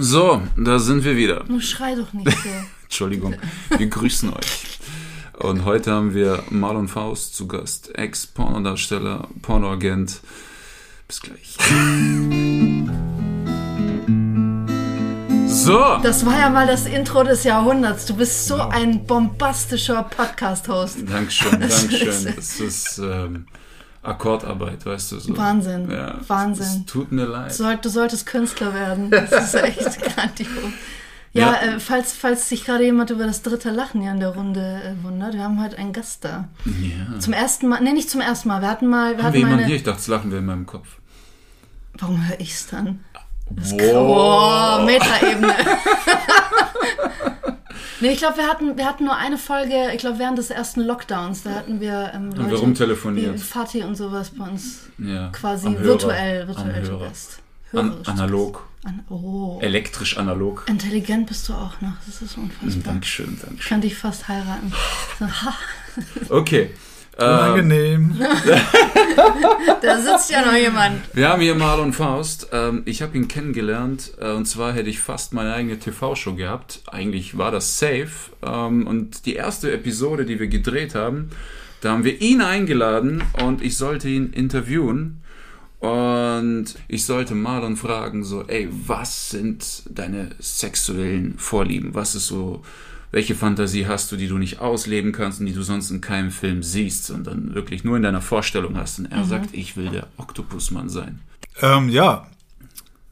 So, 0.00 0.42
da 0.56 0.78
sind 0.78 1.04
wir 1.04 1.16
wieder. 1.16 1.44
Nun 1.48 1.60
schrei 1.60 1.94
doch 1.94 2.12
nicht 2.12 2.30
so. 2.30 2.48
Entschuldigung, 2.84 3.34
wir 3.76 3.86
grüßen 3.86 4.32
euch. 4.32 4.78
Und 5.38 5.64
heute 5.64 5.92
haben 5.92 6.14
wir 6.14 6.42
Marlon 6.50 6.88
Faust 6.88 7.36
zu 7.36 7.46
Gast, 7.46 7.96
Ex-Pornodarsteller, 7.96 9.28
Pornoagent. 9.42 10.20
Bis 11.06 11.20
gleich. 11.20 11.56
So, 15.46 15.98
Das 16.02 16.24
war 16.24 16.38
ja 16.38 16.50
mal 16.50 16.66
das 16.66 16.86
Intro 16.86 17.24
des 17.24 17.44
Jahrhunderts. 17.44 18.06
Du 18.06 18.14
bist 18.16 18.46
so 18.46 18.56
ein 18.56 19.04
bombastischer 19.06 20.04
Podcast-Host. 20.04 20.98
Dankeschön, 21.06 21.60
Das 21.60 21.80
Dankeschön. 21.80 22.34
Das 22.36 22.60
ist 22.60 22.98
ähm, 22.98 23.46
Akkordarbeit, 24.02 24.86
weißt 24.86 25.12
du 25.12 25.18
so. 25.20 25.36
Wahnsinn, 25.36 25.90
Ja, 25.90 26.16
Wahnsinn. 26.26 26.82
Es 26.84 26.92
tut 26.92 27.12
mir 27.12 27.26
leid. 27.26 27.50
Du, 27.50 27.54
sollt, 27.54 27.84
du 27.84 27.88
solltest 27.90 28.26
Künstler 28.26 28.72
werden. 28.72 29.10
Das 29.10 29.30
ist 29.30 29.54
echt 29.62 30.00
grandios. 30.02 30.48
Ja, 31.32 31.52
Ja. 31.52 31.54
Äh, 31.74 31.80
falls, 31.80 32.12
falls 32.14 32.48
sich 32.48 32.64
gerade 32.64 32.84
jemand 32.84 33.10
über 33.10 33.26
das 33.26 33.42
dritte 33.42 33.70
Lachen 33.70 34.00
hier 34.00 34.12
in 34.12 34.20
der 34.20 34.30
Runde 34.30 34.60
äh, 34.82 35.04
wundert, 35.04 35.34
wir 35.34 35.42
haben 35.42 35.62
heute 35.62 35.76
einen 35.78 35.92
Gast 35.92 36.24
da. 36.24 36.48
Ja. 36.64 37.18
Zum 37.18 37.32
ersten 37.32 37.68
Mal, 37.68 37.80
nee, 37.82 37.92
nicht 37.92 38.08
zum 38.08 38.20
ersten 38.20 38.48
Mal. 38.48 38.62
Wir 38.62 38.68
hatten 38.70 38.86
mal, 38.86 39.10
wir 39.12 39.18
Haben 39.18 39.24
hatten 39.24 39.32
wir 39.34 39.40
jemanden 39.40 39.58
eine, 39.60 39.66
hier? 39.66 39.76
Ich 39.76 39.82
dachte, 39.82 39.98
das 39.98 40.06
lachen 40.08 40.30
wir 40.30 40.38
in 40.38 40.46
meinem 40.46 40.64
Kopf. 40.66 40.88
Warum 41.98 42.26
höre 42.28 42.40
ich's 42.40 42.66
dann? 42.68 43.00
Wow. 43.50 44.78
Oh, 44.80 44.84
Metaebene. 44.84 45.54
nee, 48.00 48.12
ich 48.12 48.18
glaube, 48.18 48.36
wir 48.38 48.46
hatten, 48.48 48.76
wir 48.76 48.86
hatten 48.86 49.04
nur 49.04 49.16
eine 49.16 49.38
Folge, 49.38 49.90
ich 49.92 49.98
glaube, 49.98 50.18
während 50.18 50.38
des 50.38 50.50
ersten 50.50 50.80
Lockdowns, 50.82 51.42
da 51.42 51.50
hatten 51.50 51.80
wir 51.80 52.12
ähm, 52.14 52.34
wir 52.36 52.44
Leute 52.44 52.56
rumtelefoniert. 52.56 53.34
wie 53.34 53.38
Fatih 53.38 53.84
und 53.84 53.94
sowas 53.96 54.30
bei 54.36 54.44
uns 54.48 54.80
Ja. 54.98 55.28
quasi 55.30 55.68
virtuell, 55.78 56.46
virtuell 56.48 56.84
zu. 56.84 56.98
Gast. 56.98 57.38
An, 57.72 57.96
analog. 58.06 58.66
An, 58.84 59.00
oh, 59.10 59.58
Elektrisch 59.60 60.16
analog. 60.16 60.64
intelligent 60.68 61.26
bist 61.26 61.48
du 61.48 61.52
auch 61.52 61.78
noch, 61.80 61.92
das 62.06 62.22
ist 62.22 62.36
unfassbar. 62.38 62.92
Dankeschön, 62.92 63.34
Ich 63.34 63.40
Dankeschön. 63.42 63.68
kann 63.68 63.80
dich 63.82 63.96
fast 63.96 64.28
heiraten. 64.28 64.72
Okay. 66.28 66.70
Ähm, 67.18 67.26
Unangenehm. 67.26 68.16
da 69.82 70.00
sitzt 70.00 70.30
ja 70.30 70.46
noch 70.46 70.54
jemand. 70.54 71.00
wir 71.12 71.28
haben 71.28 71.42
hier 71.42 71.56
Marlon 71.56 71.92
Faust. 71.92 72.48
Ähm, 72.52 72.82
ich 72.84 73.02
habe 73.02 73.16
ihn 73.16 73.26
kennengelernt 73.26 74.12
äh, 74.20 74.30
und 74.30 74.46
zwar 74.46 74.72
hätte 74.72 74.88
ich 74.88 75.00
fast 75.00 75.32
meine 75.32 75.52
eigene 75.52 75.78
TV-Show 75.78 76.34
gehabt. 76.34 76.82
Eigentlich 76.86 77.36
war 77.36 77.50
das 77.50 77.78
safe. 77.78 78.10
Ähm, 78.42 78.86
und 78.86 79.26
die 79.26 79.34
erste 79.34 79.72
Episode, 79.72 80.24
die 80.24 80.38
wir 80.38 80.46
gedreht 80.46 80.94
haben, 80.94 81.30
da 81.80 81.90
haben 81.90 82.04
wir 82.04 82.20
ihn 82.20 82.40
eingeladen 82.40 83.24
und 83.44 83.62
ich 83.62 83.76
sollte 83.76 84.08
ihn 84.08 84.32
interviewen. 84.32 85.22
Und 85.80 86.74
ich 86.88 87.04
sollte 87.04 87.34
Marlon 87.36 87.76
fragen, 87.76 88.24
so, 88.24 88.42
ey, 88.42 88.68
was 88.70 89.30
sind 89.30 89.84
deine 89.88 90.30
sexuellen 90.40 91.38
Vorlieben? 91.38 91.94
Was 91.94 92.16
ist 92.16 92.26
so, 92.26 92.62
welche 93.10 93.34
Fantasie 93.34 93.86
hast 93.86 94.12
du, 94.12 94.16
die 94.16 94.28
du 94.28 94.38
nicht 94.38 94.60
ausleben 94.60 95.12
kannst 95.12 95.40
und 95.40 95.46
die 95.46 95.52
du 95.52 95.62
sonst 95.62 95.90
in 95.90 96.00
keinem 96.00 96.30
Film 96.30 96.62
siehst, 96.62 97.04
sondern 97.04 97.54
wirklich 97.54 97.84
nur 97.84 97.96
in 97.96 98.02
deiner 98.02 98.20
Vorstellung 98.20 98.76
hast? 98.76 98.98
Und 98.98 99.06
er 99.06 99.24
sagt, 99.24 99.50
ich 99.54 99.76
will 99.76 99.88
der 99.88 100.08
Oktopusmann 100.16 100.88
sein. 100.88 101.20
Ähm, 101.60 101.88
ja, 101.88 102.26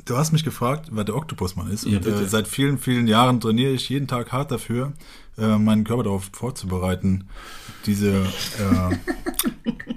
du 0.04 0.16
hast 0.16 0.32
mich 0.32 0.44
gefragt, 0.44 0.88
wer 0.92 1.04
der 1.04 1.16
Oktopusmann 1.16 1.70
ist. 1.70 1.84
Ja, 1.86 1.96
und 1.96 2.04
bitte. 2.04 2.22
äh, 2.22 2.26
seit 2.26 2.46
vielen, 2.48 2.78
vielen 2.78 3.06
Jahren 3.06 3.40
trainiere 3.40 3.72
ich 3.72 3.88
jeden 3.88 4.06
Tag 4.06 4.32
hart 4.32 4.50
dafür, 4.50 4.92
äh, 5.38 5.58
meinen 5.58 5.84
Körper 5.84 6.04
darauf 6.04 6.30
vorzubereiten, 6.32 7.24
diese 7.86 8.12
äh, 8.18 8.96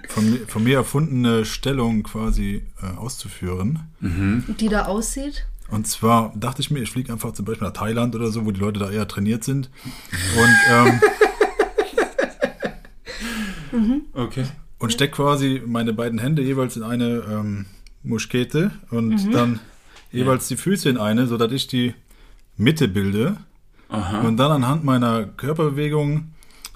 von, 0.10 0.30
mir, 0.30 0.48
von 0.48 0.64
mir 0.64 0.78
erfundene 0.78 1.46
Stellung 1.46 2.04
quasi 2.04 2.64
äh, 2.82 2.98
auszuführen. 2.98 3.80
Die 4.02 4.70
da 4.70 4.86
aussieht. 4.86 5.46
Und 5.72 5.88
zwar 5.88 6.34
dachte 6.36 6.62
ich 6.62 6.72
mir, 6.72 6.80
ich 6.82 6.92
fliege 6.92 7.12
einfach 7.14 7.34
zum 7.34 7.46
Beispiel 7.46 7.68
nach 7.68 7.74
Thailand 7.74 8.16
oder 8.16 8.32
so, 8.32 8.46
wo 8.46 8.52
die 8.52 8.60
Leute 8.60 8.80
da 8.80 8.90
eher 8.90 9.08
trainiert 9.08 9.44
sind. 9.44 9.70
Und, 10.38 10.56
ähm, 10.72 11.02
Okay. 14.14 14.46
und 14.80 14.92
steck 14.92 15.12
quasi 15.14 15.62
meine 15.66 15.94
beiden 15.94 16.20
Hände 16.20 16.42
jeweils 16.42 16.76
in 16.76 16.84
eine 16.84 17.24
ähm, 17.30 17.66
Muschkete 18.04 18.72
und 18.90 19.34
dann 19.34 19.60
jeweils 20.12 20.48
die 20.48 20.58
Füße 20.58 20.90
in 20.90 20.98
eine, 20.98 21.28
sodass 21.28 21.52
ich 21.52 21.68
die 21.68 21.94
Mitte 22.58 22.88
bilde. 22.88 23.38
Aha. 23.90 24.22
Und 24.22 24.38
dann 24.38 24.52
anhand 24.52 24.84
meiner 24.84 25.26
Körperbewegung 25.26 26.32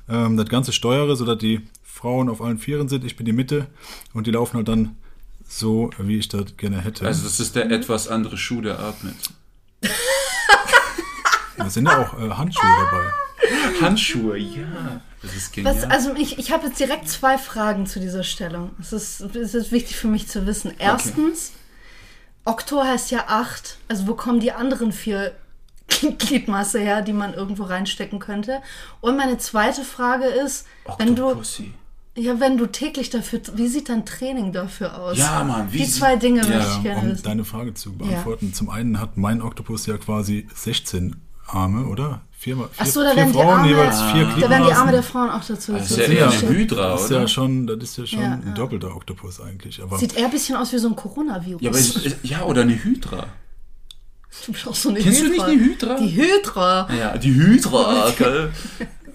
ähm, 0.07 0.37
das 0.37 0.47
Ganze 0.49 0.71
steuere, 0.71 1.15
sodass 1.15 1.39
die 1.39 1.61
Frauen 1.83 2.29
auf 2.29 2.41
allen 2.41 2.57
Vieren 2.57 2.89
sind, 2.89 3.03
ich 3.05 3.15
bin 3.15 3.25
die 3.25 3.33
Mitte 3.33 3.67
und 4.13 4.27
die 4.27 4.31
laufen 4.31 4.57
halt 4.57 4.67
dann 4.67 4.95
so, 5.57 5.91
wie 5.99 6.17
ich 6.17 6.27
das 6.29 6.57
gerne 6.57 6.81
hätte. 6.81 7.05
Also 7.05 7.23
das 7.23 7.39
ist 7.39 7.55
der 7.55 7.69
etwas 7.69 8.07
andere 8.07 8.37
Schuh, 8.37 8.61
der 8.61 8.79
atmet. 8.79 9.15
da 11.57 11.69
sind 11.69 11.85
ja 11.85 12.01
auch 12.01 12.19
äh, 12.19 12.29
Handschuhe 12.31 12.69
dabei. 12.85 13.11
Handschuhe, 13.81 14.37
ja. 14.37 15.01
Das 15.21 15.35
ist 15.35 15.53
genial. 15.53 15.75
Was, 15.75 15.83
also 15.83 16.15
ich, 16.15 16.39
ich 16.39 16.51
habe 16.51 16.67
jetzt 16.67 16.79
direkt 16.79 17.07
zwei 17.07 17.37
Fragen 17.37 17.85
zu 17.85 17.99
dieser 17.99 18.23
Stellung. 18.23 18.71
Es 18.79 18.93
ist, 18.93 19.21
es 19.21 19.53
ist 19.53 19.71
wichtig 19.71 19.95
für 19.95 20.07
mich 20.07 20.27
zu 20.27 20.45
wissen. 20.45 20.73
Erstens, 20.79 21.53
Okto 22.45 22.83
heißt 22.83 23.11
ja 23.11 23.25
acht. 23.27 23.77
Also 23.87 24.07
wo 24.07 24.15
kommen 24.15 24.39
die 24.39 24.51
anderen 24.51 24.91
vier 24.91 25.35
Gliedmaße 25.87 26.79
her, 26.79 27.01
die 27.01 27.13
man 27.13 27.33
irgendwo 27.33 27.63
reinstecken 27.63 28.19
könnte? 28.19 28.61
Und 29.01 29.17
meine 29.17 29.37
zweite 29.37 29.83
Frage 29.83 30.25
ist, 30.25 30.65
wenn 30.97 31.15
du, 31.15 31.27
Octopussy. 31.27 31.73
Ja, 32.15 32.39
wenn 32.39 32.57
du 32.57 32.67
täglich 32.67 33.09
dafür, 33.09 33.41
wie 33.55 33.67
sieht 33.67 33.89
dein 33.89 34.05
Training 34.05 34.51
dafür 34.53 34.97
aus? 34.99 35.17
Ja, 35.17 35.43
Mann, 35.43 35.71
wie 35.71 35.79
Die 35.79 35.87
zwei 35.89 36.15
Dinge 36.15 36.41
Ja, 36.43 36.47
möchte 36.57 36.71
ich 36.77 36.83
gerne 36.83 37.01
um 37.01 37.07
wissen. 37.11 37.23
deine 37.23 37.43
Frage 37.45 37.73
zu 37.73 37.93
beantworten. 37.93 38.53
Zum 38.53 38.69
einen 38.69 38.99
hat 38.99 39.17
mein 39.17 39.41
Oktopus 39.41 39.85
ja 39.87 39.97
quasi 39.97 40.47
16 40.53 41.15
Arme, 41.47 41.85
oder? 41.87 42.21
Vier, 42.31 42.55
vier, 42.57 42.69
Ach 42.77 42.85
so, 42.85 43.01
da 43.01 43.09
vier 43.11 43.17
werden 43.17 43.31
die 43.31 43.37
Frauen, 43.39 43.59
Arme- 43.59 43.67
jeweils 43.69 44.01
vier 44.11 44.25
Da 44.41 44.49
werden 44.49 44.65
die 44.67 44.73
Arme 44.73 44.91
der. 44.91 45.03
Frauen 45.03 45.29
auch 45.29 45.43
dazu. 45.43 45.71
Das 45.73 45.89
ist 45.91 45.97
ja 45.97 46.07
Ja. 46.13 46.29
eine 46.29 46.49
Hydra, 46.49 46.89
Das 46.91 47.03
ist 47.05 47.09
ja 47.11 47.17
oder? 47.17 47.27
schon, 47.29 47.67
das 47.67 47.77
ist 47.81 47.97
ja 47.97 48.05
schon 48.05 48.21
Ja, 48.21 48.31
ein 48.33 48.43
ja. 48.47 48.53
doppelter 48.53 48.95
Oktopus 48.95 49.39
eigentlich. 49.41 49.81
Aber 49.81 49.97
Sieht 49.97 50.15
eher 50.17 50.25
ein 50.25 50.31
bisschen 50.31 50.55
aus 50.57 50.71
wie 50.73 50.77
so 50.77 50.89
ein 50.89 50.95
Coronavirus. 50.95 51.61
Ja, 51.61 51.71
es- 51.71 52.15
ja, 52.23 52.43
oder 52.43 52.61
eine 52.63 52.75
Hydra. 52.83 53.27
du 54.45 54.51
bist 54.51 54.67
auch 54.67 54.75
so 54.75 54.89
eine 54.89 54.99
Kennst 54.99 55.21
du 55.21 55.25
Hydra. 55.25 55.47
nicht 55.47 55.59
die 55.61 55.65
Hydra? 55.65 55.95
Die 55.99 56.11
Hydra. 56.15 56.87
Ja, 56.97 57.17
die 57.17 57.33
Hydra, 57.33 58.09
gell? 58.17 58.51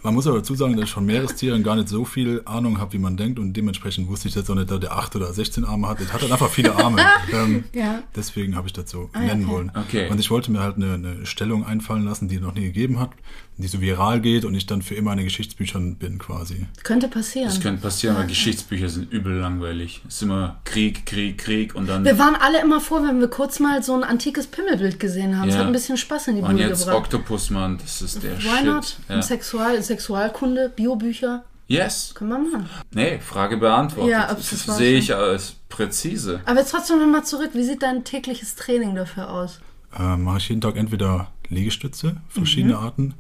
Man 0.09 0.15
muss 0.15 0.27
aber 0.27 0.39
dazu 0.39 0.55
sagen, 0.55 0.75
dass 0.77 0.87
ich 0.87 0.91
von 0.91 1.05
Meerestieren 1.05 1.63
gar 1.63 1.77
nicht 1.77 1.89
so 1.89 2.05
viel 2.05 2.41
Ahnung 2.47 2.79
habe, 2.79 2.95
wie 2.95 2.99
man 2.99 3.17
denkt. 3.17 3.39
Und 3.39 3.53
dementsprechend 3.53 4.09
wusste 4.09 4.29
ich 4.29 4.35
jetzt 4.35 4.51
auch 4.51 4.55
nicht, 4.55 4.71
dass 4.71 4.81
der 4.81 4.93
8 4.93 5.17
oder 5.17 5.33
16 5.33 5.65
Arme 5.65 5.87
hat. 5.87 6.01
Der 6.01 6.13
hat 6.13 6.23
halt 6.23 6.33
einfach 6.33 6.49
viele 6.49 6.75
Arme. 6.75 7.03
ähm, 7.33 7.65
Ja. 7.75 8.03
Deswegen 8.17 8.57
habe 8.57 8.67
ich 8.67 8.73
das 8.73 8.91
so 8.91 9.11
ja, 9.15 9.21
nennen 9.21 9.45
okay. 9.45 9.53
wollen. 9.53 9.73
Okay. 9.75 10.09
Und 10.11 10.19
ich 10.19 10.31
wollte 10.31 10.51
mir 10.51 10.61
halt 10.61 10.77
eine, 10.77 10.95
eine 10.95 11.27
Stellung 11.27 11.65
einfallen 11.67 12.05
lassen, 12.05 12.29
die 12.29 12.37
es 12.37 12.41
noch 12.41 12.55
nie 12.55 12.63
gegeben 12.63 12.99
hat, 12.99 13.11
die 13.59 13.69
so 13.69 13.81
viral 13.81 14.21
geht 14.21 14.45
und 14.45 14.55
ich 14.55 14.67
dann 14.67 14.83
für 14.83 14.95
immer 14.95 15.11
in 15.13 15.19
den 15.19 15.27
Geschichtsbüchern 15.27 15.97
bin 15.97 16.19
quasi. 16.19 16.67
Könnte 16.85 17.09
passieren. 17.09 17.49
Das 17.49 17.61
könnte 17.61 17.83
passieren, 17.83 18.17
weil 18.17 18.27
Geschichtsbücher 18.29 18.89
sind 18.89 19.13
übel 19.13 19.35
langweilig. 19.35 20.01
Es 20.07 20.15
ist 20.17 20.23
immer 20.23 20.61
Krieg, 20.65 21.05
Krieg, 21.07 21.39
Krieg 21.39 21.75
und 21.75 21.89
dann... 21.89 22.05
Wir 22.05 22.19
waren 22.19 22.37
alle 22.37 22.61
immer 22.61 22.81
froh, 22.81 23.01
wenn 23.03 23.19
wir 23.21 23.29
kurz 23.29 23.59
mal 23.59 23.83
so 23.83 23.95
ein 23.95 24.05
antikes 24.05 24.47
Pimmelbild 24.47 25.01
gesehen 25.01 25.39
haben. 25.39 25.49
Es 25.49 25.55
Ja. 25.57 25.61
hat 25.63 25.67
ein 25.67 25.73
bisschen 25.73 25.97
Spaß 25.97 26.29
in 26.29 26.37
die 26.37 26.43
Und 26.43 26.53
Bude 26.53 26.63
jetzt 26.69 26.81
gebracht. 26.87 26.97
Oktopusmann, 26.99 27.79
das 27.79 28.01
ist 28.01 28.23
der 28.23 28.39
Why 28.39 28.57
Shit. 28.59 28.65
not? 28.67 28.97
Ja. 29.09 29.23
Sexual, 29.23 29.83
Sexualkunde, 29.83 30.73
Biobücher. 30.75 31.45
Yes. 31.67 32.13
Können 32.15 32.31
wir 32.31 32.39
machen. 32.39 32.71
Nee, 32.93 33.19
Frage 33.19 33.57
beantwortet. 33.59 34.11
Ja, 34.13 34.33
das 34.33 34.49
das 34.65 34.77
sehe 34.79 34.99
ich 34.99 35.15
als 35.15 35.57
präzise. 35.69 36.41
Aber 36.47 36.61
jetzt 36.61 36.71
trotzdem 36.71 36.99
nochmal 36.99 37.25
zurück. 37.25 37.51
Wie 37.53 37.63
sieht 37.65 37.83
dein 37.83 38.05
tägliches 38.05 38.55
Training 38.55 38.95
dafür 38.95 39.31
aus? 39.31 39.61
Äh, 39.99 40.17
mache 40.17 40.39
ich 40.39 40.49
jeden 40.49 40.61
Tag 40.63 40.77
entweder 40.77 41.31
Liegestütze, 41.51 42.17
verschiedene 42.29 42.75
Mhm. 42.75 42.81
Arten, 42.81 43.15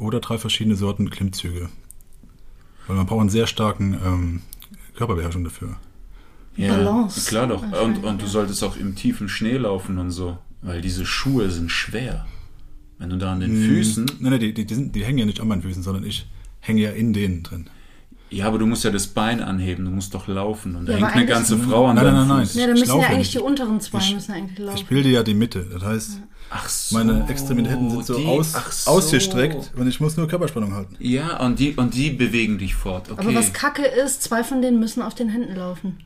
oder 0.00 0.20
drei 0.20 0.38
verschiedene 0.38 0.76
Sorten 0.76 1.10
Klimmzüge. 1.10 1.68
Weil 2.86 2.96
man 2.96 3.06
braucht 3.06 3.20
einen 3.20 3.30
sehr 3.30 3.46
starken 3.46 3.94
ähm, 4.04 4.42
Körperbeherrschung 4.96 5.44
dafür. 5.44 5.76
Ja, 6.56 6.76
Balance. 6.76 7.28
Klar 7.28 7.46
doch. 7.46 7.62
Und, 7.62 8.04
und 8.04 8.20
du 8.20 8.26
solltest 8.26 8.64
auch 8.64 8.76
im 8.76 8.96
tiefen 8.96 9.28
Schnee 9.28 9.56
laufen 9.56 9.98
und 9.98 10.10
so. 10.10 10.38
Weil 10.62 10.80
diese 10.80 11.06
Schuhe 11.06 11.50
sind 11.50 11.70
schwer. 11.70 12.26
Wenn 12.98 13.10
du 13.10 13.16
da 13.16 13.32
an 13.32 13.40
den 13.40 13.54
Füßen. 13.54 14.06
Nein, 14.18 14.32
nein, 14.32 14.40
die, 14.40 14.52
die, 14.52 14.66
die, 14.66 14.74
sind, 14.74 14.94
die 14.94 15.04
hängen 15.04 15.18
ja 15.18 15.26
nicht 15.26 15.40
an 15.40 15.48
meinen 15.48 15.62
Füßen, 15.62 15.82
sondern 15.82 16.04
ich 16.04 16.26
hänge 16.58 16.82
ja 16.82 16.90
in 16.90 17.12
denen 17.12 17.42
drin. 17.42 17.70
Ja, 18.32 18.46
aber 18.46 18.58
du 18.58 18.66
musst 18.66 18.84
ja 18.84 18.90
das 18.90 19.08
Bein 19.08 19.42
anheben, 19.42 19.84
du 19.84 19.90
musst 19.90 20.14
doch 20.14 20.28
laufen. 20.28 20.76
Und 20.76 20.86
da 20.86 20.92
Ja, 20.92 20.98
hängt 20.98 21.08
aber 21.08 21.16
eine 21.16 21.26
ganze 21.26 21.58
Frau 21.58 21.86
an 21.88 21.96
Nein, 21.96 22.04
nein, 22.06 22.14
nein, 22.14 22.28
nein. 22.28 22.48
Ja, 22.54 22.66
da 22.66 22.72
Ich 22.74 22.80
müssen 22.80 23.00
ja 23.00 23.06
eigentlich 23.06 23.18
nicht. 23.18 23.34
die 23.34 23.38
unteren 23.40 23.80
zwei 23.80 23.98
Ich- 23.98 24.14
müssen 24.14 24.32
eigentlich 24.32 24.58
laufen. 24.58 24.76
Ich 24.78 24.86
bilde 24.86 25.08
ja 25.08 25.22
die 25.24 25.34
Mitte. 25.34 25.66
Das 25.72 25.82
heißt, 25.82 26.20
Ach 26.50 26.68
so. 26.68 26.96
meine 26.96 27.26
Extremitäten 27.28 27.90
sind 27.90 28.06
so, 28.06 28.16
die- 28.16 28.24
aus, 28.26 28.52
so. 28.84 28.90
ausgestreckt 28.92 29.72
und 29.76 29.88
ich 29.88 29.98
muss 30.00 30.16
nur 30.16 30.28
Körperspannung 30.28 30.74
halten. 30.74 30.94
Ja, 31.00 31.40
und 31.40 31.58
die, 31.58 31.74
und 31.74 31.94
die 31.94 32.10
bewegen 32.10 32.58
dich 32.58 32.76
fort. 32.76 33.10
Okay. 33.10 33.20
Aber 33.20 33.34
was 33.34 33.52
kacke 33.52 33.82
ist, 33.84 34.22
zwei 34.22 34.44
von 34.44 34.62
denen 34.62 34.78
müssen 34.78 35.02
auf 35.02 35.14
den 35.16 35.28
Händen 35.28 35.56
laufen. 35.56 35.98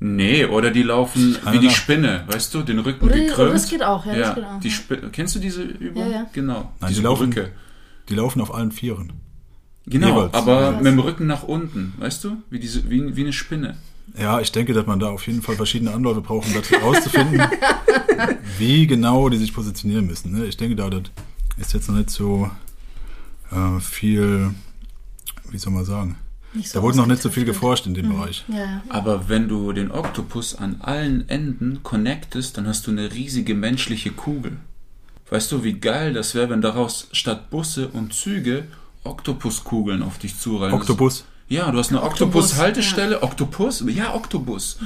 Nee, 0.00 0.46
oder 0.46 0.70
die 0.70 0.82
laufen 0.82 1.36
wie 1.52 1.58
die. 1.60 1.70
Spinne, 1.70 2.24
weißt 2.26 2.52
du, 2.54 2.62
den 2.62 2.80
Rücken 2.80 3.04
Oder 3.04 3.14
die- 3.14 3.20
gekrümmt. 3.20 3.38
oder 3.40 3.52
das 3.52 3.68
geht 3.68 3.82
auch, 3.84 4.04
ja, 4.04 4.14
das 4.16 4.34
geht 4.34 4.44
auch, 4.44 4.60
Die 4.60 4.68
ja. 4.68 4.74
Spinne, 4.74 5.10
kennst 5.12 5.34
du 5.36 5.38
diese 5.38 5.62
Übung? 5.62 6.02
Ja, 6.10 6.10
ja. 6.10 6.26
Genau. 6.32 6.72
Nein, 6.80 6.88
diese 6.88 7.00
die 7.00 7.04
laufen- 7.04 7.30
Brücke. 7.30 7.52
Die 8.08 8.14
laufen 8.16 8.40
auf 8.40 8.52
allen 8.52 8.72
Vieren. 8.72 9.12
Genau, 9.86 10.08
jeweils. 10.08 10.34
aber 10.34 10.60
Ja. 10.62 10.70
mit 10.72 10.86
dem 10.86 10.98
Rücken 10.98 11.26
nach 11.26 11.42
unten, 11.42 11.94
weißt 11.98 12.24
du? 12.24 12.36
Wie, 12.50 12.58
diese, 12.60 12.88
wie, 12.88 13.16
wie 13.16 13.22
eine 13.22 13.32
Spinne. 13.32 13.76
Ja, 14.18 14.40
ich 14.40 14.52
denke, 14.52 14.72
dass 14.74 14.86
man 14.86 15.00
da 15.00 15.08
auf 15.08 15.26
jeden 15.26 15.42
Fall 15.42 15.56
verschiedene 15.56 15.92
Anläufe 15.92 16.20
braucht, 16.20 16.48
um 16.48 16.54
das 16.54 16.70
herauszufinden. 16.70 17.40
wie 18.58 18.86
genau 18.86 19.28
die 19.28 19.38
sich 19.38 19.52
positionieren 19.54 20.06
müssen. 20.06 20.32
Ne? 20.32 20.44
Ich 20.46 20.56
denke, 20.56 20.76
da 20.76 20.90
das 20.90 21.02
ist 21.56 21.72
jetzt 21.72 21.88
noch 21.88 21.96
nicht 21.96 22.10
so 22.10 22.50
äh, 23.50 23.80
viel, 23.80 24.50
wie 25.50 25.58
soll 25.58 25.72
man 25.72 25.84
sagen, 25.84 26.16
so 26.62 26.78
da 26.78 26.82
wurde 26.82 26.98
noch 26.98 27.06
nicht 27.06 27.22
so 27.22 27.30
viel 27.30 27.44
geforscht 27.46 27.86
in 27.86 27.94
dem 27.94 28.10
Bereich. 28.10 28.44
Ja, 28.48 28.58
ja. 28.58 28.82
Aber 28.90 29.28
wenn 29.30 29.48
du 29.48 29.72
den 29.72 29.90
Oktopus 29.90 30.54
an 30.54 30.76
allen 30.80 31.26
Enden 31.28 31.82
connectest, 31.82 32.58
dann 32.58 32.66
hast 32.66 32.86
du 32.86 32.90
eine 32.90 33.12
riesige 33.12 33.54
menschliche 33.54 34.10
Kugel. 34.10 34.58
Weißt 35.30 35.50
du, 35.50 35.64
wie 35.64 35.72
geil 35.74 36.12
das 36.12 36.34
wäre, 36.34 36.50
wenn 36.50 36.60
daraus 36.60 37.08
statt 37.12 37.48
Busse 37.48 37.88
und 37.88 38.12
Züge 38.12 38.64
Oktopuskugeln 39.04 40.02
auf 40.02 40.18
dich 40.18 40.38
zureihen? 40.38 40.74
Oktopus. 40.74 41.24
Ja, 41.48 41.70
du 41.70 41.78
hast 41.78 41.90
eine 41.90 42.02
Oktopus, 42.02 42.52
Oktopus-Haltestelle, 42.52 43.22
Oktopus, 43.22 43.84
ja, 43.88 44.14
Oktopus. 44.14 44.78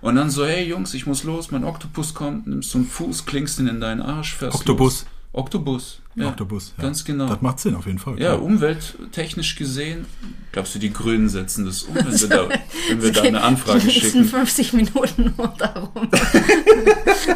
Und 0.00 0.14
dann 0.14 0.30
so, 0.30 0.46
hey 0.46 0.68
Jungs, 0.68 0.94
ich 0.94 1.06
muss 1.06 1.24
los, 1.24 1.50
mein 1.50 1.64
Oktopus 1.64 2.14
kommt, 2.14 2.46
nimmst 2.46 2.70
so 2.70 2.78
einen 2.78 2.86
Fuß, 2.86 3.26
klingst 3.26 3.58
ihn 3.58 3.66
in 3.66 3.80
deinen 3.80 4.00
Arsch, 4.00 4.34
fährst 4.34 4.54
Oktopus. 4.56 5.00
Los. 5.00 5.06
Oktopus. 5.34 5.98
Ja, 6.14 6.28
Oktopus. 6.28 6.74
Ja. 6.76 6.84
Ganz 6.84 7.04
genau. 7.04 7.26
Das 7.26 7.40
macht 7.40 7.58
Sinn 7.58 7.74
auf 7.74 7.86
jeden 7.86 7.98
Fall. 7.98 8.20
Ja, 8.20 8.34
klar. 8.34 8.42
umwelttechnisch 8.42 9.56
gesehen, 9.56 10.04
glaubst 10.52 10.74
du, 10.74 10.78
die 10.78 10.92
Grünen 10.92 11.30
setzen 11.30 11.64
das 11.64 11.84
um, 11.84 11.94
wenn 11.94 12.20
wir 12.20 12.28
da, 12.28 12.48
wenn 12.88 13.02
wir 13.02 13.12
da 13.12 13.22
eine 13.22 13.40
Anfrage 13.40 13.80
Die 13.80 13.86
nächsten 13.86 14.24
schicken? 14.24 14.24
50 14.24 14.72
Minuten 14.74 15.34
nur 15.36 15.48
darum. 15.58 15.90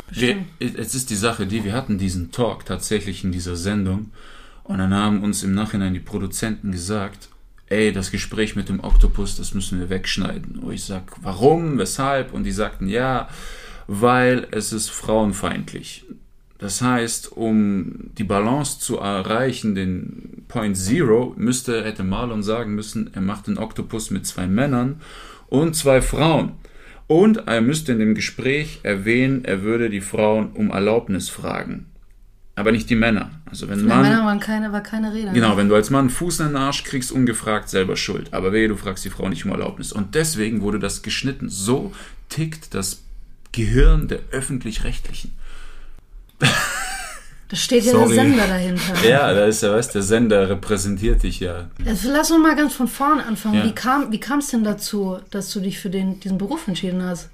Wir, 0.08 0.46
jetzt 0.58 0.94
ist 0.94 1.10
die 1.10 1.16
Sache 1.16 1.46
die, 1.46 1.62
wir 1.62 1.74
hatten 1.74 1.98
diesen 1.98 2.32
Talk 2.32 2.64
tatsächlich 2.64 3.22
in 3.22 3.32
dieser 3.32 3.54
Sendung 3.54 4.12
und 4.66 4.78
dann 4.78 4.94
haben 4.94 5.22
uns 5.22 5.42
im 5.42 5.54
Nachhinein 5.54 5.94
die 5.94 6.00
Produzenten 6.00 6.72
gesagt, 6.72 7.28
ey, 7.68 7.92
das 7.92 8.10
Gespräch 8.10 8.56
mit 8.56 8.68
dem 8.68 8.82
Oktopus, 8.82 9.36
das 9.36 9.54
müssen 9.54 9.78
wir 9.78 9.90
wegschneiden. 9.90 10.58
Und 10.58 10.72
ich 10.72 10.84
sag, 10.84 11.12
warum, 11.22 11.78
weshalb? 11.78 12.32
Und 12.32 12.44
die 12.44 12.52
sagten, 12.52 12.88
ja, 12.88 13.28
weil 13.86 14.48
es 14.50 14.72
ist 14.72 14.90
frauenfeindlich. 14.90 16.04
Das 16.58 16.80
heißt, 16.80 17.32
um 17.32 18.10
die 18.18 18.24
Balance 18.24 18.80
zu 18.80 18.98
erreichen, 18.98 19.74
den 19.74 20.44
Point 20.48 20.76
Zero, 20.76 21.34
müsste, 21.36 21.84
hätte 21.84 22.02
Marlon 22.02 22.42
sagen 22.42 22.74
müssen, 22.74 23.10
er 23.14 23.20
macht 23.20 23.46
den 23.46 23.58
Oktopus 23.58 24.10
mit 24.10 24.26
zwei 24.26 24.46
Männern 24.46 25.00
und 25.48 25.76
zwei 25.76 26.00
Frauen. 26.00 26.52
Und 27.06 27.46
er 27.46 27.60
müsste 27.60 27.92
in 27.92 27.98
dem 27.98 28.14
Gespräch 28.14 28.80
erwähnen, 28.82 29.44
er 29.44 29.62
würde 29.62 29.90
die 29.90 30.00
Frauen 30.00 30.50
um 30.52 30.70
Erlaubnis 30.70 31.28
fragen. 31.28 31.86
Aber 32.58 32.72
nicht 32.72 32.88
die 32.88 32.96
Männer. 32.96 33.30
Also 33.44 33.68
wenn 33.68 33.84
Mann, 33.84 34.04
waren 34.24 34.40
keine, 34.40 34.72
war 34.72 34.82
keine 34.82 35.12
Rede. 35.12 35.30
genau, 35.32 35.58
wenn 35.58 35.68
du 35.68 35.74
als 35.74 35.90
Mann 35.90 36.00
einen 36.00 36.10
Fuß 36.10 36.40
in 36.40 36.46
den 36.48 36.56
Arsch 36.56 36.84
kriegst, 36.84 37.12
ungefragt 37.12 37.68
selber 37.68 37.96
schuld. 37.96 38.32
Aber 38.32 38.50
wehe, 38.50 38.66
du 38.66 38.76
fragst 38.76 39.04
die 39.04 39.10
Frau 39.10 39.28
nicht 39.28 39.44
um 39.44 39.50
Erlaubnis. 39.50 39.92
Und 39.92 40.14
deswegen 40.14 40.62
wurde 40.62 40.78
das 40.78 41.02
geschnitten. 41.02 41.50
So 41.50 41.92
tickt 42.30 42.74
das 42.74 43.02
Gehirn 43.52 44.08
der 44.08 44.20
Öffentlich-Rechtlichen. 44.32 45.32
Da 47.48 47.56
steht 47.56 47.84
ja 47.84 47.92
Sorry. 47.92 48.08
der 48.08 48.24
Sender 48.24 48.46
dahinter. 48.48 49.08
Ja, 49.08 49.32
da 49.32 49.44
ist 49.44 49.62
ja, 49.62 49.72
weißt 49.72 49.94
der 49.94 50.02
Sender 50.02 50.48
repräsentiert 50.50 51.22
dich 51.22 51.38
ja. 51.38 51.70
Also 51.84 52.10
lass 52.10 52.28
uns 52.32 52.42
mal 52.42 52.56
ganz 52.56 52.74
von 52.74 52.88
vorne 52.88 53.24
anfangen. 53.24 53.58
Ja. 53.58 53.64
Wie 53.64 53.72
kam 53.72 54.10
wie 54.10 54.18
kam 54.18 54.40
es 54.40 54.48
denn 54.48 54.64
dazu, 54.64 55.18
dass 55.30 55.52
du 55.52 55.60
dich 55.60 55.78
für 55.78 55.88
den, 55.88 56.18
diesen 56.18 56.38
Beruf 56.38 56.66
entschieden 56.66 57.04
hast? 57.04 57.30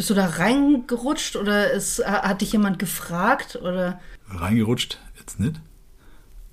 Bist 0.00 0.08
du 0.08 0.14
da 0.14 0.28
reingerutscht 0.28 1.36
oder 1.36 1.72
ist, 1.72 2.02
hat 2.02 2.40
dich 2.40 2.52
jemand 2.52 2.78
gefragt? 2.78 3.56
Oder 3.56 4.00
Reingerutscht, 4.30 4.98
jetzt 5.18 5.38
nicht. 5.38 5.60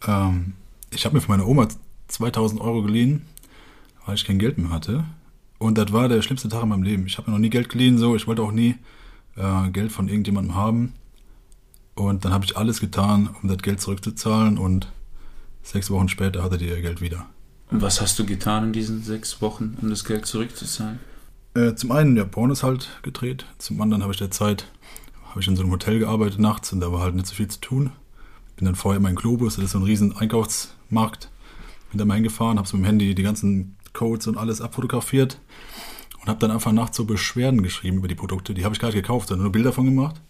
Ähm, 0.06 0.52
ich 0.90 1.06
habe 1.06 1.16
mir 1.16 1.22
von 1.22 1.38
meiner 1.38 1.48
Oma 1.48 1.70
2000 2.10 2.60
Euro 2.60 2.82
geliehen, 2.84 3.26
weil 4.06 4.16
ich 4.16 4.26
kein 4.26 4.38
Geld 4.38 4.58
mehr 4.58 4.70
hatte. 4.70 5.06
Und 5.60 5.78
das 5.78 5.94
war 5.94 6.10
der 6.10 6.22
schlimmste 6.24 6.50
Tag 6.50 6.64
in 6.64 6.68
meinem 6.68 6.84
Leben. 6.84 7.08
Ich 7.08 7.18
habe 7.18 7.32
mir 7.32 7.38
noch 7.38 7.42
nie 7.42 7.50
Geld 7.50 7.70
geliehen, 7.70 7.98
so. 7.98 8.18
Ich 8.18 8.28
wollte 8.28 8.42
auch 8.42 8.52
nie 8.52 8.76
äh, 9.38 9.70
Geld 9.70 9.94
von 9.94 10.10
irgendjemandem 10.10 10.56
haben. 10.56 10.94
Und 11.96 12.26
dann 12.26 12.34
habe 12.34 12.44
ich 12.44 12.58
alles 12.58 12.82
getan, 12.82 13.34
um 13.42 13.48
das 13.48 13.60
Geld 13.60 13.80
zurückzuzahlen. 13.80 14.58
Und 14.58 14.92
sechs 15.64 15.90
Wochen 15.90 16.10
später 16.10 16.44
hatte 16.44 16.58
die 16.58 16.68
ihr 16.68 16.82
Geld 16.82 17.00
wieder. 17.00 17.28
Und 17.72 17.82
was 17.82 18.02
hast 18.02 18.20
du 18.20 18.26
getan 18.26 18.66
in 18.66 18.74
diesen 18.74 19.04
sechs 19.04 19.42
Wochen, 19.42 19.78
um 19.82 19.90
das 19.90 20.04
Geld 20.04 20.26
zurückzuzahlen? 20.26 21.00
Äh, 21.58 21.74
zum 21.74 21.92
einen, 21.92 22.16
ja, 22.16 22.24
Pornos 22.24 22.62
halt 22.62 23.00
gedreht. 23.02 23.46
Zum 23.58 23.82
anderen 23.82 24.04
habe 24.04 24.14
ich 24.14 24.20
der 24.20 24.30
Zeit, 24.30 24.68
habe 25.30 25.42
ich 25.42 25.48
in 25.48 25.56
so 25.56 25.64
einem 25.64 25.72
Hotel 25.72 25.98
gearbeitet 25.98 26.38
nachts 26.38 26.72
und 26.72 26.82
da 26.82 26.92
war 26.92 27.02
halt 27.02 27.16
nicht 27.16 27.26
so 27.26 27.34
viel 27.34 27.48
zu 27.48 27.60
tun. 27.60 27.92
Bin 28.58 28.66
dann 28.66 28.76
vorher 28.76 29.04
in 29.04 29.16
Globus, 29.16 29.56
das 29.56 29.66
ist 29.66 29.72
so 29.72 29.80
ein 29.80 29.84
riesen 29.84 30.16
Einkaufsmarkt. 30.16 31.32
Bin 31.90 31.98
da 31.98 32.06
mal 32.06 32.14
hingefahren, 32.14 32.60
habe 32.60 32.68
so 32.68 32.78
mit 32.78 32.86
dem 32.86 32.90
Handy 32.90 33.16
die 33.16 33.24
ganzen 33.24 33.76
Codes 33.94 34.28
und 34.28 34.38
alles 34.38 34.62
abfotografiert 34.62 35.40
und 36.22 36.28
habe 36.28 36.40
dann 36.40 36.52
einfach 36.52 36.72
nachts 36.72 36.96
so 36.96 37.06
Beschwerden 37.06 37.64
geschrieben 37.64 37.98
über 37.98 38.08
die 38.08 38.16
Produkte. 38.16 38.54
Die 38.54 38.64
habe 38.64 38.76
ich 38.76 38.80
gar 38.80 38.90
nicht 38.90 38.96
gekauft, 38.96 39.30
sondern 39.30 39.46
nur 39.46 39.52
Bilder 39.52 39.74
von 39.74 39.86
gemacht. 39.86 40.22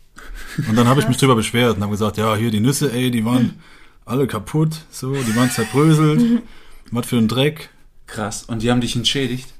Und 0.70 0.78
dann 0.78 0.88
habe 0.88 1.02
ich 1.02 1.10
mich 1.10 1.18
drüber 1.18 1.36
beschwert 1.36 1.76
und 1.76 1.84
habe 1.84 1.92
gesagt, 1.92 2.16
ja, 2.16 2.38
hier 2.38 2.52
die 2.52 2.62
Nüsse, 2.62 2.94
ey, 2.94 3.12
die 3.12 3.26
waren 3.26 3.60
alle 4.06 4.28
kaputt, 4.28 4.86
so, 4.92 5.14
die 5.14 5.36
waren 5.36 5.52
zerbröselt. 5.52 6.42
Was 6.92 7.06
für 7.06 7.18
ein 7.18 7.28
Dreck. 7.28 7.70
Krass. 8.06 8.46
Und 8.46 8.62
die 8.64 8.72
haben 8.72 8.80
dich 8.80 8.96
entschädigt? 8.96 9.54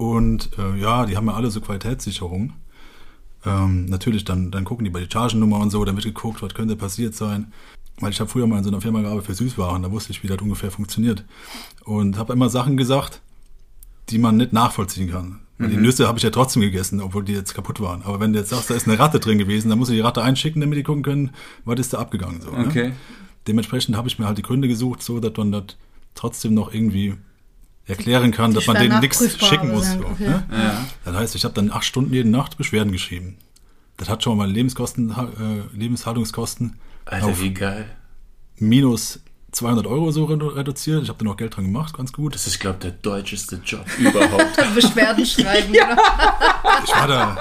Und 0.00 0.48
äh, 0.56 0.78
ja, 0.78 1.04
die 1.04 1.18
haben 1.18 1.26
ja 1.26 1.34
alle 1.34 1.50
so 1.50 1.60
Qualitätssicherung. 1.60 2.54
Ähm, 3.44 3.84
natürlich, 3.84 4.24
dann, 4.24 4.50
dann 4.50 4.64
gucken 4.64 4.86
die 4.86 4.90
bei 4.90 5.00
der 5.00 5.10
Chargennummer 5.10 5.58
und 5.58 5.68
so, 5.68 5.84
dann 5.84 5.94
wird 5.94 6.06
geguckt, 6.06 6.40
was 6.40 6.54
könnte 6.54 6.74
passiert 6.74 7.14
sein. 7.14 7.52
Weil 7.98 8.10
ich 8.10 8.18
habe 8.18 8.30
früher 8.30 8.46
mal 8.46 8.56
in 8.56 8.64
so 8.64 8.70
einer 8.70 8.80
Firma 8.80 9.02
gearbeitet 9.02 9.26
für 9.26 9.34
Süßwaren, 9.34 9.82
da 9.82 9.90
wusste 9.90 10.12
ich, 10.12 10.22
wie 10.22 10.28
das 10.28 10.40
ungefähr 10.40 10.70
funktioniert. 10.70 11.26
Und 11.84 12.16
habe 12.16 12.32
immer 12.32 12.48
Sachen 12.48 12.78
gesagt, 12.78 13.20
die 14.08 14.16
man 14.16 14.38
nicht 14.38 14.54
nachvollziehen 14.54 15.10
kann. 15.10 15.40
Weil 15.58 15.68
Die 15.68 15.76
Nüsse 15.76 16.08
habe 16.08 16.16
ich 16.16 16.24
ja 16.24 16.30
trotzdem 16.30 16.62
gegessen, 16.62 17.02
obwohl 17.02 17.22
die 17.22 17.34
jetzt 17.34 17.52
kaputt 17.52 17.78
waren. 17.80 18.00
Aber 18.02 18.20
wenn 18.20 18.32
du 18.32 18.38
jetzt 18.38 18.48
sagst, 18.48 18.70
da 18.70 18.74
ist 18.74 18.88
eine 18.88 18.98
Ratte 18.98 19.20
drin 19.20 19.36
gewesen, 19.36 19.68
dann 19.68 19.78
musst 19.78 19.90
du 19.90 19.94
die 19.94 20.00
Ratte 20.00 20.22
einschicken, 20.22 20.62
damit 20.62 20.78
die 20.78 20.82
gucken 20.82 21.02
können, 21.02 21.30
was 21.66 21.78
ist 21.78 21.92
da 21.92 21.98
abgegangen. 21.98 22.40
So, 22.40 22.52
Okay. 22.52 22.88
Ne? 22.88 22.96
Dementsprechend 23.46 23.98
habe 23.98 24.08
ich 24.08 24.18
mir 24.18 24.26
halt 24.26 24.38
die 24.38 24.42
Gründe 24.42 24.66
gesucht, 24.66 25.02
so 25.02 25.20
dass 25.20 25.36
man 25.36 25.52
das 25.52 25.76
trotzdem 26.14 26.54
noch 26.54 26.72
irgendwie 26.72 27.16
erklären 27.90 28.30
kann, 28.32 28.54
dass 28.54 28.66
man 28.66 28.76
denen 28.76 29.00
nichts 29.00 29.38
schicken 29.46 29.70
muss. 29.70 29.86
sind, 29.86 30.00
So, 30.02 30.08
okay. 30.08 30.28
ne? 30.28 30.44
Ja. 30.50 30.86
Das 31.04 31.14
heißt, 31.16 31.34
ich 31.34 31.44
habe 31.44 31.54
dann 31.54 31.70
acht 31.70 31.84
Stunden 31.84 32.12
jede 32.14 32.28
Nacht 32.28 32.56
Beschwerden 32.56 32.92
geschrieben. 32.92 33.36
Das 33.96 34.08
hat 34.08 34.22
schon 34.22 34.36
mal 34.36 34.44
meine 34.44 34.54
Lebenskosten, 34.54 35.10
äh, 35.10 35.76
Lebenshaltungskosten 35.76 36.78
Alter, 37.04 37.26
auf 37.26 37.40
wie 37.42 37.52
geil. 37.52 37.84
minus 38.58 39.20
200 39.52 39.86
Euro 39.86 40.10
so 40.12 40.26
redu- 40.26 40.54
reduziert. 40.54 41.02
Ich 41.02 41.08
habe 41.08 41.18
dann 41.18 41.28
auch 41.32 41.36
Geld 41.36 41.56
dran 41.56 41.64
gemacht, 41.64 41.96
ganz 41.96 42.12
gut. 42.12 42.34
Das 42.34 42.46
ist, 42.46 42.60
glaube 42.60 42.76
ich, 42.78 42.82
der 42.82 42.92
deutscheste 42.92 43.60
Job 43.64 43.84
überhaupt. 43.98 44.74
Beschwerden 44.74 45.26
schreiben? 45.26 45.70
oder? 45.74 45.96
Ich 46.84 46.92
war 46.94 47.08
da, 47.08 47.36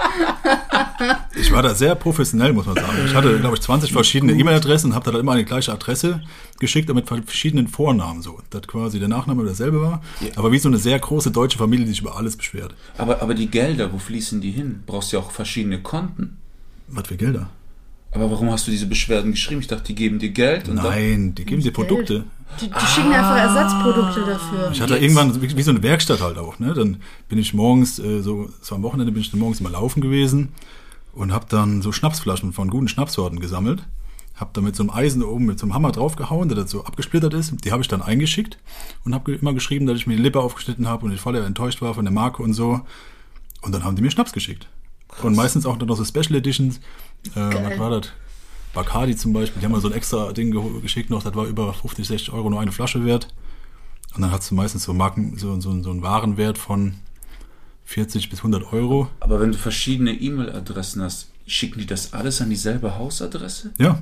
ich 1.40 1.52
war 1.52 1.62
da 1.64 1.74
sehr 1.76 1.96
professionell, 1.96 2.54
muss 2.54 2.66
man 2.66 2.76
sagen. 2.76 2.98
Ich 3.06 3.14
hatte, 3.14 3.40
glaube 3.40 3.56
ich, 3.56 3.62
20 3.62 3.92
verschiedene 3.94 4.34
E-Mail-Adressen 4.34 4.88
und 4.92 4.96
habe 4.96 5.06
da 5.06 5.12
dann 5.12 5.22
immer 5.22 5.34
eine 5.34 5.46
gleiche 5.46 5.72
Adresse 5.72 6.22
geschickt, 6.60 6.90
aber 6.90 7.00
mit 7.00 7.08
verschiedenen 7.08 7.68
Vornamen 7.68 8.22
so. 8.22 8.40
Dass 8.50 8.64
quasi 8.64 9.00
der 9.00 9.08
Nachname 9.08 9.44
derselbe 9.46 9.82
war. 9.82 10.02
Aber 10.36 10.52
wie 10.52 10.60
so 10.60 10.68
eine 10.68 10.78
sehr 10.78 11.00
große 11.00 11.32
deutsche 11.32 11.58
Familie, 11.58 11.86
die 11.86 11.92
sich 11.92 12.02
über 12.02 12.18
alles 12.18 12.36
beschwert. 12.36 12.74
aber, 12.98 13.22
aber 13.22 13.34
die 13.34 13.48
Gelder, 13.50 13.94
wo 13.94 13.98
fließen 13.98 14.42
die 14.42 14.52
hin? 14.52 14.84
Brauchst 14.86 15.12
ja 15.14 15.20
auch 15.20 15.32
verschiedene 15.32 15.82
Konten. 15.82 16.38
Was 16.88 17.08
für 17.08 17.18
Gelder? 17.18 17.50
Aber 18.12 18.32
warum 18.32 18.52
hast 18.52 18.66
du 18.66 18.72
diese 18.72 18.88
Beschwerden 18.88 19.32
geschrieben? 19.32 19.62
Ich 19.62 19.68
dachte, 19.68 19.84
die 19.84 19.96
geben 19.96 20.18
dir 20.18 20.30
Geld 20.30 20.68
und 20.68 20.76
Nein, 20.76 21.36
die 21.36 21.46
geben 21.46 21.62
dir 21.62 21.72
Produkte. 21.72 22.26
Die, 22.60 22.68
die 22.68 22.86
schicken 22.88 23.12
einfach 23.12 23.38
Ersatzprodukte 23.38 24.22
dafür. 24.22 24.72
Ich 24.72 24.82
hatte 24.82 24.94
Jetzt. 24.94 25.04
irgendwann 25.04 25.42
wie, 25.42 25.56
wie 25.56 25.62
so 25.62 25.70
eine 25.70 25.84
Werkstatt 25.84 26.22
halt 26.22 26.38
auch. 26.40 26.58
Ne? 26.58 26.74
Dann 26.74 26.98
bin 27.28 27.38
ich 27.38 27.54
morgens, 27.54 28.00
äh, 28.00 28.22
so, 28.22 28.50
so 28.62 28.74
am 28.74 28.82
Wochenende 28.82 29.12
bin 29.12 29.22
ich 29.22 29.30
dann 29.30 29.40
morgens 29.40 29.62
mal 29.62 29.72
laufen 29.72 30.02
gewesen 30.02 30.50
und 31.14 31.32
habe 31.32 31.46
dann 31.50 31.84
so 31.84 31.92
Schnapsflaschen 31.92 32.52
von 32.52 32.70
guten 32.70 32.88
Schnapssorten 32.88 33.40
gesammelt. 33.40 33.84
Habe 34.34 34.52
da 34.54 34.62
mit 34.62 34.76
so 34.76 34.84
einem 34.84 34.90
Eisen 34.90 35.22
oben 35.22 35.46
mit 35.46 35.60
so 35.60 35.66
einem 35.66 35.76
Hammer 35.76 35.92
draufgehauen, 35.92 36.50
der 36.50 36.58
das 36.58 36.72
so 36.72 36.86
abgesplittert 36.86 37.34
ist. 37.34 37.54
Die 37.64 37.72
habe 37.72 37.84
ich 37.84 37.88
dann 37.88 38.02
eingeschickt 38.02 38.58
und 39.04 39.14
habe 39.14 39.34
immer 39.34 39.54
geschrieben, 39.54 39.86
dass 39.86 39.98
ich 39.98 40.08
mir 40.08 40.16
die 40.16 40.24
Lippe 40.24 40.40
aufgeschnitten 40.40 40.88
habe 40.88 41.06
und 41.06 41.14
ich 41.14 41.20
voll 41.20 41.36
enttäuscht 41.36 41.82
war 41.82 41.94
von 41.94 42.06
der 42.06 42.14
Marke 42.14 42.42
und 42.42 42.54
so. 42.54 42.82
Und 43.62 43.74
dann 43.74 43.84
haben 43.84 43.96
die 43.96 44.02
mir 44.02 44.12
Schnaps 44.12 44.34
geschickt. 44.34 44.68
Und 45.24 45.36
meistens 45.36 45.66
auch 45.66 45.78
noch 45.78 45.96
so 45.98 46.06
Special 46.06 46.36
Editions. 46.36 46.78
Äh, 47.36 47.50
Geil. 47.50 47.68
was 47.72 47.80
war 47.80 47.90
das? 48.00 48.10
Bacardi 48.74 49.16
zum 49.16 49.34
Beispiel, 49.34 49.60
die 49.60 49.66
haben 49.66 49.72
mir 49.74 49.82
so 49.82 49.88
ein 49.90 49.94
extra 49.94 50.32
Ding 50.32 50.52
geschickt 50.82 51.10
noch, 51.10 51.24
das 51.24 51.34
war 51.36 51.46
über 51.48 51.74
50, 51.74 52.08
60 52.08 52.32
Euro 52.34 52.50
nur 52.52 52.62
eine 52.62 52.72
Flasche 52.72 53.04
wert. 53.04 53.28
Und 54.16 54.22
dann 54.22 54.32
hast 54.32 54.50
du 54.52 54.56
meistens 54.56 54.84
so 54.84 54.94
Marken, 54.94 55.38
so, 55.38 55.60
so, 55.60 55.82
so 55.82 55.90
einen 55.90 56.02
Warenwert 56.04 56.58
von 56.58 56.94
40 57.86 58.30
bis 58.30 58.40
100 58.40 58.72
Euro. 58.72 59.08
Aber 59.20 59.40
wenn 59.40 59.52
du 59.52 59.58
verschiedene 59.58 60.12
E-Mail-Adressen 60.14 61.02
hast, 61.02 61.30
schicken 61.48 61.80
die 61.80 61.88
das 61.88 62.14
alles 62.14 62.42
an 62.42 62.50
dieselbe 62.50 62.98
Hausadresse? 62.98 63.72
Ja, 63.80 64.02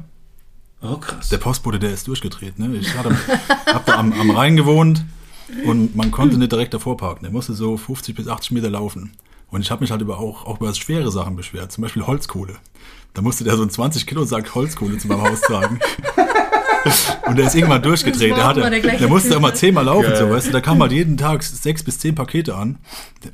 Oh, 0.81 0.97
krass. 0.97 1.29
der 1.29 1.37
Postbote, 1.39 1.79
der 1.79 1.91
ist 1.91 2.07
durchgedreht. 2.07 2.59
Ne? 2.59 2.75
Ich 2.75 2.93
hab 2.95 3.85
da 3.85 3.95
am, 3.97 4.13
am 4.13 4.29
Rhein 4.29 4.55
gewohnt 4.55 5.03
und 5.65 5.95
man 5.95 6.11
konnte 6.11 6.37
nicht 6.37 6.51
direkt 6.51 6.73
davor 6.73 6.97
parken. 6.97 7.23
Der 7.23 7.31
musste 7.31 7.53
so 7.53 7.77
50 7.77 8.15
bis 8.15 8.27
80 8.27 8.51
Meter 8.51 8.69
laufen. 8.69 9.13
Und 9.49 9.61
ich 9.61 9.71
habe 9.71 9.81
mich 9.81 9.91
halt 9.91 10.01
über 10.01 10.19
auch, 10.19 10.45
auch 10.45 10.59
über 10.59 10.73
schwere 10.73 11.11
Sachen 11.11 11.35
beschwert, 11.35 11.71
zum 11.71 11.81
Beispiel 11.81 12.05
Holzkohle. 12.05 12.55
Da 13.13 13.21
musste 13.21 13.43
der 13.43 13.55
so 13.55 13.61
einen 13.61 13.71
20 13.71 14.05
Kilo 14.05 14.25
Sack 14.25 14.53
Holzkohle 14.53 14.97
zu 14.97 15.07
meinem 15.07 15.21
Haus 15.21 15.41
tragen. 15.41 15.79
Und 17.27 17.37
der 17.37 17.47
ist 17.47 17.55
irgendwann 17.55 17.81
durchgedreht. 17.81 18.35
Der, 18.35 18.45
hatte, 18.45 18.61
immer 18.61 18.69
der 18.69 18.79
der 18.97 19.07
musste 19.07 19.33
immer 19.33 19.49
ne? 19.49 19.53
zehnmal 19.53 19.85
laufen, 19.85 20.15
so, 20.15 20.29
weißt 20.29 20.47
du. 20.47 20.51
Da 20.51 20.61
kam 20.61 20.81
halt 20.81 20.91
jeden 20.91 21.17
Tag 21.17 21.43
sechs 21.43 21.83
bis 21.83 21.99
zehn 21.99 22.15
Pakete 22.15 22.55
an. 22.55 22.77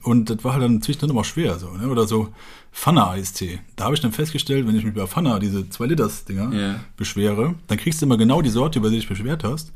Und 0.02 0.30
das 0.30 0.44
war 0.44 0.54
halt 0.54 0.64
dann 0.64 0.82
zwischendrin 0.82 1.12
immer 1.12 1.24
schwer, 1.24 1.60
so, 1.60 1.70
ne? 1.70 1.88
Oder 1.88 2.08
so 2.08 2.30
Pfanne-Eistee. 2.72 3.60
Da 3.76 3.86
habe 3.86 3.96
ich 3.96 4.02
dann 4.02 4.12
festgestellt, 4.12 4.68
wenn 4.68 4.76
ich 4.76 4.84
mich 4.84 4.96
bei 4.96 5.06
Pfanne, 5.06 5.38
diese 5.40 5.60
2-Liters-Dinger, 5.60 6.54
Ja. 6.54 6.80
beschwere, 6.98 7.56
dann 7.68 7.78
kriegst 7.78 8.02
du 8.02 8.06
immer 8.06 8.18
genau 8.18 8.42
die 8.42 8.50
Sorte, 8.50 8.80
über 8.80 8.90
die 8.90 8.96
du 8.96 9.02
dich 9.02 9.10
beschwert 9.10 9.44
hast. 9.44 9.72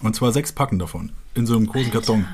Und 0.00 0.16
zwar 0.16 0.32
sechs 0.32 0.52
Packen 0.52 0.78
davon. 0.78 1.12
In 1.34 1.44
so 1.46 1.56
einem 1.56 1.66
großen 1.66 1.90
Karton. 1.90 2.24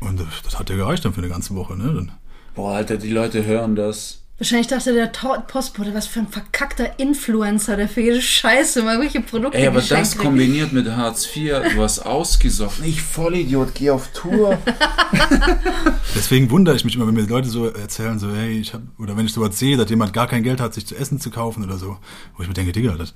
Und 0.00 0.18
das, 0.18 0.26
das 0.42 0.58
hat 0.58 0.68
ja 0.70 0.76
gereicht 0.76 1.04
dann 1.04 1.12
für 1.12 1.20
eine 1.20 1.30
ganze 1.30 1.54
Woche, 1.54 1.76
ne? 1.76 1.94
Dann, 1.94 2.12
Boah, 2.54 2.76
Alter, 2.76 2.96
die 2.96 3.10
Leute 3.10 3.44
hören 3.44 3.74
das. 3.76 4.20
Wahrscheinlich 4.38 4.66
dachte 4.66 4.92
der 4.92 5.06
Postbote, 5.46 5.94
was 5.94 6.08
für 6.08 6.18
ein 6.20 6.26
verkackter 6.28 6.98
Influencer, 6.98 7.76
der 7.76 7.88
für 7.88 8.00
jede 8.00 8.20
Scheiße 8.20 8.82
mal 8.82 8.98
welche 8.98 9.20
Produkte 9.20 9.56
Ey, 9.58 9.68
aber 9.68 9.80
das 9.80 10.10
kriegt. 10.12 10.18
kombiniert 10.24 10.72
mit 10.72 10.90
Hartz 10.90 11.24
IV, 11.36 11.54
du 11.74 11.80
hast 11.82 12.00
ausgesoffen. 12.00 12.84
Ich 12.84 13.00
Vollidiot, 13.00 13.74
geh 13.76 13.90
auf 13.90 14.08
Tour. 14.12 14.58
Deswegen 16.16 16.50
wundere 16.50 16.74
ich 16.74 16.84
mich 16.84 16.96
immer, 16.96 17.06
wenn 17.06 17.14
mir 17.14 17.22
Leute 17.26 17.48
so 17.48 17.68
erzählen, 17.68 18.18
so, 18.18 18.34
hey, 18.34 18.58
ich 18.58 18.74
hab, 18.74 18.82
oder 18.98 19.16
wenn 19.16 19.26
ich 19.26 19.32
sowas 19.32 19.56
sehe, 19.58 19.76
dass 19.76 19.88
jemand 19.88 20.12
gar 20.12 20.26
kein 20.26 20.42
Geld 20.42 20.60
hat, 20.60 20.74
sich 20.74 20.86
zu 20.86 20.96
essen 20.96 21.20
zu 21.20 21.30
kaufen 21.30 21.62
oder 21.64 21.78
so, 21.78 21.98
wo 22.36 22.42
ich 22.42 22.48
mir 22.48 22.54
denke, 22.54 22.72
Digga, 22.72 22.96
das, 22.96 23.14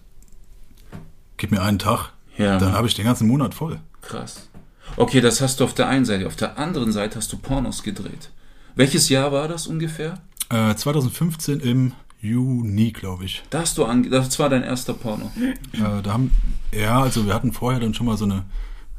gib 1.36 1.50
mir 1.50 1.62
einen 1.62 1.80
Tag, 1.80 2.10
Ja. 2.36 2.58
dann 2.58 2.72
habe 2.74 2.86
ich 2.86 2.94
den 2.94 3.04
ganzen 3.04 3.26
Monat 3.26 3.54
voll. 3.54 3.80
Krass. 4.02 4.48
Okay, 4.96 5.20
das 5.20 5.40
hast 5.40 5.58
du 5.60 5.64
auf 5.64 5.74
der 5.74 5.88
einen 5.88 6.04
Seite. 6.04 6.26
Auf 6.28 6.36
der 6.36 6.58
anderen 6.58 6.92
Seite 6.92 7.16
hast 7.16 7.32
du 7.32 7.36
Pornos 7.38 7.82
gedreht. 7.82 8.30
Welches 8.78 9.08
Jahr 9.08 9.32
war 9.32 9.48
das 9.48 9.66
ungefähr? 9.66 10.20
Äh, 10.50 10.76
2015 10.76 11.58
im 11.58 11.94
Juni, 12.20 12.92
glaube 12.92 13.24
ich. 13.24 13.42
Da 13.50 13.62
hast 13.62 13.76
du 13.76 13.84
ange 13.84 14.08
das 14.08 14.38
war 14.38 14.48
dein 14.48 14.62
erster 14.62 14.94
Porno. 14.94 15.32
Äh, 15.72 16.00
da 16.00 16.12
haben, 16.12 16.30
ja, 16.72 17.02
also 17.02 17.26
wir 17.26 17.34
hatten 17.34 17.52
vorher 17.52 17.80
dann 17.80 17.92
schon 17.92 18.06
mal 18.06 18.16
so 18.16 18.24
eine, 18.24 18.44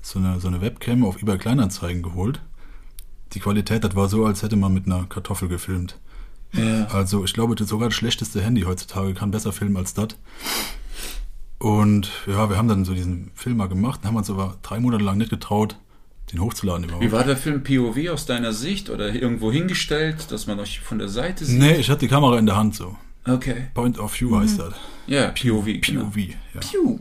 so 0.01 0.19
eine, 0.19 0.41
so 0.41 0.49
eine 0.49 0.59
Webcam 0.59 1.05
auf 1.05 1.21
eBay 1.21 1.37
Kleinanzeigen 1.37 2.03
geholt. 2.03 2.41
Die 3.31 3.39
Qualität, 3.39 3.85
das 3.85 3.95
war 3.95 4.09
so, 4.09 4.25
als 4.25 4.43
hätte 4.43 4.57
man 4.57 4.73
mit 4.73 4.85
einer 4.85 5.05
Kartoffel 5.05 5.47
gefilmt. 5.47 5.97
Ja. 6.51 6.87
Also 6.87 7.23
ich 7.23 7.33
glaube, 7.33 7.55
das 7.55 7.69
sogar 7.69 7.87
das 7.87 7.95
schlechteste 7.95 8.41
Handy 8.41 8.63
heutzutage 8.63 9.13
kann 9.13 9.31
besser 9.31 9.53
filmen 9.53 9.77
als 9.77 9.93
das. 9.93 10.09
Und 11.57 12.11
ja, 12.27 12.49
wir 12.49 12.57
haben 12.57 12.67
dann 12.67 12.83
so 12.83 12.93
diesen 12.93 13.31
Film 13.33 13.55
mal 13.55 13.69
gemacht, 13.69 14.01
haben 14.03 14.17
uns 14.17 14.29
aber 14.29 14.57
drei 14.61 14.81
Monate 14.81 15.05
lang 15.05 15.17
nicht 15.17 15.29
getraut, 15.29 15.77
den 16.31 16.39
hochzuladen 16.41 16.85
überhaupt. 16.85 17.03
Wie 17.03 17.11
war 17.11 17.23
der 17.23 17.37
Film 17.37 17.63
POV 17.63 18.09
aus 18.11 18.25
deiner 18.25 18.53
Sicht 18.53 18.89
oder 18.89 19.13
irgendwo 19.13 19.51
hingestellt, 19.51 20.31
dass 20.31 20.47
man 20.47 20.59
euch 20.59 20.79
von 20.79 20.99
der 20.99 21.09
Seite 21.09 21.45
sieht? 21.45 21.59
Nee, 21.59 21.75
ich 21.75 21.89
hatte 21.89 22.01
die 22.01 22.07
Kamera 22.07 22.37
in 22.37 22.45
der 22.45 22.55
Hand 22.55 22.75
so. 22.75 22.95
Okay. 23.25 23.67
Point 23.73 23.99
of 23.99 24.19
View 24.19 24.35
heißt 24.37 24.59
das. 24.59 24.73
Ja, 25.07 25.29
POV. 25.29 25.65
genau. 25.81 26.05
POV, 26.05 26.17
ja. 26.17 26.59
Pew. 26.61 26.99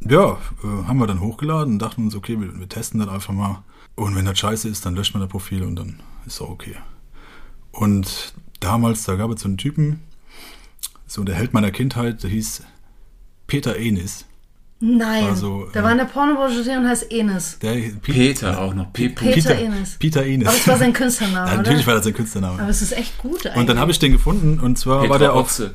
Ja, 0.00 0.38
äh, 0.64 0.86
haben 0.86 0.98
wir 0.98 1.06
dann 1.06 1.20
hochgeladen 1.20 1.74
und 1.74 1.78
dachten 1.78 2.04
uns, 2.04 2.14
okay, 2.14 2.40
wir, 2.40 2.58
wir 2.58 2.68
testen 2.68 3.00
das 3.00 3.08
einfach 3.08 3.32
mal. 3.32 3.62
Und 3.94 4.16
wenn 4.16 4.24
das 4.24 4.38
scheiße 4.38 4.68
ist, 4.68 4.84
dann 4.86 4.94
löscht 4.94 5.14
man 5.14 5.20
das 5.20 5.30
Profil 5.30 5.62
und 5.62 5.76
dann 5.76 6.00
ist 6.26 6.40
auch 6.40 6.50
okay. 6.50 6.76
Und 7.70 8.34
damals, 8.60 9.04
da 9.04 9.16
gab 9.16 9.30
es 9.30 9.42
so 9.42 9.48
einen 9.48 9.58
Typen, 9.58 10.00
so 11.06 11.24
der 11.24 11.34
Held 11.34 11.52
meiner 11.52 11.70
Kindheit, 11.70 12.22
der 12.22 12.30
hieß 12.30 12.62
Peter 13.46 13.76
Enis. 13.76 14.24
Nein, 14.84 15.26
Also, 15.26 15.68
der 15.72 15.80
äh, 15.80 15.84
war 15.84 15.92
in 15.92 15.98
der 15.98 16.06
Pornobranche 16.06 16.58
und 16.76 16.88
heißt 16.88 17.12
Enes. 17.12 17.56
Der, 17.60 17.74
Pe- 17.74 17.92
Peter 18.02 18.60
auch 18.60 18.74
noch. 18.74 18.92
P. 18.92 19.10
Peter 19.10 19.32
Peter 19.32 19.54
Enis. 19.56 19.96
Peter 19.96 20.24
Enis. 20.26 20.48
Aber 20.48 20.56
es 20.56 20.66
war 20.66 20.76
sein 20.76 20.92
Künstlername, 20.92 21.46
Ja, 21.50 21.56
natürlich 21.58 21.78
oder? 21.78 21.86
war 21.86 21.94
das 21.94 22.04
sein 22.04 22.14
Künstlername. 22.14 22.60
Aber 22.60 22.68
es 22.68 22.82
ist 22.82 22.90
echt 22.92 23.16
gut 23.18 23.46
eigentlich. 23.46 23.56
Und 23.60 23.68
dann 23.68 23.78
habe 23.78 23.92
ich 23.92 24.00
den 24.00 24.10
gefunden 24.10 24.58
und 24.58 24.76
zwar 24.80 24.98
Petra 25.02 25.10
war 25.12 25.18
der 25.20 25.32
auf, 25.34 25.46
Otze. 25.46 25.70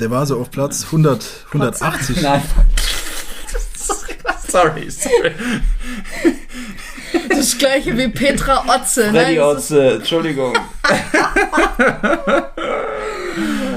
der 0.00 0.10
war 0.10 0.26
so 0.26 0.38
auf 0.38 0.50
Platz 0.50 0.84
100, 0.84 1.24
180. 1.46 2.20
Nein. 2.20 2.42
sorry, 4.50 4.90
sorry. 4.90 5.32
das 7.30 7.56
gleiche 7.56 7.96
wie 7.96 8.08
Petra 8.08 8.64
Otze. 8.68 9.04
Freddy 9.08 9.36
Nein, 9.36 9.40
Otze, 9.40 9.92
Entschuldigung. 9.94 10.52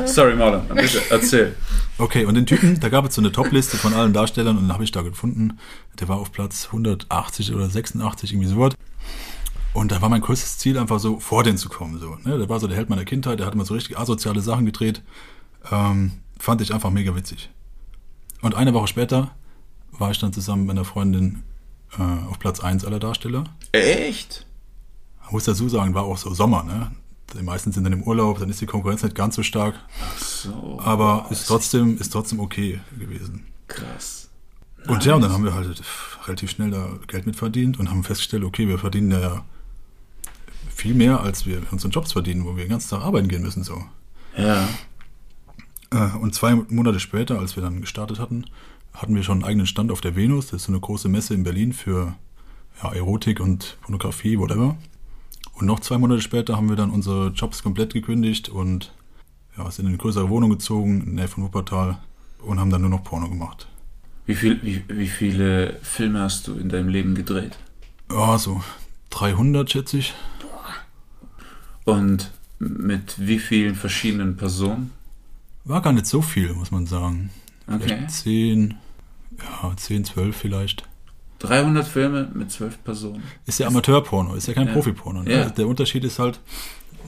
sorry, 0.06 0.36
Marlon, 0.36 0.68
bitte, 0.68 1.02
erzähl. 1.10 1.56
Okay, 1.98 2.26
und 2.26 2.36
den 2.36 2.46
Typen, 2.46 2.80
da 2.80 2.90
gab 2.90 3.06
es 3.06 3.16
so 3.16 3.22
eine 3.22 3.32
Topliste 3.32 3.78
von 3.78 3.94
allen 3.94 4.14
Darstellern 4.14 4.58
und 4.58 4.66
den 4.66 4.74
habe 4.74 4.84
ich 4.84 4.92
da 4.92 5.02
gefunden. 5.02 5.60
Der 6.00 6.08
war 6.08 6.18
auf 6.18 6.32
Platz 6.32 6.66
180 6.68 7.54
oder 7.54 7.70
86, 7.70 8.34
irgendwie 8.34 8.50
sowas. 8.50 8.74
Und 9.74 9.92
da 9.92 10.02
war 10.02 10.10
mein 10.10 10.22
größtes 10.22 10.58
Ziel 10.58 10.78
einfach 10.78 11.00
so, 11.00 11.20
vor 11.20 11.44
den 11.44 11.58
zu 11.58 11.70
kommen. 11.70 12.00
So, 12.00 12.18
ne? 12.24 12.38
Der 12.38 12.50
war 12.50 12.60
so 12.60 12.68
der 12.68 12.78
Held 12.78 12.90
meiner 12.90 13.06
Kindheit, 13.06 13.40
der 13.40 13.46
hat 13.46 13.54
immer 13.54 13.66
so 13.66 13.74
richtig 13.74 13.98
asoziale 13.98 14.42
Sachen 14.42 14.66
gedreht. 14.66 15.02
Ähm, 15.72 16.12
fand 16.40 16.62
ich 16.62 16.74
einfach 16.74 16.92
mega 16.92 17.16
witzig. 17.16 17.50
Und 18.42 18.56
eine 18.56 18.74
Woche 18.74 18.88
später 18.88 19.32
war 19.92 20.12
ich 20.12 20.20
dann 20.20 20.34
zusammen 20.34 20.64
mit 20.64 20.72
einer 20.72 20.86
Freundin 20.86 21.44
äh, 21.98 22.30
auf 22.30 22.40
Platz 22.40 22.60
1 22.60 22.86
aller 22.86 23.00
Darsteller. 23.00 23.46
Echt? 23.72 24.46
Man 25.24 25.34
muss 25.34 25.46
dazu 25.46 25.68
sagen, 25.70 25.94
war 25.94 26.04
auch 26.04 26.18
so 26.18 26.34
Sommer, 26.34 26.64
ne? 26.64 26.92
Die 27.34 27.44
meisten 27.44 27.72
sind 27.72 27.84
dann 27.84 27.94
im 27.94 28.03
Urlaub, 28.03 28.39
dann 28.39 28.50
ist 28.50 28.62
die 28.62 28.65
Konkurrenz 28.65 29.03
nicht 29.03 29.15
ganz 29.15 29.36
so 29.36 29.44
stark. 29.44 29.75
So. 30.17 30.79
Aber 30.82 31.27
ist 31.29 31.48
trotzdem, 31.48 31.98
ist 31.98 32.13
trotzdem 32.13 32.39
okay 32.39 32.79
gewesen. 32.98 33.46
krass. 33.67 34.29
Und 34.88 35.03
ja, 35.03 35.15
und 35.15 35.22
dann 35.22 35.32
haben 35.34 35.44
wir 35.44 35.55
halt 35.55 35.82
relativ 36.27 36.51
schnell 36.51 36.70
da 36.70 36.89
Geld 37.08 37.25
mit 37.25 37.36
verdient 37.36 37.79
und 37.79 37.89
haben 37.89 38.03
festgestellt, 38.03 38.44
okay, 38.44 38.67
wir 38.67 38.77
verdienen 38.77 39.12
ja 39.12 39.44
viel 40.70 40.94
mehr, 40.94 41.22
als 41.22 41.46
wir 41.46 41.58
in 41.58 41.63
unseren 41.72 41.91
Jobs 41.91 42.12
verdienen, 42.12 42.46
wo 42.46 42.55
wir 42.55 42.65
den 42.65 42.70
ganzen 42.70 42.91
Tag 42.91 43.01
arbeiten 43.01 43.27
gehen 43.27 43.41
müssen. 43.41 43.63
so. 43.63 43.84
Ja. 44.38 44.67
Äh, 45.91 46.15
Und 46.17 46.36
zwei 46.36 46.53
Monate 46.55 47.00
später, 47.00 47.39
als 47.39 47.55
wir 47.55 47.63
dann 47.63 47.82
gestartet 47.82 48.20
hatten, 48.20 48.46
hatten 48.94 49.15
wir 49.15 49.24
schon 49.24 49.39
einen 49.39 49.46
eigenen 49.46 49.67
Stand 49.67 49.91
auf 49.91 50.01
der 50.01 50.15
Venus. 50.15 50.48
Das 50.48 50.62
ist 50.62 50.65
so 50.67 50.72
eine 50.72 50.79
große 50.79 51.10
Messe 51.10 51.34
in 51.34 51.44
Berlin 51.44 51.74
für 51.74 52.15
ja, 52.84 52.94
Erotik 52.94 53.39
und 53.39 53.77
Pornografie, 53.82 54.38
whatever. 54.38 54.77
Und 55.56 55.68
noch 55.68 55.80
zwei 55.80 55.98
Monate 55.98 56.22
später 56.22 56.58
haben 56.58 56.70
wir 56.70 56.76
dann 56.76 56.92
unsere 56.92 57.30
Jobs 57.30 57.64
komplett 57.64 57.94
gekündigt 57.94 58.50
und 58.50 58.92
ja, 59.58 59.70
sind 59.72 59.86
in 59.86 59.90
eine 59.90 59.98
größere 59.98 60.30
Wohnung 60.30 60.50
gezogen, 60.50 61.00
in 61.00 61.06
der 61.06 61.14
Nähe 61.16 61.28
von 61.28 61.44
Wuppertal 61.44 61.98
und 62.40 62.60
haben 62.60 62.70
dann 62.70 62.82
nur 62.82 62.90
noch 62.90 63.04
Porno 63.04 63.30
gemacht. 63.30 63.68
Wie, 64.26 64.36
viel, 64.36 64.62
wie, 64.64 64.84
wie 64.88 65.08
viele 65.08 65.80
Filme 65.82 66.20
hast 66.20 66.48
du 66.48 66.56
in 66.56 66.70
deinem 66.70 66.90
Leben 66.90 67.16
gedreht? 67.16 67.58
Ja, 68.12 68.38
so 68.38 68.62
300 69.12 69.72
schätze 69.72 69.98
ich. 69.98 70.14
Und 71.86 72.32
mit 72.60 73.16
wie 73.18 73.40
vielen 73.40 73.76
verschiedenen 73.76 74.38
Personen? 74.38 74.92
War 75.64 75.82
gar 75.82 75.94
nicht 75.94 76.08
so 76.08 76.22
viel, 76.22 76.54
muss 76.54 76.72
man 76.72 76.86
sagen. 76.88 77.30
Okay. 77.68 77.80
Vielleicht 77.82 78.12
10, 78.12 78.76
ja, 79.40 79.74
10, 79.76 80.06
12 80.06 80.36
vielleicht. 80.36 80.88
300 81.39 81.88
Filme 81.88 82.30
mit 82.34 82.51
12 82.51 82.84
Personen. 82.84 83.24
Ist 83.46 83.60
ja 83.60 83.68
Amateurporno, 83.68 84.36
ist 84.36 84.48
ja 84.48 84.54
kein 84.54 84.68
Ja. 84.68 84.74
Profiporno. 84.74 85.24
Ne? 85.24 85.32
Ja. 85.34 85.50
Der 85.50 85.68
Unterschied 85.68 86.04
ist 86.04 86.20
halt, 86.20 86.39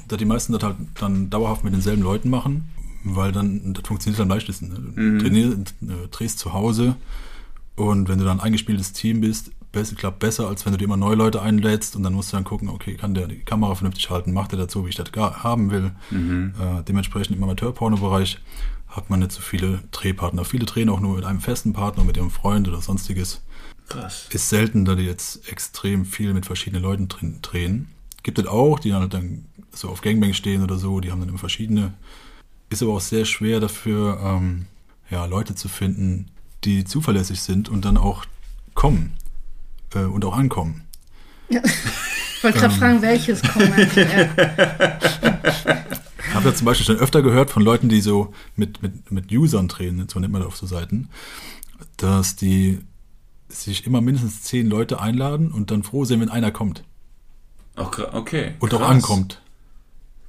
dass 0.08 0.18
die 0.18 0.26
meisten 0.26 0.54
das 0.54 0.64
halt 0.64 0.76
dann 1.00 1.30
dauerhaft 1.30 1.64
mit 1.64 1.74
denselben 1.74 2.02
Leuten 2.04 2.30
machen, 2.30 2.70
weil 3.04 3.32
dann, 3.32 3.74
das 3.74 3.84
funktioniert 3.88 4.20
am 4.22 4.30
leichtesten. 4.30 4.70
Ne? 4.70 4.76
Du 4.96 5.02
Mhm. 5.02 5.20
trainierst, 5.20 5.58
äh, 5.84 6.08
drehst 6.12 6.40
zu 6.40 6.54
Hause 6.54 6.96
und 7.76 8.10
wenn 8.10 8.20
du 8.20 8.26
dann 8.26 8.40
ein 8.40 8.44
eingespieltes 8.46 8.94
Team 8.94 9.22
bist, 9.22 9.52
klappt 9.98 10.18
besser, 10.18 10.48
als 10.48 10.66
wenn 10.66 10.72
du 10.74 10.80
dir 10.80 10.86
immer 10.86 10.98
neue 10.98 11.16
Leute 11.16 11.40
einlädst 11.42 11.96
und 11.96 12.02
dann 12.02 12.14
musst 12.14 12.32
du 12.34 12.38
dann 12.38 12.44
gucken, 12.44 12.68
okay, 12.70 12.96
kann 12.96 13.14
der 13.14 13.28
die 13.28 13.38
Kamera 13.44 13.76
vernünftig 13.76 14.10
halten, 14.10 14.34
macht 14.34 14.52
er 14.52 14.68
so, 14.70 14.86
wie 14.86 14.90
ich 14.90 14.96
das 14.96 15.12
gar 15.12 15.44
haben 15.44 15.70
will. 15.70 15.92
Mhm. 16.10 16.54
Äh, 16.60 16.84
dementsprechend 16.84 17.38
im 17.38 17.44
Amateurporno-Bereich 17.44 18.40
hat 18.88 19.12
man 19.12 19.20
nicht 19.20 19.34
so 19.34 19.42
viele 19.42 19.82
Drehpartner. 19.92 20.46
Viele 20.46 20.66
drehen 20.66 20.90
auch 20.90 21.00
nur 21.00 21.16
mit 21.18 21.26
einem 21.26 21.42
festen 21.42 21.74
Partner, 21.74 22.04
mit 22.04 22.18
ihrem 22.18 22.32
Freund 22.32 22.68
oder 22.68 22.82
sonstiges. 22.82 23.44
Krass. 23.88 24.28
Ist 24.32 24.50
selten, 24.50 24.86
da 24.86 24.96
die 24.96 25.04
jetzt 25.04 25.48
extrem 25.50 26.06
viel 26.06 26.34
mit 26.34 26.46
verschiedenen 26.46 26.84
Leuten 26.84 27.08
drin, 27.08 27.40
drehen. 27.42 27.88
Gibt 28.24 28.40
es 28.40 28.48
auch, 28.48 28.80
die 28.80 28.94
halt 28.94 29.14
dann 29.14 29.46
so 29.72 29.90
auf 29.90 30.02
Gangbang 30.02 30.34
stehen 30.34 30.64
oder 30.64 30.78
so, 30.78 31.00
die 31.00 31.12
haben 31.12 31.20
dann 31.20 31.30
immer 31.30 31.38
verschiedene. 31.38 31.94
Ist 32.70 32.84
aber 32.84 32.94
auch 32.94 33.02
sehr 33.02 33.26
schwer 33.26 33.60
dafür, 33.60 34.20
ähm, 34.22 34.66
ja, 35.10 35.26
Leute 35.26 35.56
zu 35.56 35.70
finden, 35.70 36.30
die 36.64 36.84
zuverlässig 36.84 37.42
sind 37.42 37.70
und 37.70 37.86
dann 37.86 37.98
auch 37.98 38.26
kommen 38.74 39.14
äh, 39.94 40.00
und 40.00 40.26
auch 40.26 40.36
ankommen. 40.36 40.84
Ich 41.50 42.44
wollte 42.44 42.60
gerade 42.60 42.74
fragen, 42.74 43.02
welches 43.02 43.42
kommt. 43.42 43.74
Ja. 43.96 44.98
Ich 46.30 46.34
habe 46.36 46.50
ja 46.50 46.56
zum 46.56 46.66
Beispiel 46.66 46.86
schon 46.86 46.98
öfter 46.98 47.22
gehört 47.24 47.50
von 47.50 47.64
Leuten, 47.64 47.90
die 47.90 48.02
so 48.02 48.34
mit, 48.56 48.84
mit, 48.84 49.12
mit 49.12 49.32
Usern 49.32 49.68
drehen, 49.68 50.08
so 50.08 50.20
nennt 50.20 50.34
man 50.34 50.42
das 50.42 50.50
auf 50.50 50.58
so 50.58 50.68
Seiten, 50.68 51.10
dass 51.96 52.36
die 52.36 52.80
sich 53.50 53.86
immer 53.88 54.02
mindestens 54.02 54.42
zehn 54.44 54.68
Leute 54.68 55.00
einladen 55.00 55.52
und 55.52 55.72
dann 55.72 55.84
froh 55.84 56.06
sind, 56.06 56.20
wenn 56.22 56.30
einer 56.30 56.52
kommt 56.52 56.84
Auch, 57.76 57.98
okay. 58.14 58.54
und 58.60 58.74
auch 58.74 58.80
krass. 58.80 58.90
ankommt. 58.90 59.42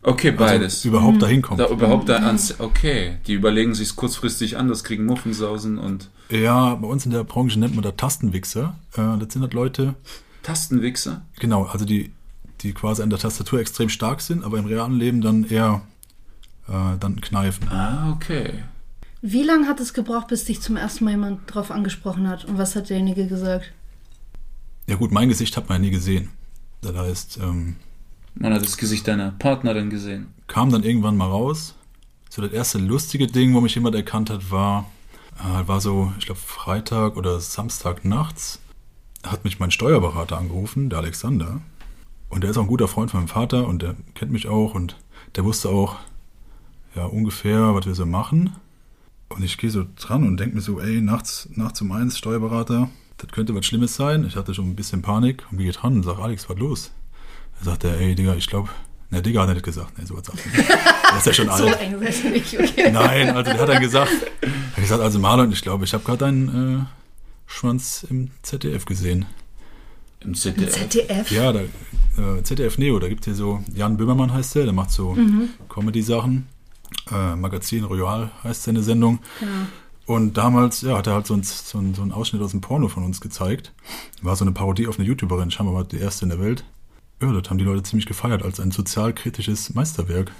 Okay, 0.02 0.28
Also 0.30 0.38
beides. 0.44 0.84
überhaupt 0.84 1.20
dahin 1.20 1.42
kommt. 1.42 1.58
da, 1.60 1.68
überhaupt 1.68 2.08
da 2.08 2.16
ans. 2.18 2.60
Okay. 2.60 3.16
Die 3.26 3.32
überlegen 3.34 3.74
sich 3.74 3.96
kurzfristig 3.96 4.56
anders, 4.56 4.84
kriegen 4.84 5.04
Muffensausen 5.06 5.76
und 5.78 6.08
Ja, 6.30 6.76
bei 6.76 6.86
uns 6.86 7.04
in 7.04 7.10
der 7.10 7.24
Branche 7.24 7.58
nennt 7.58 7.74
man 7.74 7.82
das 7.82 7.94
Tastenwichser. 7.96 8.78
Äh, 8.94 9.18
das 9.18 9.32
sind 9.32 9.42
halt 9.42 9.54
Leute, 9.54 9.94
Tastenwichser. 10.44 11.22
genau, 11.40 11.64
also 11.64 11.84
die, 11.84 12.12
die 12.60 12.72
quasi 12.72 13.02
an 13.02 13.10
der 13.10 13.18
Tastatur 13.18 13.58
extrem 13.60 13.88
stark 13.88 14.20
sind, 14.20 14.44
aber 14.44 14.58
im 14.58 14.66
realen 14.66 14.94
Leben 14.96 15.20
dann 15.20 15.44
eher 15.44 15.82
äh, 16.68 16.96
dann 17.00 17.20
kneifen. 17.20 17.68
Ah, 17.68 18.12
okay. 18.12 18.52
Wie 19.20 19.42
lange 19.42 19.66
hat 19.66 19.80
es 19.80 19.94
gebraucht, 19.94 20.28
bis 20.28 20.44
dich 20.44 20.60
zum 20.60 20.76
ersten 20.76 21.04
Mal 21.04 21.12
jemand 21.12 21.52
drauf 21.52 21.70
angesprochen 21.70 22.28
hat? 22.28 22.44
Und 22.44 22.58
was 22.58 22.76
hat 22.76 22.88
derjenige 22.88 23.26
gesagt? 23.26 23.72
Ja 24.86 24.96
gut, 24.96 25.10
mein 25.12 25.28
Gesicht 25.28 25.56
hat 25.56 25.68
man 25.68 25.82
ja 25.82 25.86
nie 25.88 25.90
gesehen. 25.94 26.30
Das 26.80 26.94
heißt, 26.96 27.38
ähm, 27.42 27.76
Man 28.34 28.54
hat 28.54 28.62
das 28.62 28.76
Gesicht 28.76 29.08
deiner 29.08 29.32
Partnerin 29.32 29.90
gesehen. 29.90 30.28
kam 30.46 30.70
dann 30.70 30.84
irgendwann 30.84 31.16
mal 31.16 31.26
raus. 31.28 31.74
So 32.30 32.42
das 32.42 32.52
erste 32.52 32.78
lustige 32.78 33.26
Ding, 33.26 33.54
wo 33.54 33.60
mich 33.60 33.74
jemand 33.74 33.96
erkannt 33.96 34.30
hat, 34.30 34.50
war, 34.50 34.88
äh, 35.38 35.66
war 35.66 35.80
so, 35.80 36.12
ich 36.18 36.26
glaube, 36.26 36.40
Freitag 36.40 37.16
oder 37.16 37.40
Samstag 37.40 38.04
nachts 38.04 38.60
hat 39.26 39.42
mich 39.44 39.58
mein 39.58 39.72
Steuerberater 39.72 40.38
angerufen, 40.38 40.90
der 40.90 41.00
Alexander. 41.00 41.60
Und 42.28 42.42
der 42.44 42.50
ist 42.50 42.56
auch 42.56 42.62
ein 42.62 42.68
guter 42.68 42.86
Freund 42.88 43.10
von 43.10 43.20
meinem 43.20 43.28
Vater 43.28 43.66
und 43.66 43.82
der 43.82 43.96
kennt 44.14 44.30
mich 44.30 44.46
auch 44.46 44.74
und 44.74 44.96
der 45.34 45.44
wusste 45.44 45.70
auch, 45.70 45.96
ja, 46.94 47.04
ungefähr, 47.04 47.74
was 47.74 47.86
wir 47.86 47.94
so 47.94 48.06
machen. 48.06 48.54
Und 49.28 49.44
ich 49.44 49.58
gehe 49.58 49.70
so 49.70 49.84
dran 50.00 50.24
und 50.26 50.38
denke 50.38 50.56
mir 50.56 50.62
so, 50.62 50.80
ey, 50.80 51.00
nachts, 51.00 51.48
nachts 51.54 51.80
um 51.82 51.92
eins, 51.92 52.16
Steuerberater, 52.18 52.88
das 53.18 53.30
könnte 53.30 53.54
was 53.54 53.66
Schlimmes 53.66 53.94
sein. 53.94 54.24
Ich 54.26 54.36
hatte 54.36 54.54
schon 54.54 54.70
ein 54.70 54.76
bisschen 54.76 55.02
Panik 55.02 55.44
und 55.50 55.58
gehe 55.58 55.70
dran 55.72 55.96
und 55.96 56.02
sage, 56.02 56.22
Alex, 56.22 56.48
was 56.48 56.58
los? 56.58 56.92
Da 57.58 57.66
sagt 57.66 57.84
er, 57.84 57.98
ey, 58.00 58.14
Digga, 58.14 58.34
ich 58.36 58.46
glaube, 58.46 58.68
ne, 59.10 59.20
Digga 59.20 59.42
hat 59.42 59.48
er 59.48 59.54
nicht 59.54 59.64
gesagt. 59.64 59.98
Ne, 59.98 60.06
so 60.06 60.16
was 60.16 60.26
sagt 60.26 60.38
er. 60.44 60.56
nicht. 60.58 60.68
Der 61.10 61.16
ist 61.18 61.26
ja 61.26 61.32
schon 61.32 61.46
So 61.46 61.66
alt. 61.66 61.78
seid 61.78 62.24
ihr 62.24 62.30
nicht, 62.30 62.54
okay. 62.58 62.90
Nein, 62.92 63.30
also 63.30 63.50
der 63.50 63.60
hat 63.60 63.68
dann 63.68 63.80
gesagt, 63.82 64.10
er 64.42 64.48
hat 64.72 64.76
gesagt, 64.76 65.02
also 65.02 65.18
Marlon, 65.18 65.50
ich 65.52 65.62
glaube, 65.62 65.84
ich 65.84 65.94
habe 65.94 66.04
gerade 66.04 66.18
deinen 66.18 66.80
äh, 66.80 66.84
Schwanz 67.46 68.06
im 68.10 68.30
ZDF 68.42 68.84
gesehen. 68.84 69.24
Im 70.20 70.34
ZDF. 70.34 70.72
ZDF? 70.72 71.30
Ja, 71.30 71.52
da, 71.52 71.60
äh, 71.60 72.42
ZDF 72.42 72.76
Neo, 72.76 72.98
da 72.98 73.08
gibt 73.08 73.20
es 73.22 73.24
hier 73.26 73.34
so, 73.34 73.62
Jan 73.74 73.96
Böhmermann 73.96 74.32
heißt 74.34 74.54
der, 74.56 74.64
der 74.64 74.74
macht 74.74 74.90
so 74.90 75.16
Comedy-Sachen. 75.70 76.46
Äh, 77.10 77.36
Magazin 77.36 77.84
Royal 77.84 78.30
heißt 78.44 78.64
seine 78.64 78.82
Sendung. 78.82 79.20
Genau. 79.40 79.52
Und 80.06 80.38
damals, 80.38 80.80
ja, 80.80 80.96
hat 80.96 81.06
er 81.06 81.14
halt 81.14 81.26
so, 81.26 81.34
ein, 81.34 81.42
so, 81.42 81.78
ein, 81.78 81.94
so 81.94 82.00
einen 82.00 82.12
Ausschnitt 82.12 82.40
aus 82.40 82.52
dem 82.52 82.62
Porno 82.62 82.88
von 82.88 83.04
uns 83.04 83.20
gezeigt. 83.20 83.74
War 84.22 84.36
so 84.36 84.44
eine 84.44 84.52
Parodie 84.52 84.86
auf 84.86 84.98
eine 84.98 85.06
YouTuberin, 85.06 85.50
scheinbar 85.50 85.74
war 85.74 85.84
die 85.84 85.98
erste 85.98 86.24
in 86.24 86.30
der 86.30 86.40
Welt. 86.40 86.64
Ja, 87.20 87.30
das 87.32 87.50
haben 87.50 87.58
die 87.58 87.64
Leute 87.64 87.82
ziemlich 87.82 88.06
gefeiert 88.06 88.42
als 88.42 88.58
ein 88.58 88.70
sozialkritisches 88.70 89.74
Meisterwerk. 89.74 90.32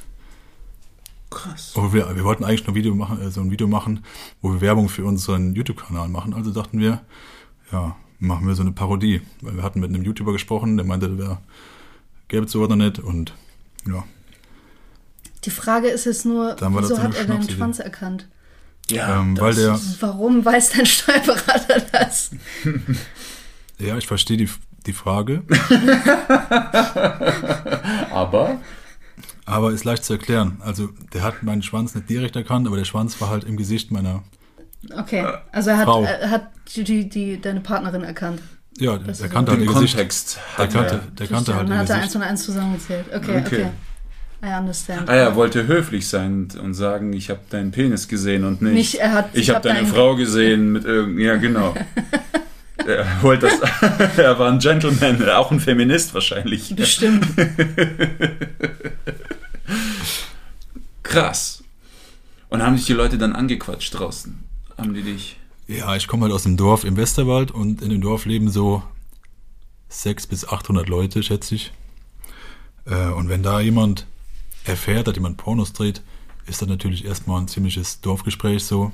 Krass. 1.31 1.75
Aber 1.77 1.93
wir, 1.93 2.17
wir 2.17 2.25
wollten 2.25 2.45
eigentlich 2.45 2.67
nur 2.67 2.77
Video 2.77 2.95
machen, 2.95 3.21
äh, 3.21 3.31
so 3.31 3.41
ein 3.41 3.51
Video 3.51 3.67
machen, 3.67 4.05
wo 4.41 4.53
wir 4.53 4.61
Werbung 4.61 4.89
für 4.89 5.05
unseren 5.05 5.55
YouTube-Kanal 5.55 6.09
machen. 6.09 6.33
Also 6.33 6.51
dachten 6.51 6.79
wir, 6.79 7.03
ja, 7.71 7.97
machen 8.19 8.47
wir 8.47 8.55
so 8.55 8.63
eine 8.63 8.73
Parodie. 8.73 9.21
Weil 9.43 9.57
wir 9.57 9.63
hatten 9.63 9.81
mit 9.81 9.91
einem 9.91 10.03
YouTuber 10.03 10.33
gesprochen, 10.33 10.77
der 10.77 10.87
meinte, 10.87 11.11
der 11.11 11.43
gäbe 12.29 12.47
es 12.47 12.53
sowas 12.53 12.71
noch 12.71 12.77
nicht. 12.77 13.01
Und 13.01 13.35
ja, 13.87 14.05
Die 15.49 15.55
Frage 15.55 15.89
ist 15.89 16.05
jetzt 16.05 16.27
nur, 16.27 16.57
wieso 16.61 16.97
so 16.97 17.03
hat 17.03 17.17
er 17.17 17.25
deinen. 17.25 17.49
Schwanz 17.49 17.79
erkannt? 17.79 18.29
Ja, 18.91 19.19
ähm, 19.19 19.41
weil 19.41 19.55
der, 19.55 19.81
Warum 20.01 20.45
weiß 20.45 20.73
dein 20.73 20.85
Steuerberater 20.85 21.81
das? 21.91 22.33
ja, 23.79 23.97
ich 23.97 24.07
verstehe 24.07 24.37
die, 24.37 24.51
die 24.85 24.93
Frage, 24.93 25.43
Aber 28.13 28.59
aber 29.47 29.73
ist 29.73 29.87
leicht 29.87 30.05
zu 30.05 30.13
erklären. 30.13 30.61
Also, 30.63 30.91
der 31.15 31.23
hat 31.23 31.43
meinen 31.43 31.63
Schwanz 31.63 31.95
nicht 31.95 32.11
direkt 32.11 32.37
erkannt, 32.37 32.67
aber 32.67 32.77
der 32.77 32.85
Schwanz 32.85 33.19
war 33.23 33.31
halt 33.31 33.45
im 33.45 33.57
Gesicht 33.57 33.91
meiner, 33.91 34.23
Okay, 34.95 35.25
also 35.51 35.71
er 35.71 35.79
hat, 35.79 35.85
Frau. 35.87 36.03
er 36.03 36.31
hat 36.31 36.51
die, 36.77 36.85
die, 36.85 37.09
die, 37.09 37.41
deine 37.41 37.61
Partnerin 37.61 38.03
erkannt. 38.03 38.43
ja, 38.79 38.99
Das 38.99 39.21
ist 39.21 39.31
kannte 39.31 39.53
im 39.53 39.61
halt 39.61 39.67
ihr 39.67 39.73
Gesicht. 39.73 39.95
Kontext 39.95 40.39
Der 40.59 40.69
kannte, 40.69 40.95
er. 40.97 40.99
der 41.13 41.27
kannte 41.27 41.55
halt 41.55 41.71
dann 41.71 41.79
hat 41.79 41.89
er 41.89 41.97
eins 41.97 42.15
und 42.15 42.21
eins 42.23 42.45
zusammengezählt. 42.45 43.07
Okay, 43.15 43.39
okay. 43.39 43.47
Okay. 43.47 43.71
I 44.43 44.57
understand. 44.59 45.09
Ah 45.11 45.17
ja, 45.17 45.35
wollte 45.35 45.67
höflich 45.67 46.07
sein 46.09 46.49
und 46.63 46.75
sagen, 46.75 47.13
ich 47.13 47.29
habe 47.31 47.41
deinen 47.51 47.73
Penis 47.73 48.07
gesehen 48.07 48.45
und 48.45 48.63
nicht, 48.63 48.75
Nicht, 48.75 48.95
er 48.97 49.13
hat- 49.13 49.31
ich 49.33 49.43
ich 49.43 49.49
habe 49.51 49.57
hab 49.57 49.63
deine 49.65 49.81
deinen- 49.81 49.89
Frau 49.93 50.15
gesehen 50.15 50.71
mit 50.73 50.85
irgend, 50.85 51.19
ja 51.19 51.37
genau. 51.37 51.75
er 52.87 53.05
wollte 53.23 53.49
das, 53.49 53.61
er 54.17 54.39
war 54.39 54.51
ein 54.53 54.61
Gentleman, 54.61 55.29
auch 55.31 55.51
ein 55.51 55.59
Feminist 55.59 56.15
wahrscheinlich. 56.15 56.75
Bestimmt. 56.77 57.27
Krass. 61.03 61.63
Und 62.49 62.63
haben 62.63 62.77
dich 62.77 62.87
die 62.87 62.93
Leute 62.93 63.19
dann 63.19 63.35
angequatscht 63.35 63.99
draußen? 63.99 64.39
Haben 64.77 64.95
die 64.95 65.03
dich? 65.03 65.37
Ja, 65.67 65.97
ich 65.97 66.07
komme 66.07 66.23
halt 66.25 66.33
aus 66.33 66.45
dem 66.45 66.57
Dorf 66.57 66.85
im 66.85 66.97
Westerwald 66.97 67.51
und 67.51 67.83
in 67.83 67.91
dem 67.91 68.01
Dorf 68.01 68.25
leben 68.25 68.49
so 68.51 68.83
600 69.89 70.29
bis 70.31 70.49
800 70.49 70.89
Leute, 70.89 71.23
schätze 71.23 71.55
ich. 71.57 71.73
Äh, 72.87 73.09
Und 73.09 73.29
wenn 73.29 73.43
da 73.43 73.61
jemand 73.61 74.07
erfährt, 74.69 75.07
dass 75.07 75.15
jemand 75.15 75.37
Pornos 75.37 75.73
dreht, 75.73 76.03
ist 76.47 76.63
das 76.63 76.69
natürlich 76.69 77.05
erstmal 77.05 77.41
ein 77.41 77.49
ziemliches 77.49 78.01
Dorfgespräch 78.01 78.65
so. 78.65 78.93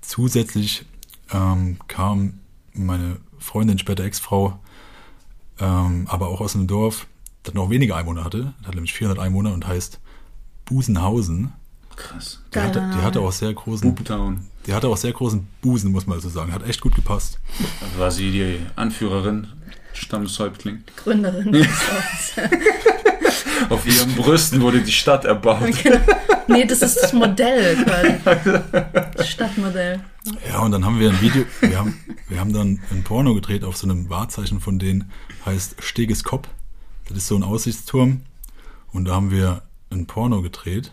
Zusätzlich 0.00 0.84
ähm, 1.32 1.78
kam 1.88 2.40
meine 2.72 3.16
Freundin, 3.38 3.78
später 3.78 4.04
Ex-Frau, 4.04 4.58
ähm, 5.58 6.06
aber 6.08 6.28
auch 6.28 6.40
aus 6.40 6.54
einem 6.54 6.66
Dorf, 6.66 7.06
das 7.42 7.54
noch 7.54 7.70
weniger 7.70 7.96
Einwohner 7.96 8.24
hatte. 8.24 8.54
Das 8.58 8.68
hat 8.68 8.74
nämlich 8.74 8.92
400 8.92 9.18
Einwohner 9.24 9.52
und 9.52 9.66
heißt 9.66 10.00
Busenhausen. 10.64 11.52
Krass. 11.96 12.42
Die 12.54 12.58
hatte, 12.58 12.80
die 12.94 13.02
hatte 13.02 13.18
Name. 13.18 13.28
auch 13.28 13.32
sehr 13.32 13.54
großen, 13.54 13.94
Booptown. 13.94 14.46
die 14.66 14.74
hatte 14.74 14.88
auch 14.88 14.98
sehr 14.98 15.12
großen 15.12 15.46
Busen, 15.62 15.92
muss 15.92 16.06
man 16.06 16.20
so 16.20 16.28
sagen. 16.28 16.52
Hat 16.52 16.66
echt 16.68 16.82
gut 16.82 16.94
gepasst. 16.94 17.38
War 17.96 18.10
sie 18.10 18.30
die 18.30 18.60
Anführerin, 18.76 19.46
Stammeshäuptling? 19.94 20.84
Gründerin 20.96 21.52
des 21.52 21.66
Ortes. 21.66 22.95
Auf 23.70 23.86
ihren 23.86 24.14
Brüsten 24.14 24.60
wurde 24.60 24.80
die 24.80 24.92
Stadt 24.92 25.24
erbaut. 25.24 25.72
Nee, 26.48 26.64
das 26.64 26.80
ist 26.80 26.96
das 27.02 27.12
Modell 27.12 27.74
quasi. 27.82 28.60
Das 29.16 29.28
Stadtmodell. 29.28 29.98
Ja, 30.48 30.60
und 30.60 30.70
dann 30.70 30.84
haben 30.84 31.00
wir 31.00 31.10
ein 31.10 31.20
Video, 31.20 31.44
wir 31.60 31.76
haben, 31.76 31.98
wir 32.28 32.38
haben 32.38 32.52
dann 32.52 32.80
ein 32.92 33.02
Porno 33.02 33.34
gedreht 33.34 33.64
auf 33.64 33.76
so 33.76 33.88
einem 33.88 34.08
Wahrzeichen 34.10 34.60
von 34.60 34.78
denen, 34.78 35.10
heißt 35.44 35.82
Steges 35.82 36.22
Kopp. 36.22 36.46
Das 37.08 37.18
ist 37.18 37.26
so 37.26 37.34
ein 37.34 37.42
Aussichtsturm. 37.42 38.20
Und 38.92 39.06
da 39.06 39.14
haben 39.14 39.32
wir 39.32 39.62
ein 39.90 40.06
Porno 40.06 40.40
gedreht. 40.40 40.92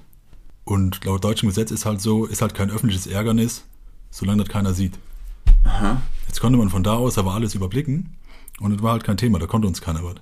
Und 0.66 1.06
laut 1.06 1.24
deutschem 1.24 1.50
Gesetz 1.50 1.72
ist 1.72 1.86
halt 1.86 2.02
so, 2.02 2.26
ist 2.26 2.42
halt 2.42 2.56
kein 2.56 2.72
öffentliches 2.72 3.06
Ärgernis, 3.06 3.64
solange 4.10 4.44
das 4.44 4.52
keiner 4.52 4.74
sieht. 4.74 4.98
Aha. 5.66 6.02
Jetzt 6.28 6.42
konnte 6.42 6.58
man 6.58 6.70
von 6.70 6.84
da 6.84 6.96
aus 6.96 7.18
aber 7.18 7.34
alles 7.34 7.54
überblicken. 7.54 8.16
Und 8.60 8.72
es 8.72 8.82
war 8.82 8.94
halt 8.94 9.04
kein 9.04 9.18
Thema, 9.18 9.40
da 9.40 9.46
konnte 9.46 9.68
uns 9.68 9.82
keiner 9.82 10.04
was. 10.04 10.16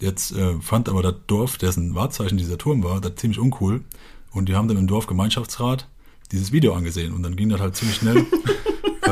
Jetzt 0.00 0.32
äh, 0.32 0.60
fand 0.60 0.88
aber 0.88 1.02
das 1.02 1.14
Dorf, 1.26 1.58
dessen 1.58 1.94
Wahrzeichen 1.94 2.36
dieser 2.36 2.58
Turm 2.58 2.82
war, 2.82 3.00
das 3.00 3.14
ziemlich 3.16 3.38
uncool. 3.38 3.84
Und 4.32 4.48
die 4.48 4.56
haben 4.56 4.68
dann 4.68 4.76
im 4.76 4.86
Dorfgemeinschaftsrat 4.86 5.88
dieses 6.32 6.52
Video 6.52 6.74
angesehen. 6.74 7.12
Und 7.12 7.22
dann 7.22 7.36
ging 7.36 7.48
das 7.48 7.60
halt 7.60 7.76
ziemlich 7.76 7.96
schnell 7.96 8.16
äh, 9.02 9.08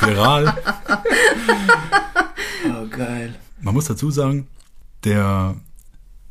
viral. 0.00 0.56
Oh, 2.64 2.86
geil. 2.88 3.34
Man 3.60 3.74
muss 3.74 3.86
dazu 3.86 4.10
sagen, 4.10 4.48
der 5.04 5.56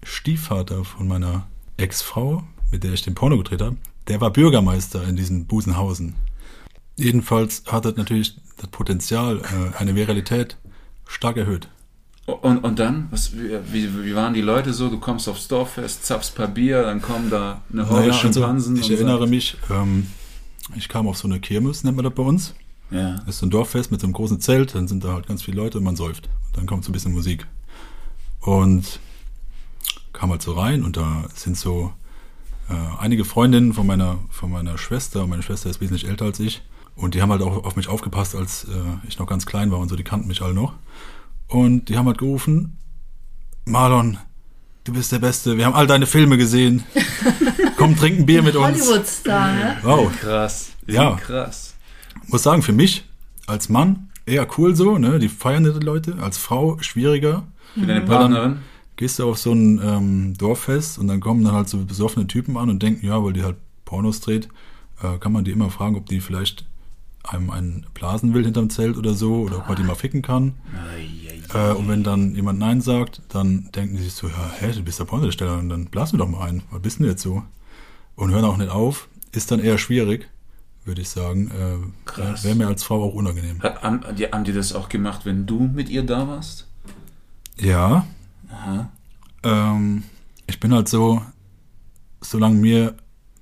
Stiefvater 0.03 0.83
von 0.83 1.07
meiner 1.07 1.47
Ex-Frau, 1.77 2.43
mit 2.71 2.83
der 2.83 2.93
ich 2.93 3.03
den 3.03 3.15
Porno 3.15 3.37
gedreht 3.37 3.61
habe, 3.61 3.77
der 4.07 4.21
war 4.21 4.31
Bürgermeister 4.31 5.07
in 5.07 5.15
diesem 5.15 5.45
Busenhausen. 5.45 6.15
Jedenfalls 6.95 7.63
hat 7.67 7.85
das 7.85 7.95
natürlich 7.95 8.35
das 8.57 8.69
Potenzial, 8.69 9.39
äh, 9.39 9.77
eine 9.77 9.95
Viralität 9.95 10.57
stark 11.07 11.37
erhöht. 11.37 11.69
Und, 12.25 12.59
und 12.59 12.79
dann? 12.79 13.07
Was, 13.11 13.33
wie, 13.35 14.03
wie, 14.03 14.15
waren 14.15 14.33
die 14.33 14.41
Leute 14.41 14.73
so? 14.73 14.89
Du 14.89 14.99
kommst 14.99 15.27
aufs 15.27 15.47
Dorffest, 15.47 16.05
zapfst 16.05 16.35
paar 16.35 16.47
Bier, 16.47 16.83
dann 16.83 17.01
kommen 17.01 17.29
da 17.29 17.61
eine 17.71 17.89
Horde 17.89 18.07
Naja, 18.07 18.13
also, 18.13 18.33
Schimpansen. 18.33 18.75
ich 18.77 18.85
und 18.85 18.95
erinnere 18.95 19.27
mich, 19.27 19.57
ähm, 19.69 20.07
ich 20.75 20.87
kam 20.87 21.07
auf 21.07 21.17
so 21.17 21.27
eine 21.27 21.39
Kirmes, 21.39 21.83
nennt 21.83 21.97
man 21.97 22.05
das 22.05 22.13
bei 22.13 22.23
uns. 22.23 22.53
Ja. 22.91 23.15
Das 23.17 23.35
ist 23.35 23.39
so 23.39 23.47
ein 23.47 23.49
Dorffest 23.49 23.91
mit 23.91 24.01
so 24.01 24.05
einem 24.05 24.13
großen 24.13 24.39
Zelt, 24.39 24.75
dann 24.75 24.87
sind 24.87 25.03
da 25.03 25.13
halt 25.13 25.27
ganz 25.27 25.41
viele 25.41 25.57
Leute 25.57 25.79
und 25.79 25.83
man 25.83 25.95
säuft. 25.95 26.29
Dann 26.53 26.67
kommt 26.67 26.83
so 26.83 26.91
ein 26.91 26.93
bisschen 26.93 27.13
Musik. 27.13 27.47
Und 28.41 28.99
kam 30.13 30.29
halt 30.29 30.41
so 30.41 30.53
rein 30.53 30.83
und 30.83 30.97
da 30.97 31.25
sind 31.33 31.57
so 31.57 31.93
äh, 32.69 32.73
einige 32.99 33.25
Freundinnen 33.25 33.73
von 33.73 33.87
meiner, 33.87 34.19
von 34.29 34.51
meiner 34.51 34.77
Schwester, 34.77 35.25
meine 35.25 35.41
Schwester 35.41 35.69
ist 35.69 35.81
wesentlich 35.81 36.07
älter 36.07 36.25
als 36.25 36.39
ich. 36.39 36.61
Und 36.95 37.15
die 37.15 37.21
haben 37.21 37.31
halt 37.31 37.41
auch 37.41 37.63
auf 37.63 37.75
mich 37.75 37.87
aufgepasst, 37.87 38.35
als 38.35 38.65
äh, 38.65 39.07
ich 39.07 39.17
noch 39.17 39.25
ganz 39.25 39.45
klein 39.45 39.71
war 39.71 39.79
und 39.79 39.89
so, 39.89 39.95
die 39.95 40.03
kannten 40.03 40.27
mich 40.27 40.41
alle 40.41 40.53
noch. 40.53 40.73
Und 41.51 41.89
die 41.89 41.97
haben 41.97 42.07
halt 42.07 42.17
gerufen, 42.17 42.77
Marlon, 43.65 44.17
du 44.85 44.93
bist 44.93 45.11
der 45.11 45.19
Beste, 45.19 45.57
wir 45.57 45.65
haben 45.65 45.75
all 45.75 45.85
deine 45.85 46.05
Filme 46.05 46.37
gesehen. 46.37 46.83
Komm, 47.75 47.97
trink 47.97 48.19
ein 48.19 48.25
Bier 48.25 48.41
mit 48.41 48.55
uns. 48.55 48.81
Hollywood-Star, 48.81 49.53
ne? 49.53 49.77
Wow. 49.83 50.09
Krass. 50.17 50.71
Ja. 50.87 51.15
Krass. 51.15 51.75
muss 52.27 52.43
sagen, 52.43 52.61
für 52.61 52.71
mich 52.71 53.03
als 53.47 53.67
Mann 53.67 54.07
eher 54.25 54.47
cool 54.57 54.77
so, 54.77 54.97
ne? 54.97 55.19
Die 55.19 55.27
feiern 55.27 55.65
die 55.65 55.71
Leute. 55.71 56.15
Als 56.21 56.37
Frau 56.37 56.77
schwieriger. 56.79 57.43
Für 57.73 57.81
deine 57.81 57.99
dann 57.99 58.09
Partnerin? 58.09 58.57
Gehst 58.95 59.19
du 59.19 59.29
auf 59.29 59.37
so 59.37 59.51
ein 59.51 59.81
ähm, 59.83 60.33
Dorffest 60.37 60.99
und 60.99 61.09
dann 61.09 61.19
kommen 61.19 61.43
dann 61.43 61.53
halt 61.53 61.67
so 61.67 61.83
besoffene 61.83 62.27
Typen 62.27 62.55
an 62.55 62.69
und 62.69 62.81
denken, 62.81 63.05
ja, 63.05 63.21
weil 63.21 63.33
die 63.33 63.43
halt 63.43 63.57
Pornos 63.83 64.21
dreht, 64.21 64.47
äh, 65.03 65.17
kann 65.17 65.33
man 65.33 65.43
die 65.43 65.51
immer 65.51 65.69
fragen, 65.69 65.97
ob 65.97 66.05
die 66.05 66.21
vielleicht 66.21 66.65
einem 67.23 67.49
einen 67.49 67.85
blasen 67.93 68.33
will 68.33 68.43
hinterm 68.45 68.69
Zelt 68.69 68.97
oder 68.97 69.13
so 69.13 69.41
oder 69.41 69.57
ob 69.57 69.67
man 69.67 69.75
die 69.75 69.83
mal 69.83 69.95
ficken 69.95 70.21
kann. 70.21 70.53
Äh, 71.53 71.71
und 71.73 71.87
wenn 71.87 72.03
dann 72.03 72.35
jemand 72.35 72.59
Nein 72.59 72.81
sagt, 72.81 73.21
dann 73.29 73.69
denken 73.75 73.97
die 73.97 74.03
sich 74.03 74.13
so, 74.13 74.27
ja, 74.27 74.51
hä, 74.59 74.71
du 74.71 74.83
bist 74.83 74.99
der 74.99 75.05
Pornodarsteller 75.05 75.57
und 75.57 75.69
dann 75.69 75.85
blasen 75.85 76.17
wir 76.17 76.25
doch 76.25 76.31
mal 76.31 76.47
ein. 76.47 76.63
Was 76.71 76.81
bist 76.81 76.99
denn 76.99 77.05
du 77.05 77.11
jetzt 77.11 77.21
so? 77.21 77.43
Und 78.15 78.31
hören 78.31 78.45
auch 78.45 78.57
nicht 78.57 78.71
auf. 78.71 79.07
Ist 79.31 79.51
dann 79.51 79.59
eher 79.59 79.77
schwierig, 79.77 80.29
würde 80.85 81.01
ich 81.01 81.09
sagen. 81.09 81.49
Äh, 81.51 82.43
Wäre 82.43 82.55
mir 82.55 82.67
als 82.67 82.83
Frau 82.83 83.03
auch 83.03 83.13
unangenehm. 83.13 83.61
Haben, 83.61 84.03
haben 84.03 84.43
die 84.43 84.53
das 84.53 84.73
auch 84.73 84.89
gemacht, 84.89 85.25
wenn 85.25 85.45
du 85.45 85.59
mit 85.59 85.89
ihr 85.89 86.03
da 86.03 86.27
warst? 86.27 86.67
Ja. 87.57 88.05
Ähm, 89.43 90.03
ich 90.47 90.59
bin 90.59 90.73
halt 90.73 90.89
so, 90.89 91.21
solange 92.19 92.55
mir 92.55 92.95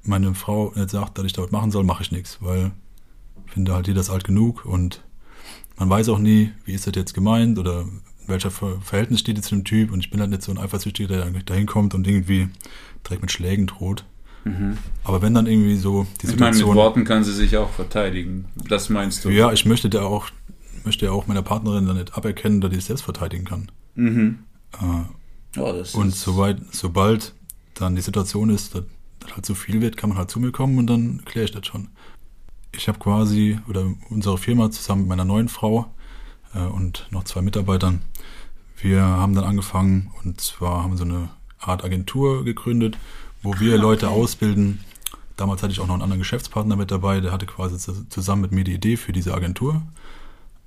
meine 0.04 0.34
Frau 0.36 0.72
nicht 0.76 0.90
sagt, 0.90 1.18
dass 1.18 1.26
ich 1.26 1.34
dort 1.34 1.52
machen 1.52 1.72
soll, 1.72 1.84
mache 1.84 2.04
ich 2.04 2.12
nichts, 2.12 2.38
weil 2.42 2.72
ich 3.46 3.54
finde 3.54 3.74
halt 3.74 3.88
jeder 3.88 4.02
ist 4.02 4.10
alt 4.10 4.24
genug 4.24 4.66
und 4.66 5.04
man 5.80 5.90
weiß 5.90 6.10
auch 6.10 6.20
nie, 6.20 6.52
wie 6.66 6.74
ist 6.74 6.86
das 6.86 6.94
jetzt 6.96 7.14
gemeint 7.14 7.58
oder 7.58 7.82
in 7.82 8.02
welcher 8.28 8.52
Ver 8.52 8.80
Verhältnis 8.82 9.22
steht 9.22 9.38
jetzt 9.38 9.48
zu 9.48 9.56
dem 9.56 9.64
Typ 9.64 9.92
und 9.92 10.02
ich 10.02 10.12
bin 10.12 10.20
halt 10.20 10.30
nicht 10.30 10.44
so 10.44 10.52
ein 10.52 10.58
Eifersüchtiger, 10.58 11.08
der 11.08 11.32
da 11.46 11.54
hinkommt 11.54 11.96
und 11.96 12.06
irgendwie 12.06 12.50
direkt 13.04 13.22
mit 13.22 13.32
Schlägen 13.32 13.66
droht. 13.66 14.06
Aber 15.04 15.22
wenn 15.22 15.34
dann 15.34 15.48
irgendwie 15.48 15.76
so 15.76 16.08
die 16.22 16.28
Ich 16.28 16.40
meine, 16.40 16.54
Situation... 16.54 16.70
mit 16.70 16.78
Worten 16.78 17.04
kann 17.04 17.24
sie 17.24 17.34
sich 17.34 17.58
auch 17.58 17.70
verteidigen. 17.70 18.46
Das 18.68 18.90
meinst 18.90 19.26
du? 19.26 19.30
ja, 19.30 19.52
ich 19.52 19.66
möchte 19.66 19.90
da 19.90 20.04
auch, 20.04 20.30
möchte 20.86 21.06
ja 21.06 21.12
auch 21.12 21.28
meiner 21.28 21.42
Partnerin 21.42 21.86
dann 21.86 21.98
nicht 21.98 22.16
aberkennen, 22.16 22.62
dass 22.62 22.72
ich 22.72 22.80
es 22.80 22.86
selbst 22.88 23.04
verteidigen 23.04 23.46
kann. 23.46 23.72
Mhm. 23.96 24.40
Äh, 24.74 25.04
das 25.54 25.96
Und 25.96 26.16
soweit, 26.16 26.60
sobald 26.72 27.34
dann 27.74 27.96
die 27.96 28.02
Situation 28.02 28.50
ist, 28.50 28.76
dass 28.76 28.84
das 29.20 29.34
halt 29.36 29.46
zu 29.46 29.56
viel 29.56 29.82
wird, 29.82 29.98
kann 29.98 30.10
man 30.10 30.18
halt 30.18 30.30
zu 30.30 30.40
mir 30.40 30.52
kommen 30.52 30.78
und 30.78 30.88
dann 30.88 31.24
kläre 31.26 31.46
ich 31.46 31.52
das 31.52 31.66
schon. 31.66 31.90
Ich 32.72 32.88
habe 32.88 33.00
quasi, 33.00 33.60
oder 33.68 33.86
unsere 34.10 34.38
Firma 34.38 34.72
zusammen 34.72 35.02
mit 35.02 35.10
meiner 35.10 35.26
neuen 35.26 35.50
Frau 35.50 35.92
äh, 36.54 36.60
und 36.60 37.08
noch 37.12 37.24
zwei 37.24 37.42
Mitarbeitern, 37.42 38.02
wir 38.82 39.02
haben 39.02 39.36
dann 39.36 39.44
angefangen 39.44 40.12
und 40.24 40.40
zwar 40.40 40.84
haben 40.84 40.92
wir 40.92 40.98
so 40.98 41.04
eine 41.04 41.30
Art 41.60 41.84
Agentur 41.84 42.46
gegründet, 42.46 42.98
wo 43.44 43.60
wir 43.60 43.78
Leute 43.78 44.10
ausbilden. 44.10 44.80
Damals 45.36 45.62
hatte 45.62 45.74
ich 45.74 45.80
auch 45.82 45.88
noch 45.88 45.96
einen 45.96 46.04
anderen 46.04 46.20
Geschäftspartner 46.20 46.76
mit 46.78 46.92
dabei, 46.92 47.20
der 47.20 47.32
hatte 47.32 47.46
quasi 47.46 47.78
zu- 47.78 48.08
zusammen 48.08 48.42
mit 48.44 48.52
mir 48.52 48.64
die 48.64 48.74
Idee 48.74 48.96
für 48.98 49.12
diese 49.12 49.34
Agentur. 49.34 49.82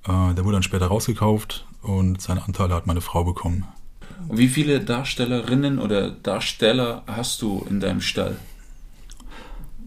Äh, 0.04 0.34
der 0.34 0.44
wurde 0.44 0.56
dann 0.56 0.62
später 0.62 0.88
rausgekauft 0.88 1.66
und 1.82 2.20
seine 2.20 2.44
Anteile 2.44 2.74
hat 2.74 2.86
meine 2.86 3.00
Frau 3.00 3.24
bekommen. 3.24 3.64
Wie 4.30 4.48
viele 4.48 4.80
Darstellerinnen 4.80 5.78
oder 5.78 6.10
Darsteller 6.10 7.02
hast 7.06 7.42
du 7.42 7.66
in 7.68 7.80
deinem 7.80 8.00
Stall? 8.00 8.36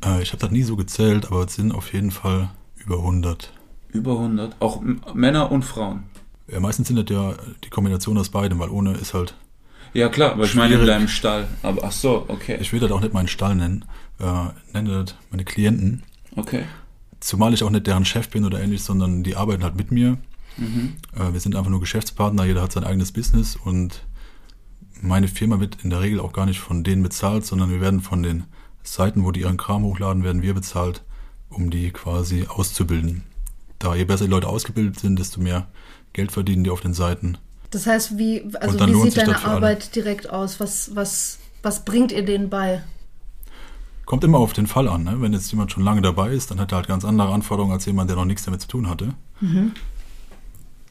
Äh, 0.05 0.21
ich 0.21 0.31
habe 0.31 0.39
das 0.41 0.51
nie 0.51 0.63
so 0.63 0.75
gezählt, 0.75 1.25
aber 1.27 1.45
es 1.45 1.55
sind 1.55 1.73
auf 1.73 1.93
jeden 1.93 2.11
Fall 2.11 2.49
über 2.77 2.97
100. 2.97 3.51
Über 3.89 4.13
100? 4.13 4.55
Auch 4.59 4.81
M- 4.81 5.01
Männer 5.13 5.51
und 5.51 5.63
Frauen? 5.63 6.03
Ja, 6.51 6.59
meistens 6.59 6.87
sind 6.87 6.97
das 6.97 7.05
ja 7.15 7.33
die 7.63 7.69
Kombination 7.69 8.17
aus 8.17 8.29
beidem, 8.29 8.59
weil 8.59 8.69
ohne 8.69 8.93
ist 8.93 9.13
halt. 9.13 9.35
Ja 9.93 10.09
klar, 10.09 10.33
aber 10.33 10.43
ich 10.43 10.55
meine 10.55 10.75
in 10.75 10.85
deinem 10.85 11.07
Stall. 11.07 11.47
Aber 11.63 11.83
ach 11.85 11.91
so, 11.91 12.25
okay. 12.27 12.57
Ich 12.59 12.73
will 12.73 12.79
das 12.81 12.91
auch 12.91 12.99
nicht 13.01 13.13
meinen 13.13 13.29
Stall 13.29 13.55
nennen, 13.55 13.85
äh, 14.19 14.25
nenne 14.73 15.03
das 15.05 15.15
meine 15.31 15.45
Klienten. 15.45 16.03
Okay. 16.35 16.63
Zumal 17.21 17.53
ich 17.53 17.63
auch 17.63 17.69
nicht 17.69 17.87
deren 17.87 18.03
Chef 18.05 18.29
bin 18.29 18.43
oder 18.45 18.61
ähnlich, 18.61 18.83
sondern 18.83 19.23
die 19.23 19.35
arbeiten 19.37 19.63
halt 19.63 19.75
mit 19.75 19.91
mir. 19.91 20.17
Äh, 20.57 21.33
wir 21.33 21.39
sind 21.39 21.55
einfach 21.55 21.71
nur 21.71 21.79
Geschäftspartner, 21.79 22.45
jeder 22.45 22.61
hat 22.61 22.71
sein 22.73 22.83
eigenes 22.83 23.11
Business 23.11 23.55
und 23.55 24.05
meine 25.01 25.27
Firma 25.27 25.59
wird 25.59 25.77
in 25.83 25.89
der 25.89 26.01
Regel 26.01 26.19
auch 26.19 26.31
gar 26.33 26.45
nicht 26.45 26.59
von 26.59 26.83
denen 26.83 27.01
bezahlt, 27.03 27.45
sondern 27.45 27.69
wir 27.69 27.81
werden 27.81 28.01
von 28.01 28.21
den 28.23 28.43
Seiten, 28.85 29.25
wo 29.25 29.31
die 29.31 29.41
ihren 29.41 29.57
Kram 29.57 29.83
hochladen, 29.83 30.23
werden 30.23 30.41
wir 30.41 30.53
bezahlt, 30.53 31.03
um 31.49 31.69
die 31.69 31.91
quasi 31.91 32.47
auszubilden. 32.47 33.23
Da 33.79 33.95
je 33.95 34.05
besser 34.05 34.25
die 34.25 34.31
Leute 34.31 34.47
ausgebildet 34.47 34.99
sind, 34.99 35.19
desto 35.19 35.41
mehr 35.41 35.67
Geld 36.13 36.31
verdienen 36.31 36.63
die 36.63 36.69
auf 36.69 36.81
den 36.81 36.93
Seiten. 36.93 37.37
Das 37.71 37.87
heißt, 37.87 38.17
wie, 38.17 38.49
also 38.61 38.79
wie 38.79 39.01
sieht 39.01 39.17
deine 39.17 39.35
für 39.35 39.47
alle. 39.47 39.55
Arbeit 39.57 39.95
direkt 39.95 40.29
aus? 40.29 40.59
Was, 40.59 40.95
was, 40.95 41.39
was 41.61 41.83
bringt 41.83 42.11
ihr 42.11 42.23
denen 42.23 42.49
bei? 42.49 42.83
Kommt 44.05 44.23
immer 44.23 44.37
auf 44.37 44.53
den 44.53 44.67
Fall 44.67 44.87
an. 44.87 45.03
Ne? 45.03 45.17
Wenn 45.19 45.33
jetzt 45.33 45.51
jemand 45.51 45.71
schon 45.71 45.83
lange 45.83 46.01
dabei 46.01 46.31
ist, 46.31 46.51
dann 46.51 46.59
hat 46.59 46.71
er 46.71 46.77
halt 46.77 46.87
ganz 46.87 47.03
andere 47.03 47.33
Anforderungen 47.33 47.73
als 47.73 47.85
jemand, 47.85 48.09
der 48.09 48.15
noch 48.17 48.25
nichts 48.25 48.43
damit 48.43 48.61
zu 48.61 48.67
tun 48.67 48.87
hatte. 48.87 49.13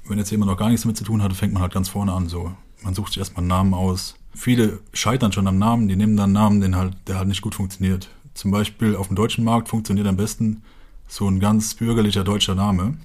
Wenn 0.07 0.18
jetzt 0.18 0.30
jemand 0.30 0.50
noch 0.50 0.59
gar 0.59 0.68
nichts 0.68 0.83
damit 0.83 0.96
zu 0.96 1.04
tun 1.04 1.22
hatte, 1.22 1.35
fängt 1.35 1.52
man 1.52 1.62
halt 1.62 1.72
ganz 1.72 1.88
vorne 1.88 2.12
an. 2.12 2.28
So, 2.28 2.52
man 2.83 2.92
sucht 2.94 3.12
sich 3.12 3.18
erstmal 3.18 3.42
einen 3.42 3.48
Namen 3.48 3.72
aus. 3.74 4.16
Viele 4.35 4.81
scheitern 4.92 5.33
schon 5.33 5.47
am 5.47 5.59
Namen, 5.59 5.88
die 5.88 5.97
nehmen 5.97 6.16
dann 6.16 6.25
einen 6.25 6.33
Namen, 6.33 6.61
den 6.61 6.77
halt, 6.77 6.97
der 7.07 7.18
halt 7.18 7.29
nicht 7.29 7.42
gut 7.42 7.55
funktioniert. 7.55 8.09
Zum 8.35 8.51
Beispiel 8.51 8.97
auf 8.97 9.07
dem 9.07 9.16
deutschen 9.16 9.44
Markt 9.44 9.68
funktioniert 9.68 10.07
am 10.07 10.16
besten 10.16 10.62
so 11.07 11.29
ein 11.29 11.38
ganz 11.38 11.75
bürgerlicher 11.75 12.25
deutscher 12.25 12.55
Name, 12.55 12.97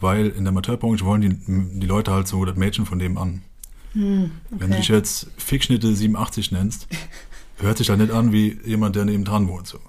weil 0.00 0.28
in 0.28 0.44
der 0.44 0.52
Amateurbranche 0.52 1.04
wollen 1.04 1.20
die, 1.20 1.80
die 1.80 1.86
Leute 1.86 2.12
halt 2.12 2.28
so 2.28 2.44
das 2.44 2.56
Mädchen 2.56 2.86
von 2.86 2.98
dem 2.98 3.18
an. 3.18 3.42
Wenn 4.50 4.70
du 4.70 4.76
dich 4.76 4.88
jetzt 4.88 5.28
Fickschnitte 5.38 5.94
87 5.94 6.52
nennst, 6.52 6.86
hört 7.58 7.78
sich 7.78 7.90
halt 7.90 8.00
nicht 8.00 8.12
an 8.12 8.32
wie 8.32 8.58
jemand, 8.64 8.94
der 8.96 9.04
neben 9.04 9.24
dran 9.24 9.48
wohnt. 9.48 9.66
So. 9.66 9.80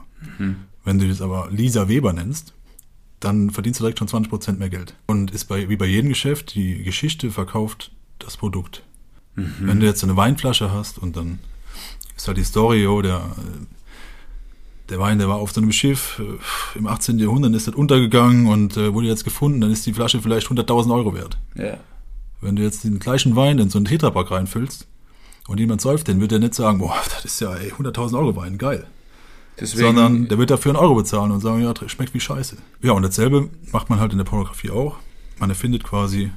Wenn 0.83 0.99
du 0.99 1.05
jetzt 1.05 1.21
aber 1.21 1.49
Lisa 1.51 1.87
Weber 1.87 2.13
nennst, 2.13 2.53
dann 3.19 3.49
verdienst 3.49 3.79
du 3.79 3.83
direkt 3.83 3.99
schon 3.99 4.07
20% 4.07 4.53
mehr 4.53 4.69
Geld. 4.69 4.95
Und 5.05 5.31
ist 5.31 5.45
bei, 5.45 5.69
wie 5.69 5.75
bei 5.75 5.85
jedem 5.85 6.09
Geschäft, 6.09 6.55
die 6.55 6.83
Geschichte 6.83 7.31
verkauft 7.31 7.91
das 8.17 8.37
Produkt. 8.37 8.83
Wenn 9.59 9.79
du 9.79 9.85
jetzt 9.85 10.03
eine 10.03 10.15
Weinflasche 10.15 10.71
hast 10.71 10.97
und 10.97 11.15
dann 11.15 11.39
ist 12.15 12.27
halt 12.27 12.37
die 12.37 12.43
Story, 12.43 12.85
oh, 12.87 13.01
der, 13.01 13.21
der 14.89 14.99
Wein, 14.99 15.19
der 15.19 15.29
war 15.29 15.37
auf 15.37 15.51
so 15.51 15.61
einem 15.61 15.71
Schiff 15.71 16.19
äh, 16.19 16.77
im 16.77 16.87
18. 16.87 17.19
Jahrhundert, 17.19 17.53
ist 17.53 17.67
das 17.67 17.75
untergegangen 17.75 18.47
und 18.47 18.77
äh, 18.77 18.93
wurde 18.93 19.07
jetzt 19.07 19.23
gefunden, 19.23 19.61
dann 19.61 19.71
ist 19.71 19.85
die 19.85 19.93
Flasche 19.93 20.21
vielleicht 20.21 20.47
100.000 20.47 20.93
Euro 20.93 21.13
wert. 21.13 21.37
Ja. 21.55 21.77
Wenn 22.41 22.55
du 22.55 22.63
jetzt 22.63 22.83
den 22.83 22.99
gleichen 22.99 23.35
Wein 23.35 23.59
in 23.59 23.69
so 23.69 23.77
einen 23.77 23.85
Tetrapack 23.85 24.31
reinfüllst 24.31 24.87
und 25.47 25.59
jemand 25.59 25.81
säuft 25.81 26.07
den, 26.07 26.21
wird 26.21 26.31
er 26.31 26.39
nicht 26.39 26.55
sagen, 26.55 26.79
boah, 26.79 26.95
das 27.13 27.25
ist 27.25 27.41
ja 27.41 27.53
ey, 27.55 27.71
100.000 27.71 28.17
Euro 28.17 28.35
Wein, 28.35 28.57
geil. 28.57 28.85
Deswegen, 29.59 29.87
Sondern 29.87 30.27
der 30.29 30.37
wird 30.37 30.51
dafür 30.51 30.71
einen 30.71 30.79
Euro 30.79 30.95
bezahlen 30.95 31.31
und 31.31 31.41
sagen, 31.41 31.61
ja, 31.61 31.73
schmeckt 31.87 32.13
wie 32.13 32.19
Scheiße. 32.19 32.57
Ja, 32.81 32.93
und 32.93 33.03
dasselbe 33.03 33.49
macht 33.71 33.89
man 33.89 33.99
halt 33.99 34.13
in 34.13 34.17
der 34.17 34.25
Pornografie 34.25 34.69
auch. 34.71 34.97
Man 35.37 35.49
erfindet 35.49 35.83
quasi, 35.83 36.31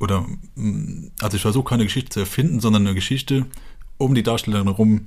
oder, 0.00 0.26
mh, 0.56 1.10
also 1.20 1.36
ich 1.36 1.42
versuche 1.42 1.68
keine 1.68 1.84
Geschichte 1.84 2.10
zu 2.10 2.20
erfinden, 2.20 2.58
sondern 2.58 2.86
eine 2.86 2.94
Geschichte 2.94 3.46
um 3.98 4.14
die 4.14 4.22
Darstellerin 4.22 4.66
herum 4.66 5.06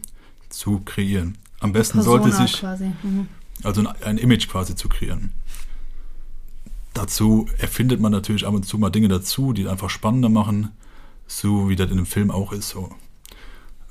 zu 0.49 0.79
kreieren. 0.85 1.37
Am 1.59 1.73
besten 1.73 2.01
sollte 2.01 2.29
Persona 2.29 2.47
sich, 2.47 2.59
quasi. 2.59 2.91
Mhm. 3.01 3.27
also 3.63 3.81
ein, 3.81 3.87
ein 4.03 4.17
Image 4.17 4.47
quasi 4.47 4.75
zu 4.75 4.87
kreieren. 4.87 5.31
Dazu 6.93 7.47
erfindet 7.57 7.99
man 7.99 8.11
natürlich 8.11 8.45
ab 8.45 8.53
und 8.53 8.65
zu 8.65 8.77
mal 8.77 8.91
Dinge 8.91 9.07
dazu, 9.07 9.51
die 9.51 9.67
einfach 9.67 9.89
spannender 9.89 10.29
machen, 10.29 10.69
so 11.25 11.69
wie 11.69 11.75
das 11.75 11.87
in 11.89 11.97
einem 11.97 12.05
Film 12.05 12.29
auch 12.29 12.53
ist. 12.53 12.69
So. 12.69 12.91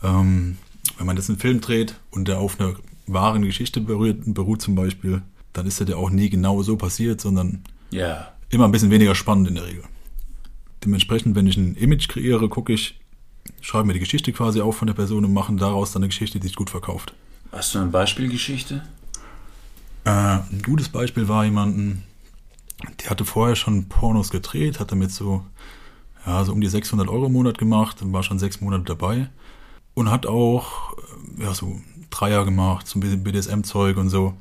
Ähm, 0.04 0.56
wenn 0.98 1.06
man 1.06 1.16
jetzt 1.16 1.28
einen 1.28 1.40
Film 1.40 1.60
dreht 1.60 1.96
und 2.12 2.28
der 2.28 2.38
auf 2.38 2.60
einer 2.60 2.76
wahren 3.08 3.42
Geschichte 3.42 3.80
berührt, 3.80 4.18
beruht 4.26 4.62
zum 4.62 4.76
Beispiel, 4.76 5.22
dann 5.52 5.66
ist 5.66 5.80
das 5.80 5.88
ja 5.88 5.96
auch 5.96 6.10
nie 6.10 6.30
genau 6.30 6.62
so 6.62 6.76
passiert, 6.76 7.20
sondern 7.20 7.64
ja. 7.90 8.32
immer 8.50 8.66
ein 8.66 8.72
bisschen 8.72 8.90
weniger 8.90 9.16
spannend 9.16 9.48
in 9.48 9.56
der 9.56 9.66
Regel. 9.66 9.82
Dementsprechend, 10.84 11.36
wenn 11.36 11.46
ich 11.46 11.56
ein 11.56 11.74
Image 11.74 12.08
kreiere, 12.08 12.48
gucke 12.48 12.72
ich, 12.72 12.98
schreibe 13.60 13.86
mir 13.86 13.92
die 13.92 14.00
Geschichte 14.00 14.32
quasi 14.32 14.60
auf 14.60 14.76
von 14.76 14.86
der 14.86 14.94
Person 14.94 15.24
und 15.24 15.32
mache 15.32 15.54
daraus 15.54 15.92
dann 15.92 16.02
eine 16.02 16.08
Geschichte, 16.08 16.40
die 16.40 16.46
sich 16.48 16.56
gut 16.56 16.70
verkauft. 16.70 17.14
Hast 17.52 17.74
du 17.74 17.78
eine 17.78 17.88
Beispielgeschichte? 17.88 18.82
Äh, 20.04 20.10
ein 20.10 20.62
gutes 20.64 20.88
Beispiel 20.88 21.28
war 21.28 21.44
jemanden, 21.44 22.02
die 23.00 23.08
hatte 23.08 23.24
vorher 23.24 23.56
schon 23.56 23.88
Pornos 23.88 24.30
gedreht, 24.30 24.80
hat 24.80 24.90
damit 24.90 25.12
so, 25.12 25.44
ja, 26.26 26.44
so 26.44 26.52
um 26.52 26.60
die 26.60 26.68
600 26.68 27.08
Euro 27.08 27.26
im 27.26 27.32
Monat 27.32 27.58
gemacht 27.58 28.02
und 28.02 28.12
war 28.12 28.22
schon 28.22 28.38
sechs 28.38 28.60
Monate 28.60 28.84
dabei 28.84 29.28
und 29.94 30.10
hat 30.10 30.26
auch, 30.26 30.96
äh, 31.38 31.44
ja, 31.44 31.54
so 31.54 31.80
Dreier 32.10 32.44
gemacht, 32.44 32.86
so 32.86 32.98
ein 32.98 33.00
bisschen 33.00 33.24
BDSM-Zeug 33.24 33.96
und 33.96 34.08
so 34.08 34.34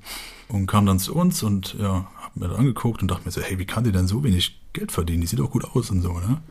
und 0.47 0.67
kam 0.67 0.85
dann 0.85 0.99
zu 0.99 1.15
uns 1.15 1.43
und 1.43 1.75
ja, 1.79 2.07
hab 2.21 2.35
mir 2.35 2.47
das 2.47 2.57
angeguckt 2.57 3.01
und 3.01 3.09
dachte 3.09 3.25
mir 3.25 3.31
so, 3.31 3.41
hey, 3.41 3.59
wie 3.59 3.65
kann 3.65 3.83
die 3.83 3.91
denn 3.91 4.07
so 4.07 4.23
wenig 4.23 4.60
Geld 4.73 4.91
verdienen? 4.91 5.21
Die 5.21 5.27
sieht 5.27 5.39
doch 5.39 5.51
gut 5.51 5.65
aus 5.65 5.89
und 5.89 6.01
so, 6.01 6.13
ne? 6.13 6.41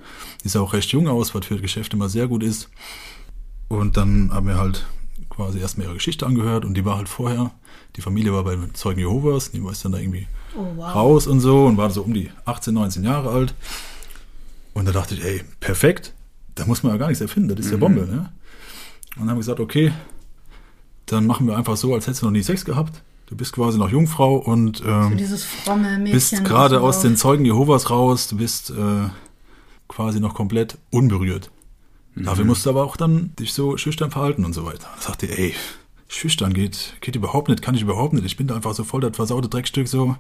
Die 0.44 0.48
sah 0.48 0.61
auch 0.61 0.72
recht 0.72 0.90
jung 0.92 1.09
aus, 1.09 1.35
was 1.35 1.46
für 1.46 1.54
das 1.54 1.62
Geschäft 1.62 1.92
immer 1.94 2.09
sehr 2.09 2.28
gut 2.28 2.42
ist. 2.42 2.68
Und 3.68 3.96
dann 3.96 4.33
haben 4.33 4.46
wir 4.46 4.56
halt 4.59 4.87
quasi 5.28 5.59
erstmal 5.61 5.87
ihre 5.87 5.94
Geschichte 5.94 6.26
angehört 6.26 6.64
und 6.64 6.74
die 6.74 6.85
war 6.85 6.96
halt 6.96 7.09
vorher, 7.09 7.50
die 7.96 8.00
Familie 8.00 8.33
war 8.33 8.44
bei 8.44 8.56
den 8.56 8.74
Zeugen 8.74 9.00
Jehovas, 9.00 9.52
die 9.52 9.62
war 9.62 9.72
dann 9.83 9.92
da 9.92 9.98
irgendwie 9.98 10.26
Oh, 10.56 10.66
wow. 10.74 10.94
raus 10.96 11.26
und 11.28 11.38
so 11.40 11.66
und 11.66 11.76
war 11.76 11.90
so 11.90 12.02
um 12.02 12.12
die 12.12 12.30
18, 12.44 12.74
19 12.74 13.04
Jahre 13.04 13.30
alt. 13.30 13.54
Und 14.74 14.87
da 14.87 14.92
dachte 14.92 15.14
ich, 15.14 15.24
ey, 15.24 15.44
perfekt, 15.61 16.12
da 16.56 16.66
muss 16.66 16.83
man 16.83 16.92
ja 16.92 16.98
gar 16.98 17.06
nichts 17.06 17.20
erfinden, 17.20 17.54
das 17.54 17.66
ist 17.66 17.70
ja 17.72 17.76
Bombe, 17.78 18.00
ne? 18.00 18.33
Und 19.16 19.20
dann 19.20 19.30
haben 19.30 19.37
wir 19.37 19.40
gesagt, 19.40 19.61
okay, 19.61 19.92
dann 21.06 21.26
machen 21.26 21.46
wir 21.46 21.56
einfach 21.56 21.76
so, 21.76 21.94
als 21.94 22.06
hättest 22.06 22.22
du 22.22 22.26
noch 22.26 22.33
nie 22.33 22.42
Sex 22.42 22.64
gehabt. 22.64 23.02
Du 23.31 23.37
bist 23.37 23.53
quasi 23.53 23.79
noch 23.79 23.88
Jungfrau 23.90 24.37
und 24.37 24.79
So 24.79 24.85
ähm, 24.85 25.16
dieses 25.16 25.45
fromme 25.45 25.99
Mädchen. 25.99 26.12
bist 26.12 26.45
gerade 26.45 26.81
aus 26.81 26.97
so- 27.01 27.09
den 27.09 27.16
Zeugen 27.16 27.45
Jehovas 27.45 27.88
raus, 27.88 28.27
du 28.29 28.37
bist 28.37 28.71
äh, 28.71 29.09
quasi 29.88 30.21
noch 30.21 30.35
komplett 30.35 30.77
unberührt. 30.90 31.51
Dafür 32.16 32.45
musst 32.45 32.66
du 32.66 32.71
aber 32.71 32.85
auch 32.85 32.97
dann 32.97 33.35
dich 33.38 33.53
so 33.55 33.77
schüchtern 33.77 34.11
verhalten 34.11 34.45
und 34.45 34.53
so 34.53 34.66
weiter. 34.66 34.88
Da 34.97 35.01
sagte 35.03 35.27
ich, 35.27 35.38
ey, 35.38 35.55
schüchtern 36.09 36.53
geht, 36.53 36.95
geht 37.01 37.14
überhaupt 37.14 37.49
nicht, 37.49 37.62
kann 37.62 37.77
ich 37.77 37.83
überhaupt 37.83 38.12
nicht. 38.14 38.25
Ich 38.27 38.37
bin 38.37 38.49
da 38.49 38.57
einfach 38.57 38.75
so 38.75 38.83
voll 38.83 39.01
das 39.01 39.14
versaute 39.14 39.49
Dreckstück 39.49 39.87
so. 39.87 40.16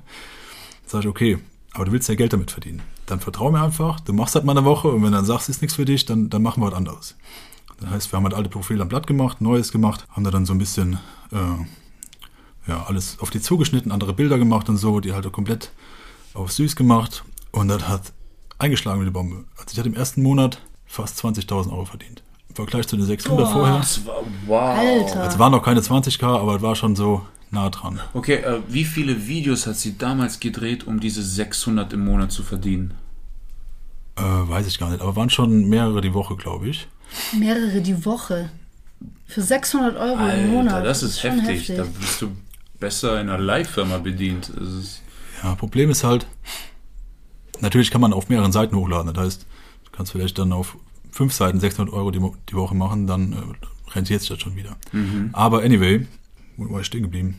Sag 0.86 1.00
ich, 1.00 1.08
okay, 1.08 1.38
aber 1.72 1.86
du 1.86 1.92
willst 1.92 2.08
ja 2.08 2.14
Geld 2.14 2.32
damit 2.32 2.52
verdienen. 2.52 2.80
Dann 3.06 3.18
vertrau 3.18 3.50
mir 3.50 3.60
einfach, 3.60 3.98
du 4.00 4.12
machst 4.12 4.36
halt 4.36 4.44
mal 4.44 4.56
eine 4.56 4.64
Woche 4.64 4.86
und 4.88 5.02
wenn 5.02 5.10
du 5.10 5.16
dann 5.16 5.24
sagst, 5.24 5.48
ist 5.48 5.62
nichts 5.62 5.74
für 5.74 5.84
dich, 5.84 6.06
dann, 6.06 6.30
dann 6.30 6.42
machen 6.42 6.62
wir 6.62 6.68
was 6.68 6.74
anderes. 6.74 7.16
Das 7.80 7.90
heißt, 7.90 8.12
wir 8.12 8.16
haben 8.18 8.24
halt 8.24 8.34
alte 8.34 8.50
Profile 8.50 8.82
am 8.82 8.88
Blatt 8.88 9.08
gemacht, 9.08 9.40
Neues 9.40 9.72
gemacht, 9.72 10.06
haben 10.10 10.22
da 10.22 10.30
dann 10.30 10.46
so 10.46 10.52
ein 10.54 10.58
bisschen, 10.58 10.94
äh, 11.32 11.36
ja, 12.70 12.84
alles 12.86 13.18
auf 13.20 13.30
die 13.30 13.40
zugeschnitten, 13.40 13.92
andere 13.92 14.14
Bilder 14.14 14.38
gemacht 14.38 14.68
und 14.68 14.76
so, 14.76 15.00
die 15.00 15.12
halt 15.12 15.26
auch 15.26 15.32
komplett 15.32 15.72
auf 16.34 16.52
süß 16.52 16.76
gemacht. 16.76 17.24
Und 17.50 17.68
das 17.68 17.88
hat 17.88 18.12
eingeschlagen 18.58 19.00
wie 19.00 19.04
eine 19.04 19.10
Bombe. 19.10 19.44
Also 19.56 19.72
ich 19.72 19.78
hatte 19.78 19.88
im 19.88 19.96
ersten 19.96 20.22
Monat 20.22 20.62
fast 20.86 21.18
20.000 21.22 21.72
Euro 21.72 21.84
verdient. 21.84 22.22
Im 22.48 22.54
Vergleich 22.54 22.86
zu 22.86 22.96
den 22.96 23.06
600 23.06 23.44
Boah. 23.44 23.52
vorher. 23.52 23.76
Das 23.78 24.06
war, 24.06 24.22
wow. 24.46 24.78
Alter. 24.78 25.26
Es 25.26 25.38
waren 25.38 25.52
noch 25.52 25.62
keine 25.62 25.80
20k, 25.80 26.24
aber 26.24 26.56
es 26.56 26.62
war 26.62 26.76
schon 26.76 26.94
so 26.94 27.26
nah 27.50 27.68
dran. 27.70 28.00
Okay, 28.14 28.36
äh, 28.36 28.60
wie 28.68 28.84
viele 28.84 29.26
Videos 29.26 29.66
hat 29.66 29.76
sie 29.76 29.98
damals 29.98 30.38
gedreht, 30.38 30.86
um 30.86 31.00
diese 31.00 31.22
600 31.22 31.92
im 31.92 32.04
Monat 32.04 32.30
zu 32.30 32.44
verdienen? 32.44 32.94
Äh, 34.16 34.22
weiß 34.22 34.68
ich 34.68 34.78
gar 34.78 34.90
nicht, 34.90 35.00
aber 35.00 35.16
waren 35.16 35.30
schon 35.30 35.68
mehrere 35.68 36.00
die 36.00 36.14
Woche, 36.14 36.36
glaube 36.36 36.68
ich. 36.68 36.86
Mehrere 37.36 37.80
die 37.80 38.04
Woche. 38.04 38.50
Für 39.26 39.42
600 39.42 39.96
Euro 39.96 40.12
im 40.12 40.20
Alter, 40.20 40.46
Monat. 40.46 40.86
das 40.86 41.02
ist 41.02 41.20
schon 41.20 41.40
heftig. 41.40 41.76
Da 41.76 41.84
bist 41.98 42.22
du 42.22 42.30
besser 42.80 43.20
in 43.20 43.28
einer 43.28 43.38
Live-Firma 43.38 43.98
bedient. 43.98 44.52
Ja, 45.42 45.54
Problem 45.54 45.90
ist 45.90 46.02
halt, 46.02 46.26
natürlich 47.60 47.90
kann 47.90 48.00
man 48.00 48.12
auf 48.12 48.28
mehreren 48.28 48.52
Seiten 48.52 48.74
hochladen. 48.74 49.12
Das 49.12 49.24
heißt, 49.24 49.46
du 49.84 49.90
kannst 49.92 50.12
vielleicht 50.12 50.38
dann 50.38 50.52
auf 50.52 50.76
fünf 51.10 51.32
Seiten 51.32 51.60
600 51.60 51.94
Euro 51.94 52.10
die, 52.10 52.20
die 52.48 52.54
Woche 52.54 52.74
machen, 52.74 53.06
dann 53.06 53.32
äh, 53.32 53.94
rentiert 53.94 54.20
sich 54.20 54.30
das 54.30 54.40
schon 54.40 54.56
wieder. 54.56 54.76
Aber 55.32 55.62
anyway, 55.62 56.06
wo 56.56 56.72
war 56.72 56.80
ich 56.80 56.86
stehen 56.86 57.02
geblieben? 57.02 57.38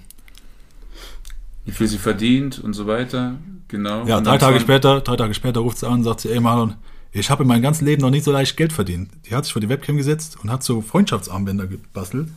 wie 1.66 1.72
viel 1.72 1.88
sie 1.88 1.98
verdient 1.98 2.60
und 2.60 2.74
so 2.74 2.88
weiter. 2.88 3.38
Genau. 3.68 4.06
Ja, 4.06 4.20
drei 4.22 4.38
Tage 4.38 4.60
später, 4.60 5.02
drei 5.02 5.16
Tage 5.16 5.34
später 5.34 5.62
ruft 5.62 5.78
sie 5.80 5.88
an 5.88 6.00
und 6.00 6.04
sagt 6.04 6.22
sie, 6.22 6.30
ey 6.30 6.40
Marlon, 6.40 6.76
ich 7.12 7.30
habe 7.30 7.44
in 7.44 7.48
meinem 7.48 7.62
ganzen 7.62 7.86
Leben 7.86 8.02
noch 8.02 8.10
nie 8.10 8.20
so 8.20 8.32
leicht 8.32 8.58
Geld 8.58 8.74
verdient. 8.74 9.12
Die 9.26 9.36
hat 9.36 9.46
sich 9.46 9.54
vor 9.54 9.62
die 9.62 9.70
Webcam 9.70 9.98
gesetzt 9.98 10.38
und 10.42 10.52
hat 10.52 10.64
so 10.64 10.82
Freundschaftsarmbänder 10.82 11.68
gebastelt 11.68 12.30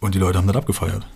und 0.00 0.14
die 0.14 0.18
Leute 0.18 0.38
haben 0.38 0.46
das 0.46 0.56
abgefeiert. 0.56 1.06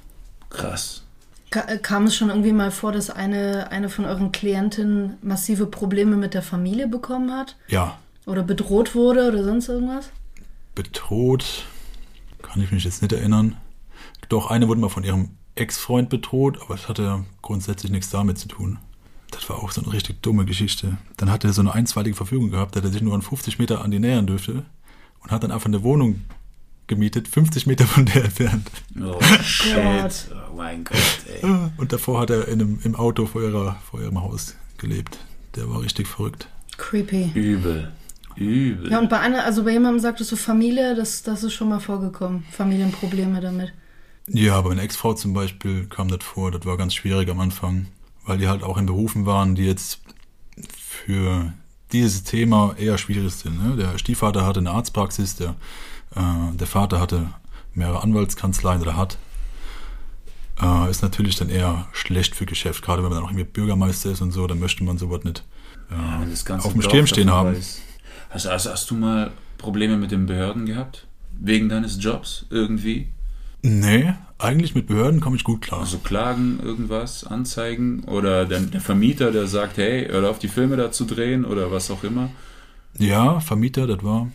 Krass. 0.56 1.02
Ka- 1.50 1.66
äh, 1.68 1.78
Kam 1.78 2.04
es 2.06 2.16
schon 2.16 2.30
irgendwie 2.30 2.52
mal 2.52 2.70
vor, 2.70 2.92
dass 2.92 3.10
eine, 3.10 3.70
eine 3.70 3.88
von 3.88 4.04
euren 4.04 4.32
Klientinnen 4.32 5.18
massive 5.22 5.66
Probleme 5.66 6.16
mit 6.16 6.34
der 6.34 6.42
Familie 6.42 6.88
bekommen 6.88 7.32
hat? 7.32 7.56
Ja, 7.68 7.98
Oder 8.26 8.42
bedroht 8.42 8.94
wurde 8.94 9.28
oder 9.28 9.44
sonst 9.44 9.68
irgendwas? 9.68 10.10
bedroht, 10.74 11.66
kann 12.42 12.60
ich 12.60 12.72
mich 12.72 12.82
jetzt 12.84 13.00
nicht 13.02 13.12
erinnern. 13.12 13.56
Doch, 14.28 14.50
eine 14.50 14.66
wurde 14.68 14.80
mal 14.80 14.88
von 14.88 15.04
ihrem 15.04 15.30
Ex-Freund 15.54 16.08
bedroht, 16.08 16.58
aber 16.62 16.74
das 16.74 16.88
hatte 16.88 17.02
ja 17.02 17.24
grundsätzlich 17.42 17.92
nichts 17.92 18.10
damit 18.10 18.38
zu 18.38 18.48
tun. 18.48 18.78
Das 19.30 19.48
war 19.48 19.62
auch 19.62 19.70
so 19.70 19.82
eine 19.82 19.92
richtig 19.92 20.22
dumme 20.22 20.44
Geschichte. 20.44 20.96
Dann 21.16 21.30
hat 21.30 21.44
er 21.44 21.52
so 21.52 21.60
eine 21.60 21.72
einstweilige 21.74 22.16
Verfügung 22.16 22.50
gehabt, 22.50 22.74
dass 22.74 22.82
er 22.84 22.90
sich 22.90 23.02
nur 23.02 23.14
an 23.14 23.22
50 23.22 23.58
Meter 23.58 23.82
an 23.84 23.90
die 23.92 23.98
nähern 24.00 24.26
dürfte 24.26 24.64
und 25.22 25.30
hat 25.30 25.42
dann 25.44 25.52
einfach 25.52 25.66
eine 25.66 25.82
Wohnung 25.84 26.22
gemietet, 26.86 27.28
50 27.28 27.66
Meter 27.66 27.86
von 27.86 28.06
der 28.06 28.24
entfernt. 28.24 28.68
Oh, 29.00 29.20
shit. 29.42 30.28
Oh 30.54 30.56
mein 30.56 30.84
Gott, 30.84 30.96
ey. 31.42 31.50
Und 31.76 31.92
davor 31.92 32.20
hat 32.20 32.30
er 32.30 32.46
in 32.46 32.60
einem, 32.60 32.78
im 32.84 32.94
Auto 32.94 33.26
vor, 33.26 33.42
ihrer, 33.42 33.76
vor 33.90 34.00
ihrem 34.00 34.20
Haus 34.22 34.54
gelebt. 34.78 35.18
Der 35.56 35.68
war 35.68 35.82
richtig 35.82 36.06
verrückt. 36.06 36.46
Creepy. 36.76 37.32
Übel. 37.34 37.92
Übel. 38.36 38.90
Ja, 38.90 39.00
und 39.00 39.10
bei 39.10 39.18
einer, 39.18 39.44
also 39.44 39.64
bei 39.64 39.72
jemandem 39.72 39.98
sagtest 40.00 40.30
du 40.30 40.36
Familie, 40.36 40.94
das, 40.94 41.24
das 41.24 41.42
ist 41.42 41.54
schon 41.54 41.68
mal 41.68 41.80
vorgekommen. 41.80 42.44
Familienprobleme 42.52 43.40
damit. 43.40 43.72
Ja, 44.28 44.60
bei 44.60 44.70
einer 44.70 44.82
Ex-Frau 44.82 45.14
zum 45.14 45.34
Beispiel 45.34 45.86
kam 45.86 46.06
das 46.06 46.22
vor, 46.22 46.52
das 46.52 46.64
war 46.64 46.76
ganz 46.76 46.94
schwierig 46.94 47.28
am 47.30 47.40
Anfang, 47.40 47.86
weil 48.24 48.38
die 48.38 48.46
halt 48.46 48.62
auch 48.62 48.78
in 48.78 48.86
Berufen 48.86 49.26
waren, 49.26 49.56
die 49.56 49.66
jetzt 49.66 50.02
für 50.68 51.52
dieses 51.90 52.22
Thema 52.22 52.76
eher 52.78 52.96
schwierig 52.96 53.34
sind. 53.34 53.60
Ne? 53.60 53.76
Der 53.76 53.98
Stiefvater 53.98 54.46
hatte 54.46 54.60
eine 54.60 54.70
Arztpraxis, 54.70 55.34
der, 55.34 55.56
äh, 56.14 56.54
der 56.54 56.66
Vater 56.68 57.00
hatte 57.00 57.30
mehrere 57.74 58.04
Anwaltskanzleien 58.04 58.80
oder 58.80 58.96
hat. 58.96 59.18
Äh, 60.60 60.90
ist 60.90 61.02
natürlich 61.02 61.36
dann 61.36 61.48
eher 61.48 61.88
schlecht 61.92 62.36
für 62.36 62.46
Geschäft, 62.46 62.82
gerade 62.84 63.02
wenn 63.02 63.10
man 63.10 63.18
dann 63.18 63.24
auch 63.24 63.30
irgendwie 63.30 63.44
Bürgermeister 63.44 64.10
ist 64.12 64.20
und 64.20 64.30
so, 64.30 64.46
dann 64.46 64.60
möchte 64.60 64.84
man 64.84 64.98
sowas 64.98 65.24
nicht 65.24 65.44
Ja, 65.90 66.24
das 66.30 66.44
ganze 66.44 66.66
auf 66.66 66.72
dem 66.72 66.82
Stirn 66.82 67.06
stehen 67.06 67.30
haben. 67.30 67.56
Hast, 68.30 68.48
hast, 68.48 68.66
hast 68.66 68.90
du 68.90 68.94
mal 68.94 69.32
Probleme 69.58 69.96
mit 69.96 70.10
den 70.10 70.26
Behörden 70.26 70.66
gehabt? 70.66 71.06
Wegen 71.40 71.68
deines 71.68 72.02
Jobs 72.02 72.46
irgendwie? 72.50 73.08
Nee, 73.62 74.14
eigentlich 74.38 74.74
mit 74.74 74.86
Behörden 74.86 75.20
komme 75.20 75.36
ich 75.36 75.44
gut 75.44 75.62
klar. 75.62 75.80
Also 75.80 75.98
Klagen, 75.98 76.60
irgendwas, 76.62 77.24
Anzeigen? 77.24 78.04
Oder 78.04 78.44
der, 78.44 78.60
der 78.60 78.80
Vermieter, 78.80 79.32
der 79.32 79.46
sagt, 79.46 79.78
hey, 79.78 80.06
hör 80.06 80.28
auf 80.28 80.38
die 80.38 80.48
Filme 80.48 80.76
da 80.76 80.92
zu 80.92 81.04
drehen 81.04 81.44
oder 81.44 81.72
was 81.72 81.90
auch 81.90 82.04
immer? 82.04 82.30
Ja, 82.98 83.40
Vermieter, 83.40 83.86
das 83.86 84.04
war, 84.04 84.28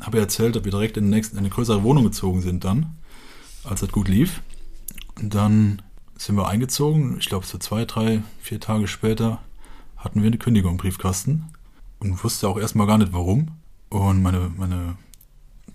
habe 0.00 0.16
ja 0.16 0.24
erzählt, 0.24 0.56
dass 0.56 0.64
wir 0.64 0.72
direkt 0.72 0.96
in, 0.96 1.04
den 1.04 1.10
nächsten, 1.10 1.36
in 1.36 1.40
eine 1.40 1.50
größere 1.50 1.82
Wohnung 1.82 2.04
gezogen 2.04 2.40
sind 2.40 2.64
dann, 2.64 2.96
als 3.64 3.80
das 3.80 3.92
gut 3.92 4.08
lief. 4.08 4.40
Dann 5.22 5.82
sind 6.16 6.36
wir 6.36 6.48
eingezogen, 6.48 7.16
ich 7.18 7.26
glaube 7.26 7.46
so 7.46 7.58
zwei, 7.58 7.84
drei, 7.84 8.22
vier 8.40 8.60
Tage 8.60 8.88
später 8.88 9.40
hatten 9.96 10.22
wir 10.22 10.28
eine 10.28 10.38
Kündigung 10.38 10.72
im 10.72 10.76
Briefkasten 10.78 11.46
und 11.98 12.22
wusste 12.24 12.48
auch 12.48 12.58
erstmal 12.58 12.86
gar 12.86 12.98
nicht 12.98 13.12
warum. 13.12 13.48
Und 13.90 14.22
meine, 14.22 14.50
meine 14.56 14.96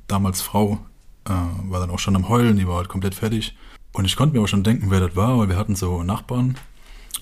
damals 0.08 0.42
Frau 0.42 0.80
äh, 1.26 1.32
war 1.70 1.80
dann 1.80 1.90
auch 1.90 2.00
schon 2.00 2.16
am 2.16 2.30
Heulen, 2.30 2.58
die 2.58 2.68
war 2.68 2.78
halt 2.78 2.90
komplett 2.90 3.16
fertig. 3.16 3.56
Und 3.94 4.06
ich 4.06 4.16
konnte 4.16 4.36
mir 4.36 4.44
auch 4.44 4.48
schon 4.48 4.64
denken, 4.64 4.90
wer 4.90 5.00
das 5.00 5.16
war, 5.16 5.38
weil 5.38 5.50
wir 5.50 5.58
hatten 5.58 5.76
so 5.76 6.04
Nachbarn 6.04 6.58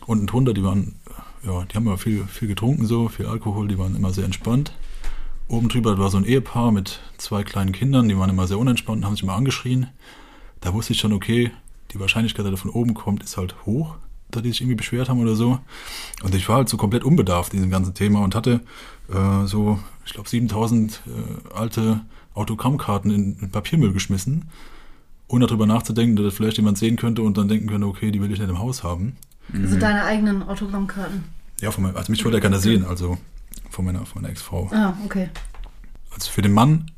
unten 0.06 0.28
drunter, 0.28 0.54
die 0.54 0.64
waren, 0.64 0.96
ja, 1.44 1.64
die 1.66 1.76
haben 1.76 1.88
immer 1.88 1.98
viel, 1.98 2.26
viel 2.26 2.48
getrunken 2.48 2.86
so, 2.86 3.10
viel 3.10 3.26
Alkohol, 3.26 3.68
die 3.68 3.78
waren 3.78 3.96
immer 3.96 4.12
sehr 4.12 4.26
entspannt. 4.26 4.74
Oben 5.48 5.70
drüber 5.70 5.98
war 5.98 6.10
so 6.10 6.18
ein 6.18 6.26
Ehepaar 6.26 6.72
mit 6.72 7.00
zwei 7.18 7.44
kleinen 7.44 7.74
Kindern, 7.74 8.10
die 8.10 8.18
waren 8.18 8.30
immer 8.30 8.48
sehr 8.48 8.60
unentspannt 8.60 9.00
und 9.00 9.06
haben 9.06 9.16
sich 9.16 9.24
immer 9.24 9.36
angeschrien. 9.36 9.88
Da 10.62 10.74
wusste 10.74 10.94
ich 10.94 11.00
schon, 11.00 11.14
okay, 11.14 11.52
die 11.94 12.00
Wahrscheinlichkeit, 12.00 12.46
dass 12.46 12.54
er 12.54 12.58
von 12.58 12.72
oben 12.72 12.94
kommt, 12.94 13.24
ist 13.24 13.38
halt 13.38 13.56
hoch, 13.66 13.96
dass 14.32 14.42
die 14.42 14.50
sich 14.50 14.62
irgendwie 14.62 14.76
beschwert 14.76 15.10
haben 15.10 15.20
oder 15.20 15.36
so. 15.36 15.60
Und 16.24 16.36
ich 16.36 16.50
war 16.50 16.58
halt 16.58 16.70
so 16.70 16.78
komplett 16.78 17.04
unbedarft 17.04 17.54
in 17.54 17.60
diesem 17.60 17.72
ganzen 17.72 17.94
Thema 17.94 18.22
und 18.22 18.36
hatte 18.36 18.62
äh, 19.14 19.46
so, 19.46 19.80
ich 20.06 20.14
glaube, 20.14 20.30
7000 20.30 21.02
äh, 21.06 21.56
alte 21.56 22.02
Autogrammkarten 22.34 23.12
in, 23.12 23.38
in 23.40 23.52
Papiermüll 23.52 23.94
geschmissen, 23.94 24.50
ohne 25.28 25.46
darüber 25.46 25.66
nachzudenken, 25.66 26.16
dass 26.16 26.26
das 26.26 26.34
vielleicht 26.34 26.58
jemand 26.58 26.78
sehen 26.78 26.96
könnte 26.96 27.22
und 27.22 27.38
dann 27.38 27.48
denken 27.48 27.68
könnte, 27.68 27.88
okay, 27.88 28.12
die 28.12 28.22
will 28.22 28.32
ich 28.32 28.40
nicht 28.40 28.50
im 28.50 28.60
Haus 28.60 28.84
haben. 28.84 29.16
Also 29.54 29.78
deine 29.78 30.04
eigenen 30.04 30.44
Autogrammkarten. 30.44 31.24
Ja, 31.62 31.72
von 31.72 31.84
meinem, 31.84 31.96
also 31.96 32.12
mich 32.12 32.24
wollte 32.26 32.38
ja 32.38 32.42
keiner 32.42 32.60
sehen, 32.60 32.86
also 32.86 33.18
von 33.70 33.86
meiner, 33.86 34.06
von 34.06 34.22
meiner 34.22 34.32
Ex-Frau. 34.32 34.70
Ah, 34.74 34.98
okay. 35.06 35.30
Also 36.12 36.32
für 36.32 36.42
den 36.42 36.54
Mann, 36.54 36.92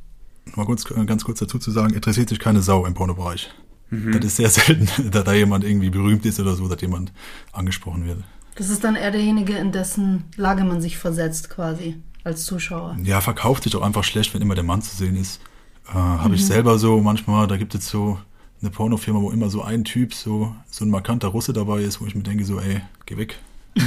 mal 0.55 0.65
kurz, 0.65 0.85
ganz 0.85 1.23
kurz 1.23 1.39
dazu 1.39 1.59
zu 1.59 1.71
sagen, 1.71 1.93
interessiert 1.93 2.29
sich 2.29 2.39
keine 2.39 2.61
Sau 2.61 2.85
im 2.85 2.93
Pornobereich. 2.93 3.51
Das 3.91 4.25
ist 4.25 4.37
sehr 4.37 4.49
selten, 4.49 4.87
dass 5.11 5.23
da 5.23 5.33
jemand 5.33 5.63
irgendwie 5.63 5.89
berühmt 5.89 6.25
ist 6.25 6.39
oder 6.39 6.55
so, 6.55 6.67
dass 6.67 6.81
jemand 6.81 7.11
angesprochen 7.51 8.05
wird. 8.05 8.23
Das 8.55 8.69
ist 8.69 8.83
dann 8.83 8.95
eher 8.95 9.11
derjenige, 9.11 9.53
in 9.57 9.71
dessen 9.71 10.23
Lage 10.37 10.63
man 10.63 10.81
sich 10.81 10.97
versetzt, 10.97 11.49
quasi, 11.49 11.97
als 12.23 12.45
Zuschauer. 12.45 12.97
Ja, 13.03 13.21
verkauft 13.21 13.63
sich 13.63 13.75
auch 13.75 13.81
einfach 13.81 14.03
schlecht, 14.03 14.33
wenn 14.33 14.41
immer 14.41 14.55
der 14.55 14.63
Mann 14.63 14.81
zu 14.81 14.95
sehen 14.95 15.15
ist. 15.15 15.41
Äh, 15.89 15.93
Habe 15.93 16.35
ich 16.35 16.45
selber 16.45 16.79
so 16.79 16.99
manchmal, 17.01 17.47
da 17.47 17.57
gibt 17.57 17.75
es 17.75 17.87
so 17.89 18.17
eine 18.61 18.71
Pornofirma, 18.71 19.19
wo 19.21 19.31
immer 19.31 19.49
so 19.49 19.61
ein 19.61 19.83
Typ, 19.83 20.13
so, 20.13 20.55
so 20.69 20.85
ein 20.85 20.89
markanter 20.89 21.27
Russe 21.27 21.53
dabei 21.53 21.81
ist, 21.81 22.01
wo 22.01 22.05
ich 22.05 22.15
mir 22.15 22.23
denke, 22.23 22.45
so, 22.45 22.59
ey, 22.59 22.81
geh 23.05 23.17
weg. 23.17 23.37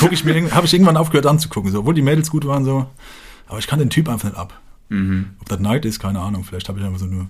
Guck 0.00 0.12
ich 0.12 0.24
mir, 0.24 0.50
habe 0.50 0.66
ich 0.66 0.74
irgendwann 0.74 0.96
aufgehört 0.96 1.26
anzugucken, 1.26 1.70
so, 1.70 1.80
obwohl 1.80 1.94
die 1.94 2.02
Mädels 2.02 2.30
gut 2.30 2.46
waren, 2.46 2.64
so. 2.64 2.86
Aber 3.46 3.58
ich 3.58 3.66
kann 3.66 3.78
den 3.78 3.90
Typ 3.90 4.08
einfach 4.08 4.28
nicht 4.28 4.38
ab. 4.38 4.60
Ob 5.40 5.48
das 5.48 5.60
Neid 5.60 5.84
ist, 5.84 6.00
keine 6.00 6.18
Ahnung. 6.18 6.42
Vielleicht 6.42 6.68
habe 6.68 6.80
ich 6.80 6.84
einfach 6.84 6.98
so 6.98 7.04
eine 7.04 7.28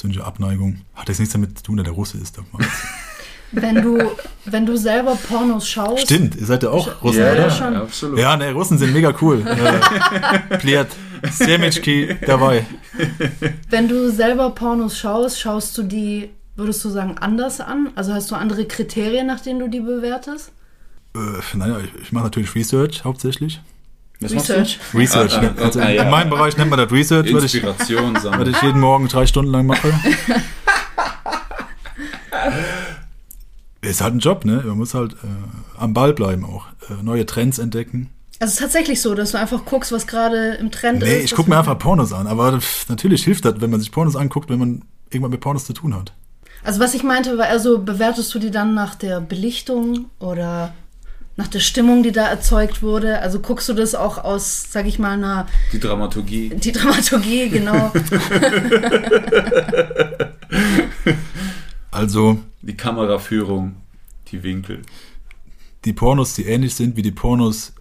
persönliche 0.00 0.24
Abneigung. 0.24 0.80
Hat 0.94 1.08
jetzt 1.08 1.18
nichts 1.18 1.32
damit 1.34 1.58
zu 1.58 1.64
tun, 1.64 1.76
dass 1.76 1.84
der 1.84 1.92
Russe 1.94 2.18
ist. 2.18 2.36
darf 2.38 2.44
man 2.52 2.62
jetzt- 2.62 2.72
Wenn 3.52 3.82
du, 3.82 3.98
wenn 4.44 4.64
du 4.64 4.76
selber 4.78 5.16
Pornos 5.16 5.68
schaust. 5.68 6.02
Stimmt, 6.04 6.36
ihr 6.36 6.46
seid 6.46 6.62
ja 6.62 6.70
auch 6.70 7.02
Russen, 7.02 7.18
Ja, 7.20 7.32
oder? 7.32 7.40
ja, 7.40 7.50
schon. 7.50 7.74
absolut. 7.76 8.18
Ja, 8.20 8.36
ne, 8.36 8.52
Russen 8.52 8.78
sind 8.78 8.92
mega 8.92 9.12
cool. 9.20 9.44
Äh, 10.50 10.56
Pliert, 10.58 10.86
Semitschki 11.32 12.16
dabei. 12.24 12.64
Wenn 13.68 13.88
du 13.88 14.08
selber 14.12 14.50
Pornos 14.50 14.96
schaust, 14.96 15.40
schaust 15.40 15.76
du 15.76 15.82
die, 15.82 16.30
würdest 16.54 16.84
du 16.84 16.90
sagen, 16.90 17.18
anders 17.18 17.60
an? 17.60 17.90
Also 17.96 18.14
hast 18.14 18.30
du 18.30 18.36
andere 18.36 18.66
Kriterien, 18.66 19.26
nach 19.26 19.40
denen 19.40 19.58
du 19.58 19.66
die 19.68 19.80
bewertest? 19.80 20.52
Äh, 21.16 21.56
naja, 21.56 21.80
ich, 21.80 22.02
ich 22.02 22.12
mache 22.12 22.24
natürlich 22.26 22.54
Research 22.54 23.02
hauptsächlich. 23.02 23.60
Was? 24.20 24.32
Research. 24.32 24.78
Research. 24.94 25.32
Ah, 25.34 25.54
ah, 25.56 25.62
also 25.62 25.80
ah, 25.80 25.88
in, 25.88 25.96
ja. 25.96 26.02
in 26.02 26.10
meinem 26.10 26.30
Bereich 26.30 26.56
nennt 26.56 26.70
man 26.70 26.78
das 26.78 26.92
Research, 26.92 27.32
was 27.32 27.54
ich, 27.54 27.62
was 27.62 27.88
ich 27.88 28.62
jeden 28.62 28.80
Morgen 28.80 29.08
drei 29.08 29.26
Stunden 29.26 29.50
lang 29.50 29.66
mache. 29.66 29.92
Ist 33.82 34.02
halt 34.02 34.14
ein 34.14 34.18
Job, 34.18 34.44
ne? 34.44 34.62
Man 34.64 34.76
muss 34.76 34.92
halt 34.92 35.14
äh, 35.14 35.78
am 35.78 35.94
Ball 35.94 36.12
bleiben 36.12 36.44
auch. 36.44 36.66
Äh, 36.90 37.02
neue 37.02 37.24
Trends 37.24 37.58
entdecken. 37.58 38.10
Also 38.38 38.50
es 38.50 38.54
ist 38.54 38.60
tatsächlich 38.60 39.00
so, 39.00 39.14
dass 39.14 39.32
du 39.32 39.38
einfach 39.38 39.64
guckst, 39.64 39.90
was 39.90 40.06
gerade 40.06 40.54
im 40.54 40.70
Trend 40.70 41.02
ist. 41.02 41.08
Nee, 41.08 41.18
ich 41.18 41.34
gucke 41.34 41.48
mir 41.50 41.58
einfach 41.58 41.78
Pornos 41.78 42.12
an. 42.12 42.26
Aber 42.26 42.60
pff, 42.60 42.88
natürlich 42.88 43.24
hilft 43.24 43.44
das, 43.44 43.60
wenn 43.60 43.70
man 43.70 43.80
sich 43.80 43.90
Pornos 43.90 44.16
anguckt, 44.16 44.50
wenn 44.50 44.58
man 44.58 44.82
irgendwann 45.10 45.30
mit 45.30 45.40
Pornos 45.40 45.64
zu 45.64 45.72
tun 45.72 45.94
hat. 45.94 46.12
Also 46.62 46.80
was 46.80 46.94
ich 46.94 47.02
meinte, 47.02 47.38
war 47.38 47.46
also, 47.46 47.78
bewertest 47.78 48.34
du 48.34 48.38
die 48.38 48.50
dann 48.50 48.74
nach 48.74 48.94
der 48.94 49.20
Belichtung 49.20 50.06
oder 50.18 50.74
nach 51.36 51.48
der 51.48 51.60
Stimmung, 51.60 52.02
die 52.02 52.12
da 52.12 52.26
erzeugt 52.26 52.82
wurde? 52.82 53.20
Also 53.20 53.40
guckst 53.40 53.68
du 53.68 53.72
das 53.72 53.94
auch 53.94 54.18
aus, 54.18 54.66
sag 54.70 54.86
ich 54.86 54.98
mal, 54.98 55.12
einer, 55.12 55.46
Die 55.72 55.80
Dramaturgie. 55.80 56.50
die 56.54 56.72
Dramaturgie, 56.72 57.48
genau. 57.48 57.92
Also 61.90 62.38
Die 62.62 62.76
Kameraführung, 62.76 63.76
die 64.28 64.42
Winkel. 64.42 64.82
die 65.84 65.92
Pornos, 65.92 66.34
die 66.34 66.44
ähnlich 66.44 66.74
sind 66.74 66.96
wie 66.96 67.02
die 67.02 67.10
Pornos, 67.10 67.72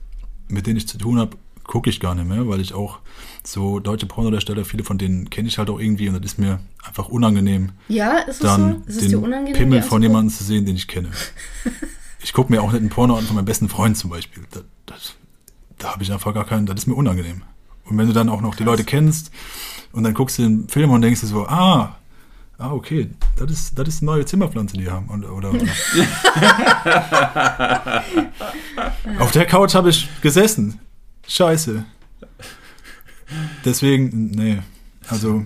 mit 0.48 0.66
denen 0.68 0.78
ich 0.78 0.88
zu 0.88 0.98
tun 0.98 1.20
habe, 1.20 1.38
gucke 1.64 1.90
ich 1.92 2.00
gar 2.00 2.16
nicht 2.16 2.28
mehr, 2.28 2.48
weil 2.48 2.60
ich 2.62 2.74
auch 2.74 3.00
so 3.44 3.80
deutsche 3.80 4.08
Pornodarsteller, 4.08 4.66
viele 4.66 4.84
von 4.84 4.98
denen 4.98 5.30
kenne 5.30 5.48
ich 5.48 5.58
halt 5.60 5.70
auch 5.70 5.80
irgendwie 5.80 6.08
und 6.10 6.16
das 6.24 6.32
ist 6.34 6.40
mir 6.40 6.60
einfach 6.84 7.10
unangenehm, 7.10 7.72
Ja, 7.88 8.18
ist 8.20 8.36
es 8.36 8.38
so? 8.40 8.48
dann 8.48 8.84
Ist 8.88 8.96
es 8.96 9.02
dir 9.04 9.10
den 9.10 9.24
unangenehm? 9.24 9.54
Pimmel 9.54 9.82
die 9.82 9.88
von 9.88 10.02
jemandem 10.02 10.34
zu 10.36 10.44
sehen, 10.44 10.66
den 10.66 10.76
ich 10.76 10.88
kenne. 10.88 11.10
Ich 12.22 12.34
gucke 12.34 12.52
mir 12.52 12.62
auch 12.62 12.72
nicht 12.72 12.82
ein 12.82 12.90
Porno 12.90 13.16
an 13.16 13.26
von 13.26 13.36
meinem 13.36 13.46
besten 13.46 13.70
Freund 13.70 13.98
zum 13.98 14.10
Beispiel. 14.10 14.44
Das, 14.52 14.64
das, 14.86 15.16
da 15.78 15.94
habe 15.94 16.04
ich 16.04 16.12
einfach 16.12 16.34
gar 16.34 16.46
keinen, 16.46 16.66
das 16.66 16.80
ist 16.80 16.88
mir 16.88 16.96
unangenehm. 16.96 17.44
Und 17.86 17.98
wenn 17.98 18.08
du 18.08 18.14
dann 18.14 18.30
auch 18.30 18.42
noch 18.42 18.56
die 18.56 18.64
Leute 18.64 18.84
kennst 18.84 19.32
und 19.92 20.04
dann 20.04 20.14
guckst 20.14 20.38
du 20.38 20.44
den 20.44 20.68
Film 20.68 20.92
und 20.92 21.02
denkst 21.02 21.22
du 21.22 21.28
so, 21.28 21.48
ah, 21.48 21.96
ah, 22.60 22.72
okay, 22.72 23.10
das 23.38 23.52
ist, 23.52 23.80
das 23.80 23.88
ist 23.88 24.02
eine 24.02 24.12
neue 24.12 24.26
Zimmerpflanze, 24.26 24.78
die 24.78 24.84
wir 24.84 24.92
haben. 24.92 25.08
Und, 25.08 25.26
oder, 25.26 25.52
oder. 25.52 25.62
Auf 29.20 29.32
der 29.32 29.46
Couch 29.46 29.74
habe 29.74 29.90
ich 29.90 30.08
gesessen. 30.22 30.80
Scheiße. 31.28 31.86
Deswegen, 33.66 34.32
nee. 34.32 34.60
Also, 35.08 35.46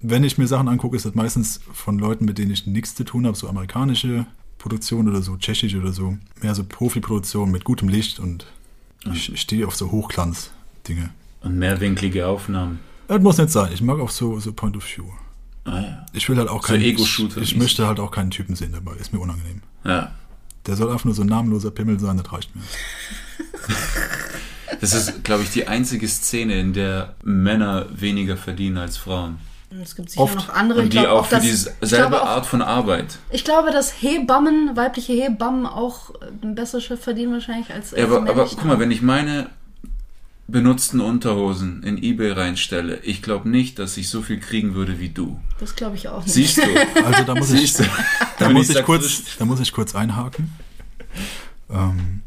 wenn 0.00 0.24
ich 0.24 0.38
mir 0.38 0.46
Sachen 0.46 0.68
angucke, 0.68 0.96
ist 0.96 1.06
das 1.06 1.14
meistens 1.14 1.60
von 1.72 1.98
Leuten, 1.98 2.24
mit 2.24 2.38
denen 2.38 2.50
ich 2.50 2.66
nichts 2.66 2.94
zu 2.94 3.04
tun 3.04 3.26
habe, 3.26 3.36
so 3.36 3.48
amerikanische 3.48 4.26
Produktion 4.64 5.06
oder 5.10 5.20
so, 5.20 5.36
tschechische 5.36 5.78
oder 5.78 5.92
so. 5.92 6.16
Mehr 6.40 6.54
so 6.54 6.64
Profiproduktion 6.64 7.50
mit 7.50 7.64
gutem 7.64 7.86
Licht 7.86 8.18
und 8.18 8.46
ich, 9.12 9.38
stehe 9.38 9.66
auf 9.66 9.76
so 9.76 9.90
Hochglanz-Dinge. 9.90 11.10
Und 11.42 11.58
mehrwinklige 11.58 12.26
Aufnahmen. 12.26 12.78
Das 13.06 13.20
muss 13.20 13.36
nicht 13.36 13.50
sein. 13.50 13.70
Ich 13.74 13.82
mag 13.82 14.00
auch 14.00 14.08
so, 14.08 14.40
so 14.40 14.54
Point 14.54 14.78
of 14.78 14.84
View. 14.86 15.04
Ah 15.64 15.80
ja. 15.80 16.06
Ich 16.14 16.26
will 16.30 16.38
halt 16.38 16.48
auch 16.48 16.62
So 16.62 16.68
keinen. 16.68 16.82
Ego-Shooter 16.82 17.42
Ich, 17.42 17.52
ich 17.52 17.58
möchte 17.58 17.86
halt 17.86 18.00
auch 18.00 18.10
keinen 18.10 18.30
Typen 18.30 18.56
sehen 18.56 18.72
dabei. 18.72 18.96
Ist 18.96 19.12
mir 19.12 19.18
unangenehm. 19.18 19.60
Ja. 19.84 20.12
Der 20.64 20.76
soll 20.76 20.90
einfach 20.90 21.04
nur 21.04 21.12
so 21.14 21.20
ein 21.20 21.28
namenloser 21.28 21.70
Pimmel 21.70 22.00
sein, 22.00 22.16
das 22.16 22.32
reicht 22.32 22.56
mir. 22.56 22.62
Das 24.80 24.94
ist, 24.94 25.24
glaube 25.24 25.42
ich, 25.42 25.50
die 25.50 25.68
einzige 25.68 26.08
Szene, 26.08 26.58
in 26.58 26.72
der 26.72 27.16
Männer 27.22 27.86
weniger 27.94 28.38
verdienen 28.38 28.78
als 28.78 28.96
Frauen. 28.96 29.36
Es 29.82 29.96
gibt 29.96 30.10
sicher 30.10 30.22
Oft. 30.22 30.36
noch 30.36 30.48
andere. 30.50 30.80
Und 30.80 30.86
ich 30.86 30.90
die 30.90 30.98
glaub 30.98 31.20
auch 31.20 31.26
für 31.26 31.40
dieselbe 31.40 32.22
Art 32.22 32.46
von 32.46 32.62
Arbeit. 32.62 33.18
Ich 33.30 33.44
glaube, 33.44 33.70
dass 33.70 33.90
Hebammen, 34.02 34.76
weibliche 34.76 35.12
Hebammen 35.12 35.66
auch 35.66 36.10
äh, 36.10 36.46
besser 36.46 36.80
verdienen 36.80 37.32
wahrscheinlich 37.32 37.72
als, 37.72 37.92
Ja, 37.92 38.04
aber, 38.04 38.28
aber 38.28 38.46
guck 38.46 38.64
mal, 38.64 38.78
wenn 38.78 38.90
ich 38.90 39.02
meine 39.02 39.50
benutzten 40.46 41.00
Unterhosen 41.00 41.82
in 41.82 42.02
Ebay 42.02 42.32
reinstelle, 42.32 42.98
ich 43.02 43.22
glaube 43.22 43.48
nicht, 43.48 43.78
dass 43.78 43.96
ich 43.96 44.08
so 44.08 44.22
viel 44.22 44.38
kriegen 44.38 44.74
würde 44.74 45.00
wie 45.00 45.08
du. 45.08 45.40
Das 45.58 45.74
glaube 45.74 45.96
ich 45.96 46.08
auch 46.08 46.22
nicht. 46.22 46.34
Siehst 46.34 46.58
du? 46.58 46.62
Also 47.04 47.24
da 47.24 47.34
muss 47.34 47.50
ich, 47.50 47.74
da 48.38 48.48
muss 48.50 48.82
kurz, 48.84 49.22
da 49.38 49.44
muss 49.44 49.60
ich 49.60 49.72
kurz 49.72 49.94
einhaken. 49.94 50.52
Ähm, 51.70 52.22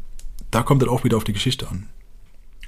da 0.50 0.62
kommt 0.62 0.82
es 0.82 0.88
auch 0.88 1.04
wieder 1.04 1.16
auf 1.16 1.24
die 1.24 1.32
Geschichte 1.32 1.68
an. 1.68 1.88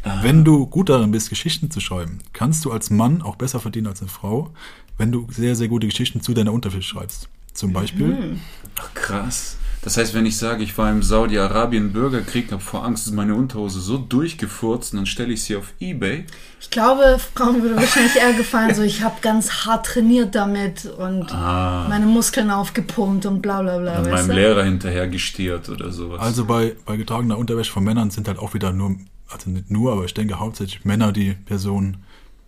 Ah. 0.03 0.21
Wenn 0.23 0.45
du 0.45 0.67
gut 0.67 0.89
darin 0.89 1.11
bist, 1.11 1.29
Geschichten 1.31 1.71
zu 1.71 1.81
schreiben, 1.81 2.21
kannst 2.33 2.65
du 2.65 2.73
als 2.73 2.91
Mann 2.91 3.21
auch 3.23 3.37
besser 3.37 3.61
verdienen 3.61 3.89
als 3.89 4.01
eine 4.01 4.09
Frau, 4.11 4.51
wenn 4.99 5.13
du 5.13 5.27
sehr, 5.31 5.57
sehr 5.57 5.69
gute 5.69 5.87
Geschichten 5.87 6.21
zu 6.23 6.33
deiner 6.35 6.53
Unterwäsche 6.53 6.83
schreibst. 6.89 7.29
Zum 7.53 7.73
Beispiel, 7.73 8.39
Ach, 8.79 8.95
krass. 8.95 9.57
Das 9.83 9.97
heißt, 9.97 10.13
wenn 10.15 10.27
ich 10.27 10.37
sage, 10.37 10.63
ich 10.63 10.77
war 10.77 10.91
im 10.91 11.03
Saudi-Arabien 11.03 11.93
Bürgerkrieg, 11.93 12.53
habe 12.53 12.63
vor 12.63 12.85
Angst, 12.85 13.07
ist 13.07 13.15
meine 13.15 13.35
Unterhose 13.35 13.81
so 13.81 13.97
durchgefurzt 13.97 14.93
und 14.93 14.99
dann 14.99 15.07
stelle 15.07 15.33
ich 15.33 15.43
sie 15.43 15.57
auf 15.57 15.73
Ebay. 15.81 16.27
Ich 16.61 16.69
glaube, 16.71 17.19
Frauen 17.35 17.63
würde 17.63 17.77
wahrscheinlich 17.77 18.15
eher 18.17 18.35
gefallen, 18.35 18.75
so 18.75 18.83
ich 18.83 19.03
habe 19.03 19.17
ganz 19.23 19.65
hart 19.65 19.87
trainiert 19.87 20.35
damit 20.35 20.85
und 20.85 21.33
Ah, 21.33 21.87
meine 21.89 22.05
Muskeln 22.07 22.51
aufgepumpt 22.51 23.25
und 23.25 23.41
bla 23.41 23.63
bla 23.63 23.79
bla. 23.79 23.93
an 23.95 24.05
weißt 24.05 24.13
meinem 24.13 24.29
du? 24.29 24.35
Lehrer 24.35 24.65
hinterher 24.65 25.09
gestiert 25.09 25.69
oder 25.71 25.91
sowas. 25.93 26.21
also 26.21 26.45
bei, 26.45 26.77
bei 26.85 26.97
getragener 26.99 27.39
Unterwäsche 27.39 27.73
von 27.73 27.83
Männern 27.83 28.11
sind 28.11 28.29
halt 28.29 28.39
auch 28.39 28.53
wieder 28.53 28.73
nur, 28.73 28.97
also 29.33 29.51
nicht 29.51 29.71
nur, 29.71 29.93
aber 29.93 30.05
ich 30.05 30.15
denke 30.15 30.39
hauptsächlich 30.39 30.85
Männer 30.85 31.13
die 31.13 31.33
Personen, 31.35 31.99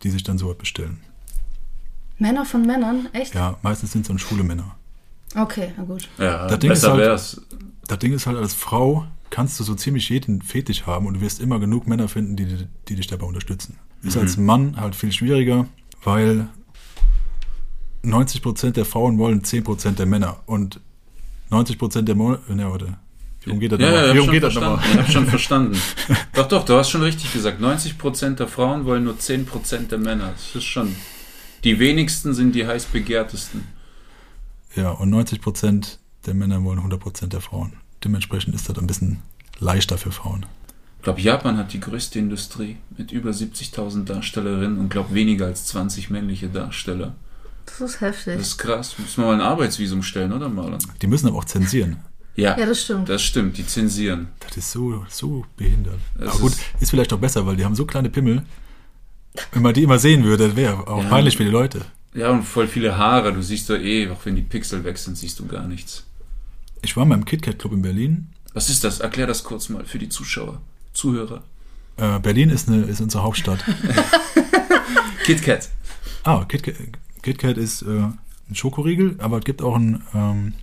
die 0.03 0.11
sich 0.11 0.23
dann 0.23 0.39
sowas 0.39 0.57
bestellen. 0.57 1.01
Männer 2.19 2.45
von 2.45 2.63
Männern? 2.63 3.09
Echt? 3.13 3.35
Ja, 3.35 3.59
meistens 3.63 3.93
sind 3.93 4.03
es 4.03 4.09
dann 4.09 4.19
schwule 4.19 4.45
Männer. 4.45 4.77
Okay, 5.35 5.73
na 5.77 5.85
gut. 5.85 6.09
ja, 6.19 6.47
das 6.47 6.59
Ding 6.59 6.71
ist 6.71 6.81
besser 6.81 6.93
halt- 6.93 7.01
wär's. 7.01 7.41
Das 7.89 7.99
Ding 7.99 8.13
ist 8.13 8.27
halt, 8.27 8.37
als 8.39 8.55
Frau 8.55 9.07
kannst 9.31 9.59
du 9.59 9.65
so 9.65 9.75
ziemlich 9.75 10.09
jeden 10.09 10.43
Fetisch 10.43 10.87
haben 10.87 11.07
und 11.07 11.15
du 11.15 11.21
wirst 11.21 11.41
immer 11.41 11.59
genug 11.59 11.87
Männer 11.87 12.07
finden, 12.09 12.37
die, 12.37 12.67
die 12.89 12.95
dich 12.95 13.07
dabei 13.07 13.27
unterstützen. 13.27 13.79
Ist 14.03 14.17
als 14.17 14.37
Mann 14.37 14.77
halt 14.77 14.95
viel 14.95 15.13
schwieriger, 15.13 15.67
weil 16.05 16.49
90% 18.05 18.73
der 18.73 18.85
Frauen 18.85 19.19
wollen 19.19 19.43
10% 19.43 19.93
der 19.93 20.07
Männer 20.07 20.41
und 20.47 20.81
90% 21.51 22.03
der 22.03 22.15
Mo 22.15 22.37
ne, 22.49 22.71
warte. 22.71 22.99
Wie 23.45 23.51
umgeht 23.51 23.73
das 23.73 23.81
Ja, 23.81 23.87
nochmal? 23.87 24.07
ja, 24.09 24.15
Wie 24.15 24.19
ich 24.19 24.27
habe 24.29 24.37
umgeht 24.37 24.53
schon, 24.53 24.63
das 24.63 24.63
nochmal? 24.63 24.79
verstanden. 24.79 24.99
Ich 25.01 25.07
hab 25.07 25.13
schon 25.13 25.27
verstanden. 25.27 25.83
Doch, 26.35 26.49
doch, 26.49 26.65
du 26.65 26.77
hast 26.77 26.91
schon 26.91 27.03
richtig 27.03 27.33
gesagt. 27.33 27.61
90% 27.61 28.37
der 28.37 28.49
Frauen 28.49 28.85
wollen 28.85 29.05
nur 29.05 29.15
10% 29.15 29.89
der 29.89 29.99
Männer. 29.99 30.33
Das 30.33 30.55
ist 30.55 30.65
schon. 30.65 30.95
Die 31.65 31.79
wenigsten 31.79 32.35
sind 32.35 32.55
die 32.55 32.67
heiß 32.67 32.87
begehrtesten. 32.87 33.65
Ja, 34.75 34.91
und 34.91 35.13
90% 35.13 35.99
der 36.27 36.35
Männer 36.35 36.63
wollen 36.65 36.81
100% 36.81 37.27
der 37.29 37.41
Frauen. 37.41 37.75
Dementsprechend 38.05 38.55
ist 38.55 38.69
das 38.69 38.79
ein 38.79 38.87
bisschen 38.87 39.19
leichter 39.59 39.99
für 39.99 40.11
Frauen. 40.13 40.47
Ich 40.99 41.05
glaube, 41.05 41.21
Japan 41.21 41.57
hat 41.59 41.73
die 41.73 41.81
größte 41.81 42.19
Industrie 42.19 42.77
mit 42.97 43.11
über 43.13 43.31
70.000 43.31 44.05
Darstellerinnen 44.05 44.79
und 44.79 44.89
glaube 44.89 45.15
weniger 45.15 45.47
als 45.47 45.67
20 45.67 46.11
männliche 46.11 46.49
Darsteller. 46.49 47.15
Das 47.67 47.81
ist 47.81 48.01
heftig. 48.01 48.37
Das 48.39 48.49
ist 48.49 48.59
krass. 48.59 48.95
Muss 48.99 49.17
man 49.17 49.27
mal 49.27 49.35
ein 49.35 49.41
Arbeitsvisum 49.41 50.03
stellen, 50.03 50.33
oder 50.33 50.49
Marlon? 50.49 50.79
Die 51.01 51.07
müssen 51.07 51.29
aber 51.29 51.39
auch 51.39 51.45
zensieren. 51.45 51.99
Ja, 52.35 52.59
ja, 52.59 52.65
das 52.67 52.83
stimmt. 52.83 53.09
das 53.09 53.23
stimmt. 53.23 53.59
Die 53.59 53.67
zensieren. 53.67 54.29
Das 54.41 54.57
ist 54.57 54.73
so, 54.73 55.05
so 55.11 55.45
behindert. 55.57 55.99
Das 56.19 56.31
aber 56.31 56.39
gut, 56.41 56.53
ist- 56.53 56.61
ist 56.81 56.91
vielleicht 56.91 57.13
auch 57.13 57.19
besser, 57.19 57.47
weil 57.47 57.57
die 57.57 57.65
haben 57.65 57.75
so 57.75 57.85
kleine 57.85 58.09
Pimmel. 58.11 58.43
Wenn 59.53 59.63
man 59.63 59.75
die 59.75 59.83
immer 59.83 59.99
sehen 59.99 60.25
würde, 60.25 60.57
wäre 60.57 60.87
auch 60.89 61.03
Ja. 61.03 61.09
peinlich 61.11 61.37
für 61.37 61.45
die 61.45 61.51
Leute. 61.51 61.83
Ja, 62.15 62.31
und 62.31 62.43
voll 62.45 62.69
viele 62.69 62.97
Haare. 62.99 63.33
Du 63.33 63.43
siehst 63.43 63.69
doch 63.71 63.77
eh, 63.77 64.09
auch 64.11 64.25
wenn 64.25 64.37
die 64.37 64.43
Pixel 64.43 64.85
weg 64.85 64.99
sind, 64.99 65.17
siehst 65.17 65.39
du 65.41 65.47
gar 65.47 65.67
nichts. 65.67 66.05
Ich 66.83 66.97
war 66.97 67.05
mal 67.05 67.15
im 67.17 67.25
KitKat 67.25 67.59
Club 67.59 67.73
in 67.73 67.83
Berlin. 67.83 68.29
Was 68.55 68.69
ist 68.69 68.85
das? 68.85 69.01
Erklär 69.01 69.27
das 69.27 69.45
kurz 69.45 69.69
mal 69.71 69.85
für 69.85 69.99
die 69.99 70.09
Zuschauer, 70.11 70.61
Zuhörer. 70.93 71.43
Äh, 71.97 72.19
Berlin 72.21 72.51
ist, 72.51 72.69
eine, 72.69 72.83
ist 72.83 73.01
unsere 73.01 73.23
Hauptstadt. 73.23 73.65
KitKat. 75.25 75.69
ah, 76.25 76.45
KitKat, 76.45 76.75
KitKat 77.23 77.57
ist 77.57 77.83
äh, 77.83 77.87
ein 78.49 78.55
Schokoriegel, 78.55 79.17
aber 79.19 79.39
es 79.39 79.45
gibt 79.45 79.63
auch 79.63 79.77
einen, 79.77 80.03
ähm, 80.15 80.55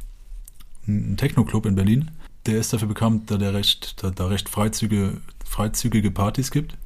einen 0.90 1.18
Techno-Club 1.18 1.66
in 1.66 1.76
Berlin. 1.76 2.12
Der 2.46 2.58
ist 2.58 2.74
dafür 2.74 2.88
bekannt, 2.88 3.30
da 3.32 3.38
der 3.38 3.54
recht, 3.54 4.02
da, 4.04 4.10
da 4.10 4.28
recht 4.28 4.50
freizügige, 4.50 5.18
freizügige 5.46 6.12
Partys 6.12 6.52
gibt. 6.52 6.78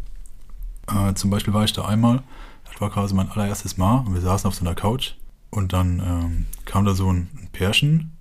Äh, 0.87 1.13
zum 1.13 1.29
Beispiel 1.29 1.53
war 1.53 1.63
ich 1.63 1.73
da 1.73 1.85
einmal, 1.85 2.23
das 2.69 2.81
war 2.81 2.89
quasi 2.89 3.13
mein 3.13 3.29
allererstes 3.29 3.77
Mal 3.77 3.99
und 3.99 4.13
wir 4.13 4.21
saßen 4.21 4.47
auf 4.47 4.55
so 4.55 4.65
einer 4.65 4.75
Couch 4.75 5.13
und 5.49 5.73
dann 5.73 5.99
ähm, 5.99 6.45
kam 6.65 6.85
da 6.85 6.93
so 6.93 7.11
ein, 7.11 7.29
ein 7.39 7.49
Pärchen 7.51 8.11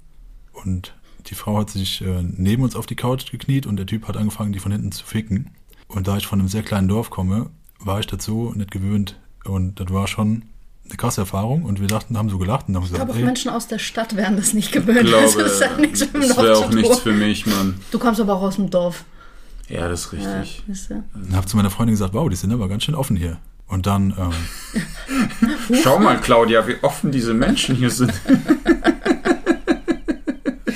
und 0.53 0.95
die 1.27 1.35
Frau 1.35 1.59
hat 1.59 1.71
sich 1.71 2.03
äh, 2.03 2.23
neben 2.23 2.62
uns 2.62 2.77
auf 2.77 2.87
die 2.87 2.97
Couch 2.97 3.31
gekniet 3.31 3.66
und 3.66 3.77
der 3.77 3.87
Typ 3.87 4.09
hat 4.09 4.16
angefangen, 4.16 4.53
die 4.53 4.59
von 4.59 4.73
hinten 4.73 4.92
zu 4.92 5.05
ficken. 5.05 5.51
Und 5.88 6.09
da 6.09 6.16
ich 6.16 6.27
von 6.27 6.40
einem 6.40 6.49
sehr 6.49 6.62
kleinen 6.62 6.88
Dorf 6.88 7.11
komme, 7.11 7.51
war 7.79 8.01
ich 8.01 8.07
dazu 8.07 8.53
nicht 8.57 8.71
gewöhnt. 8.71 9.21
Und 9.45 9.79
das 9.79 9.90
war 9.92 10.07
schon 10.07 10.45
eine 10.88 10.97
krasse 10.97 11.21
Erfahrung. 11.23 11.64
Und 11.64 11.81
wir 11.81 11.87
dachten, 11.88 12.16
haben 12.18 12.29
so 12.29 12.38
gelacht 12.38 12.68
und 12.68 12.77
haben 12.77 12.83
Ich 12.85 12.90
gesagt, 12.90 13.05
glaube, 13.07 13.12
auch 13.18 13.21
ey, 13.21 13.25
Menschen 13.27 13.51
aus 13.51 13.66
der 13.68 13.79
Stadt 13.79 14.16
wären 14.16 14.37
das 14.37 14.53
nicht 14.53 14.73
gewöhnt. 14.73 15.03
Ich 15.03 15.07
glaube, 15.07 15.42
das 15.42 15.53
ist 15.53 15.68
halt 15.68 15.79
nichts 15.81 16.01
mit 16.01 16.14
dem 16.14 16.21
das 16.23 16.29
Dorf 16.31 16.42
wäre 16.45 16.55
zu 16.55 16.61
auch 16.62 16.66
tun. 16.71 16.81
nichts 16.81 16.99
für 16.99 17.12
mich, 17.12 17.47
Mann. 17.47 17.81
Du 17.90 17.99
kommst 17.99 18.21
aber 18.21 18.35
auch 18.35 18.42
aus 18.42 18.57
dem 18.57 18.71
Dorf. 18.71 19.05
Ja, 19.68 19.88
das 19.88 20.07
ist 20.07 20.12
Ja, 20.23 20.40
richtig. 20.40 20.62
du? 20.88 21.03
und 21.14 21.35
habe 21.35 21.47
zu 21.47 21.57
meiner 21.57 21.71
Freundin 21.71 21.95
gesagt, 21.95 22.12
wow, 22.14 22.29
die 22.29 22.37
sind 22.37 22.53
aber 22.53 22.68
ganz 22.68 22.83
schön 22.85 22.95
offen 22.95 23.16
hier. 23.16 23.38
Und 23.68 23.87
dann, 23.87 24.14
ähm, 24.18 24.33
Schau 25.83 25.99
mal, 25.99 26.21
Claudia, 26.21 26.66
wie 26.68 26.77
offen 26.83 27.11
diese 27.11 27.33
Menschen 27.33 27.75
hier 27.75 27.90
sind. 27.90 28.12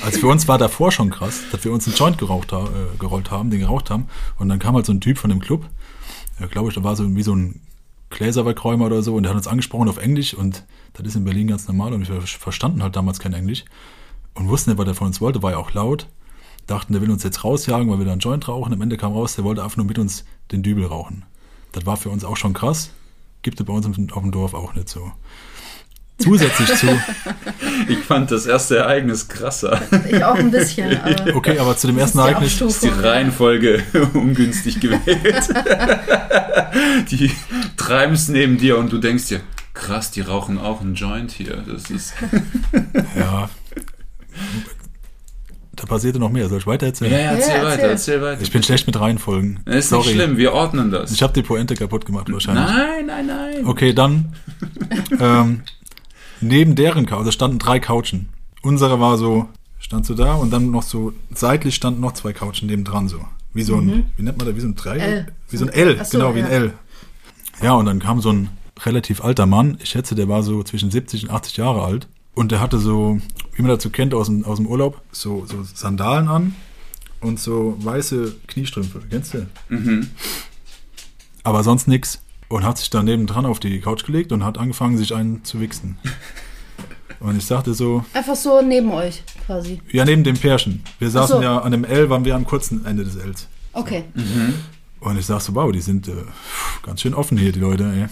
also 0.03 0.19
für 0.19 0.27
uns 0.27 0.47
war 0.47 0.57
davor 0.57 0.91
schon 0.91 1.09
krass, 1.11 1.41
dass 1.51 1.63
wir 1.63 1.71
uns 1.71 1.85
einen 1.85 1.95
Joint 1.95 2.17
geraucht 2.17 2.51
ha 2.53 2.63
äh, 2.65 2.97
gerollt 2.97 3.29
haben, 3.29 3.49
den 3.51 3.59
geraucht 3.59 3.89
haben. 3.91 4.07
Und 4.39 4.49
dann 4.49 4.59
kam 4.59 4.73
halt 4.75 4.85
so 4.85 4.93
ein 4.93 5.01
Typ 5.01 5.17
von 5.17 5.29
dem 5.29 5.39
Club, 5.41 5.65
äh, 6.39 6.47
glaube 6.47 6.69
ich, 6.69 6.75
da 6.75 6.83
war 6.83 6.95
so 6.95 7.15
wie 7.15 7.23
so 7.23 7.35
ein 7.35 7.61
Gläserwerkräumer 8.09 8.85
oder 8.85 9.01
so 9.01 9.15
und 9.15 9.23
der 9.23 9.31
hat 9.31 9.37
uns 9.37 9.47
angesprochen 9.47 9.89
auf 9.89 9.97
Englisch 9.97 10.33
und 10.33 10.63
das 10.93 11.05
ist 11.05 11.15
in 11.15 11.25
Berlin 11.25 11.47
ganz 11.47 11.67
normal 11.67 11.93
und 11.93 12.07
wir 12.07 12.21
verstanden 12.21 12.81
halt 12.81 12.95
damals 12.95 13.19
kein 13.19 13.33
Englisch 13.33 13.65
und 14.33 14.47
wussten 14.47 14.69
nicht, 14.69 14.79
was 14.79 14.87
er 14.87 14.95
von 14.95 15.07
uns 15.07 15.21
wollte, 15.21 15.43
war 15.43 15.51
ja 15.51 15.57
auch 15.57 15.73
laut. 15.73 16.07
Dachten, 16.67 16.93
der 16.93 17.01
will 17.01 17.11
uns 17.11 17.23
jetzt 17.23 17.43
rausjagen, 17.43 17.89
weil 17.89 17.99
wir 17.99 18.05
da 18.05 18.11
einen 18.11 18.19
Joint 18.19 18.47
rauchen. 18.47 18.73
Am 18.73 18.81
Ende 18.81 18.97
kam 18.97 19.13
raus, 19.13 19.35
der 19.35 19.45
wollte 19.45 19.63
einfach 19.63 19.77
nur 19.77 19.85
mit 19.85 19.97
uns 19.99 20.25
den 20.51 20.63
Dübel 20.63 20.85
rauchen. 20.85 21.23
Das 21.71 21.85
war 21.85 21.95
für 21.95 22.09
uns 22.09 22.25
auch 22.25 22.35
schon 22.35 22.53
krass. 22.53 22.91
Gibt 23.41 23.59
es 23.59 23.65
bei 23.65 23.71
uns 23.73 23.85
auf 23.85 24.21
dem 24.21 24.31
Dorf 24.31 24.53
auch 24.53 24.73
nicht 24.73 24.89
so. 24.89 25.11
Zusätzlich 26.19 26.73
zu, 26.75 26.87
Ich 27.87 27.99
fand 27.99 28.31
das 28.31 28.47
erste 28.47 28.77
Ereignis 28.77 29.27
krasser. 29.27 29.79
Ich 30.09 30.23
auch 30.23 30.35
ein 30.35 30.49
bisschen. 30.49 30.99
Aber 31.01 31.35
okay, 31.35 31.59
aber 31.59 31.77
zu 31.77 31.87
dem 31.87 31.97
ersten 31.99 32.17
Ereignis, 32.17 32.59
Ist 32.59 32.83
die. 32.83 32.87
Reihenfolge 32.89 33.83
ungünstig 34.13 34.79
gewählt. 34.79 35.47
Die 37.11 37.31
treiben 37.87 38.13
es 38.15 38.27
neben 38.27 38.57
dir 38.57 38.77
und 38.77 38.91
du 38.91 38.97
denkst 38.97 39.27
dir, 39.27 39.39
krass, 39.73 40.11
die 40.11 40.21
rauchen 40.21 40.57
auch 40.57 40.81
einen 40.81 40.95
Joint 40.95 41.31
hier. 41.31 41.63
Das 41.67 41.89
ist. 41.89 42.13
ja, 43.15 43.49
Da 45.75 45.85
passierte 45.85 46.19
noch 46.19 46.29
mehr. 46.31 46.49
Soll 46.49 46.57
ich 46.59 46.67
weiter 46.67 46.87
erzählen? 46.87 47.11
Ja, 47.13 47.19
ja, 47.19 47.31
erzähl 47.31 47.55
Ja, 47.55 47.63
weiter, 47.63 47.69
erzähl. 47.69 47.89
erzähl 47.89 48.21
weiter. 48.21 48.41
Ich 48.41 48.51
bin 48.51 48.63
schlecht 48.63 48.87
mit 48.87 48.99
Reihenfolgen. 48.99 49.59
Das 49.65 49.75
ist 49.75 49.89
Sorry. 49.89 50.07
nicht 50.07 50.15
schlimm, 50.15 50.37
wir 50.37 50.51
ordnen 50.53 50.91
das. 50.91 51.11
Ich 51.11 51.21
habe 51.23 51.33
die 51.33 51.43
Pointe 51.43 51.75
kaputt 51.75 52.05
gemacht 52.05 52.31
wahrscheinlich. 52.31 52.65
nein, 52.65 53.05
nein, 53.05 53.25
nein. 53.27 53.65
Okay, 53.65 53.93
dann 53.93 54.33
ähm, 55.19 55.61
neben 56.41 56.75
deren 56.75 57.05
Couch, 57.05 57.25
da 57.25 57.31
standen 57.31 57.59
drei 57.59 57.79
Couchen. 57.79 58.29
Unsere 58.63 58.99
war 58.99 59.17
so, 59.17 59.47
stand 59.79 60.05
so 60.05 60.13
da 60.13 60.33
und 60.33 60.51
dann 60.51 60.71
noch 60.71 60.83
so 60.83 61.13
seitlich 61.33 61.75
standen 61.75 62.01
noch 62.01 62.13
zwei 62.13 62.33
Couchen 62.33 62.67
nebendran 62.67 63.07
so. 63.07 63.21
Wie 63.53 63.63
so 63.63 63.77
ein, 63.77 64.11
wie 64.17 64.23
nennt 64.23 64.37
man 64.37 64.45
da, 64.45 64.55
wie 64.55 64.59
so 64.59 64.67
ein 64.67 64.75
Dreieck? 64.75 65.01
L. 65.01 65.27
Wie 65.49 65.57
so 65.57 65.65
ein 65.65 65.71
L, 65.71 66.03
so, 66.03 66.17
genau, 66.17 66.35
wie 66.35 66.39
ein 66.41 66.45
ja. 66.45 66.51
L. 66.51 66.73
Ja, 67.61 67.73
und 67.73 67.85
dann 67.85 67.99
kam 67.99 68.21
so 68.21 68.31
ein 68.31 68.49
relativ 68.85 69.23
alter 69.23 69.45
Mann, 69.45 69.77
ich 69.81 69.89
schätze, 69.89 70.13
der 70.15 70.27
war 70.27 70.43
so 70.43 70.63
zwischen 70.63 70.91
70 70.91 71.23
und 71.23 71.31
80 71.31 71.57
Jahre 71.57 71.83
alt. 71.83 72.07
Und 72.35 72.51
der 72.51 72.59
hatte 72.61 72.77
so, 72.77 73.19
wie 73.55 73.63
man 73.63 73.69
dazu 73.69 73.89
kennt 73.89 74.13
aus 74.13 74.27
dem, 74.27 74.45
aus 74.45 74.57
dem 74.57 74.67
Urlaub, 74.67 75.01
so, 75.11 75.45
so 75.47 75.63
Sandalen 75.63 76.27
an 76.27 76.55
und 77.19 77.39
so 77.39 77.75
weiße 77.79 78.35
Kniestrümpfe. 78.47 79.01
Kennst 79.09 79.33
du? 79.33 79.47
aber 81.43 81.63
sonst 81.63 81.87
nix. 81.87 82.21
Und 82.49 82.63
hat 82.63 82.77
sich 82.77 82.89
dann 82.89 83.03
nebendran 83.05 83.45
auf 83.45 83.59
die 83.59 83.81
Couch 83.81 84.05
gelegt 84.05 84.31
und 84.31 84.45
hat 84.45 84.57
angefangen, 84.57 84.97
sich 84.97 85.13
einen 85.13 85.43
zu 85.43 85.59
wichsen. 85.59 85.97
Und 87.19 87.35
ich 87.35 87.45
sagte 87.45 87.73
so, 87.73 88.05
Einfach 88.13 88.35
so 88.35 88.61
neben 88.61 88.91
euch 88.91 89.23
quasi. 89.47 89.81
ja, 89.91 90.05
neben 90.05 90.23
dem 90.23 90.37
Pärchen. 90.37 90.83
Wir 90.99 91.09
saßen 91.09 91.37
so. 91.37 91.41
ja 91.41 91.57
an 91.57 91.71
dem 91.71 91.83
L, 91.83 92.11
waren 92.11 92.23
wir 92.25 92.35
am 92.35 92.45
kurzen 92.45 92.85
Ende 92.85 93.03
des 93.03 93.15
Ls. 93.15 93.47
Okay. 93.73 94.03
Und 94.99 95.17
ich 95.17 95.25
sag 95.25 95.41
so, 95.41 95.55
wow, 95.55 95.71
die 95.71 95.81
sind 95.81 96.07
äh, 96.07 96.13
ganz 96.83 97.01
schön 97.01 97.13
offen 97.13 97.37
hier, 97.37 97.51
die 97.51 97.59
Leute, 97.59 97.83
ey. 97.83 98.07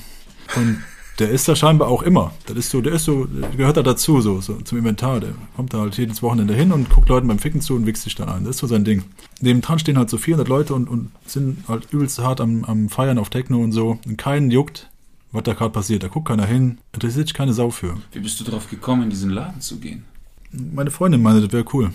Und 0.60 0.84
der 1.20 1.30
ist 1.30 1.48
da 1.48 1.56
scheinbar 1.56 1.88
auch 1.88 2.04
immer. 2.04 2.34
Das 2.46 2.58
ist 2.58 2.70
so, 2.70 2.82
der 2.82 2.94
ist 2.94 3.06
so, 3.06 3.26
der 3.26 3.50
gehört 3.50 3.78
da 3.78 3.84
dazu, 3.84 4.20
so, 4.22 4.42
so 4.42 4.56
zum 4.62 4.78
Inventar. 4.78 5.22
Der 5.22 5.34
kommt 5.56 5.74
da 5.74 5.80
halt 5.80 5.98
jedes 5.98 6.22
Wochenende 6.22 6.54
hin 6.54 6.72
und 6.72 6.90
guckt 6.90 7.08
Leuten 7.08 7.28
beim 7.28 7.40
Ficken 7.40 7.62
zu 7.62 7.76
und 7.76 7.86
wichst 7.86 8.04
sich 8.04 8.16
dann 8.16 8.30
ein. 8.30 8.44
Das 8.44 8.56
ist 8.56 8.60
so 8.60 8.68
sein 8.68 8.84
Ding. 8.84 9.04
Nebendran 9.40 9.80
stehen 9.80 9.98
halt 9.98 10.10
so 10.10 10.18
400 10.18 10.48
Leute 10.48 10.74
und, 10.74 10.90
und 10.90 11.12
sind 11.26 11.68
halt 11.68 11.88
übelst 11.92 12.20
hart 12.20 12.42
am, 12.42 12.66
am 12.66 12.90
Feiern 12.90 13.18
auf 13.18 13.30
Techno 13.30 13.60
und 13.60 13.72
so. 13.72 13.98
Und 14.06 14.18
keinen 14.18 14.52
juckt, 14.52 14.90
was 15.32 15.44
da 15.44 15.54
gerade 15.54 15.72
passiert. 15.72 16.04
Da 16.04 16.10
guckt 16.10 16.28
keiner 16.28 16.46
hin. 16.46 16.80
Interessiert 16.92 17.28
sich 17.28 17.34
keine 17.34 17.54
Sau 17.54 17.70
für. 17.70 17.96
Wie 18.12 18.20
bist 18.20 18.40
du 18.40 18.44
drauf 18.44 18.70
gekommen, 18.70 19.04
in 19.04 19.10
diesen 19.10 19.30
Laden 19.30 19.62
zu 19.62 19.80
gehen? 19.80 20.04
Meine 20.52 20.92
Freundin 20.92 21.22
meinte, 21.22 21.42
das 21.42 21.54
wäre 21.54 21.66
cool. 21.74 21.92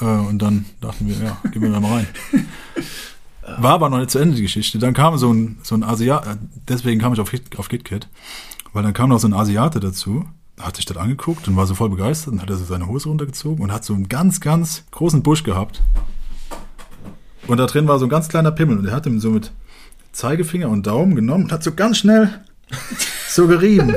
Äh, 0.00 0.04
und 0.04 0.38
dann 0.40 0.66
dachten 0.82 1.08
wir, 1.08 1.16
ja, 1.16 1.40
gehen 1.50 1.62
wir 1.62 1.70
da 1.70 1.80
mal 1.80 1.92
rein. 1.92 2.06
War 3.42 3.74
aber 3.74 3.88
noch 3.90 3.98
nicht 3.98 4.10
zu 4.10 4.18
Ende 4.18 4.36
die 4.36 4.42
Geschichte. 4.42 4.78
Dann 4.78 4.94
kam 4.94 5.16
so 5.18 5.32
ein, 5.32 5.58
so 5.62 5.74
ein 5.74 5.82
Asiat, 5.82 6.26
äh, 6.26 6.36
deswegen 6.68 7.00
kam 7.00 7.12
ich 7.12 7.20
auf, 7.20 7.30
Hit, 7.30 7.58
auf 7.58 7.68
KitKat, 7.68 8.08
weil 8.72 8.82
dann 8.82 8.92
kam 8.92 9.10
noch 9.10 9.18
so 9.18 9.28
ein 9.28 9.34
Asiate 9.34 9.80
dazu, 9.80 10.26
hat 10.60 10.76
sich 10.76 10.84
das 10.84 10.96
angeguckt 10.96 11.48
und 11.48 11.56
war 11.56 11.66
so 11.66 11.74
voll 11.74 11.88
begeistert 11.88 12.34
und 12.34 12.42
hat 12.42 12.50
er 12.50 12.56
so 12.56 12.64
seine 12.64 12.86
Hose 12.86 13.08
runtergezogen 13.08 13.62
und 13.62 13.72
hat 13.72 13.84
so 13.84 13.94
einen 13.94 14.08
ganz, 14.08 14.40
ganz 14.40 14.84
großen 14.90 15.22
Busch 15.22 15.42
gehabt. 15.42 15.82
Und 17.46 17.56
da 17.56 17.66
drin 17.66 17.88
war 17.88 17.98
so 17.98 18.06
ein 18.06 18.10
ganz 18.10 18.28
kleiner 18.28 18.52
Pimmel 18.52 18.78
und 18.78 18.86
er 18.86 18.94
hat 18.94 19.06
ihm 19.06 19.20
so 19.20 19.30
mit 19.30 19.52
Zeigefinger 20.12 20.68
und 20.68 20.86
Daumen 20.86 21.14
genommen 21.14 21.44
und 21.44 21.52
hat 21.52 21.64
so 21.64 21.72
ganz 21.72 21.98
schnell 21.98 22.44
so 23.28 23.46
gerieben. 23.46 23.94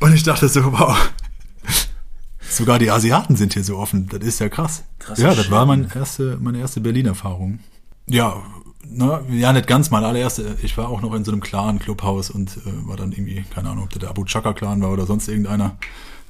Und 0.00 0.14
ich 0.14 0.22
dachte 0.22 0.48
so, 0.48 0.72
wow, 0.72 0.96
Sogar 2.48 2.78
die 2.78 2.90
Asiaten 2.90 3.36
sind 3.36 3.54
hier 3.54 3.64
so 3.64 3.76
offen. 3.78 4.08
Das 4.08 4.20
ist 4.20 4.38
ja 4.40 4.48
krass. 4.48 4.84
Krass, 4.98 5.18
ja, 5.18 5.34
das 5.34 5.44
schön. 5.44 5.50
war 5.52 5.66
mein 5.66 5.90
erste, 5.94 6.38
meine 6.40 6.58
erste 6.58 6.80
Berlin-Erfahrung. 6.80 7.58
Ja, 8.06 8.42
na, 8.88 9.20
ja, 9.30 9.52
nicht 9.52 9.66
ganz 9.66 9.90
meine 9.90 10.06
allererste. 10.06 10.56
Ich 10.62 10.78
war 10.78 10.88
auch 10.88 11.02
noch 11.02 11.12
in 11.14 11.24
so 11.24 11.32
einem 11.32 11.40
Clan-Clubhaus 11.40 12.30
und 12.30 12.56
äh, 12.58 12.86
war 12.88 12.96
dann 12.96 13.12
irgendwie, 13.12 13.44
keine 13.52 13.70
Ahnung, 13.70 13.84
ob 13.84 13.90
das 13.90 14.00
der 14.00 14.10
Abu 14.10 14.24
Chaka-Clan 14.24 14.80
war 14.80 14.92
oder 14.92 15.06
sonst 15.06 15.28
irgendeiner. 15.28 15.76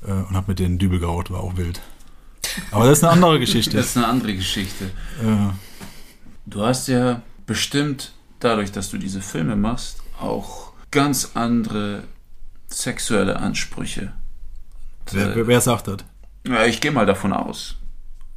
Äh, 0.06 0.12
und 0.12 0.34
hab 0.34 0.48
mit 0.48 0.58
denen 0.58 0.78
Dübel 0.78 0.98
geraucht, 0.98 1.30
war 1.30 1.40
auch 1.40 1.56
wild. 1.56 1.80
Aber 2.70 2.86
das 2.86 2.98
ist 2.98 3.04
eine 3.04 3.12
andere 3.12 3.38
Geschichte. 3.38 3.76
Das 3.76 3.86
ist 3.86 3.96
eine 3.96 4.06
andere 4.08 4.34
Geschichte. 4.34 4.86
äh, 5.22 5.52
Du 6.46 6.62
hast 6.62 6.88
ja 6.88 7.22
bestimmt 7.44 8.12
dadurch, 8.40 8.72
dass 8.72 8.90
du 8.90 8.98
diese 8.98 9.20
Filme 9.20 9.56
machst, 9.56 10.02
auch 10.20 10.72
ganz 10.90 11.32
andere 11.34 12.04
sexuelle 12.68 13.36
Ansprüche. 13.40 14.12
Wer, 15.12 15.34
wer, 15.36 15.46
wer 15.46 15.60
sagt 15.60 15.88
das? 15.88 15.98
Ja, 16.46 16.64
ich 16.64 16.80
gehe 16.80 16.92
mal 16.92 17.06
davon 17.06 17.32
aus. 17.32 17.76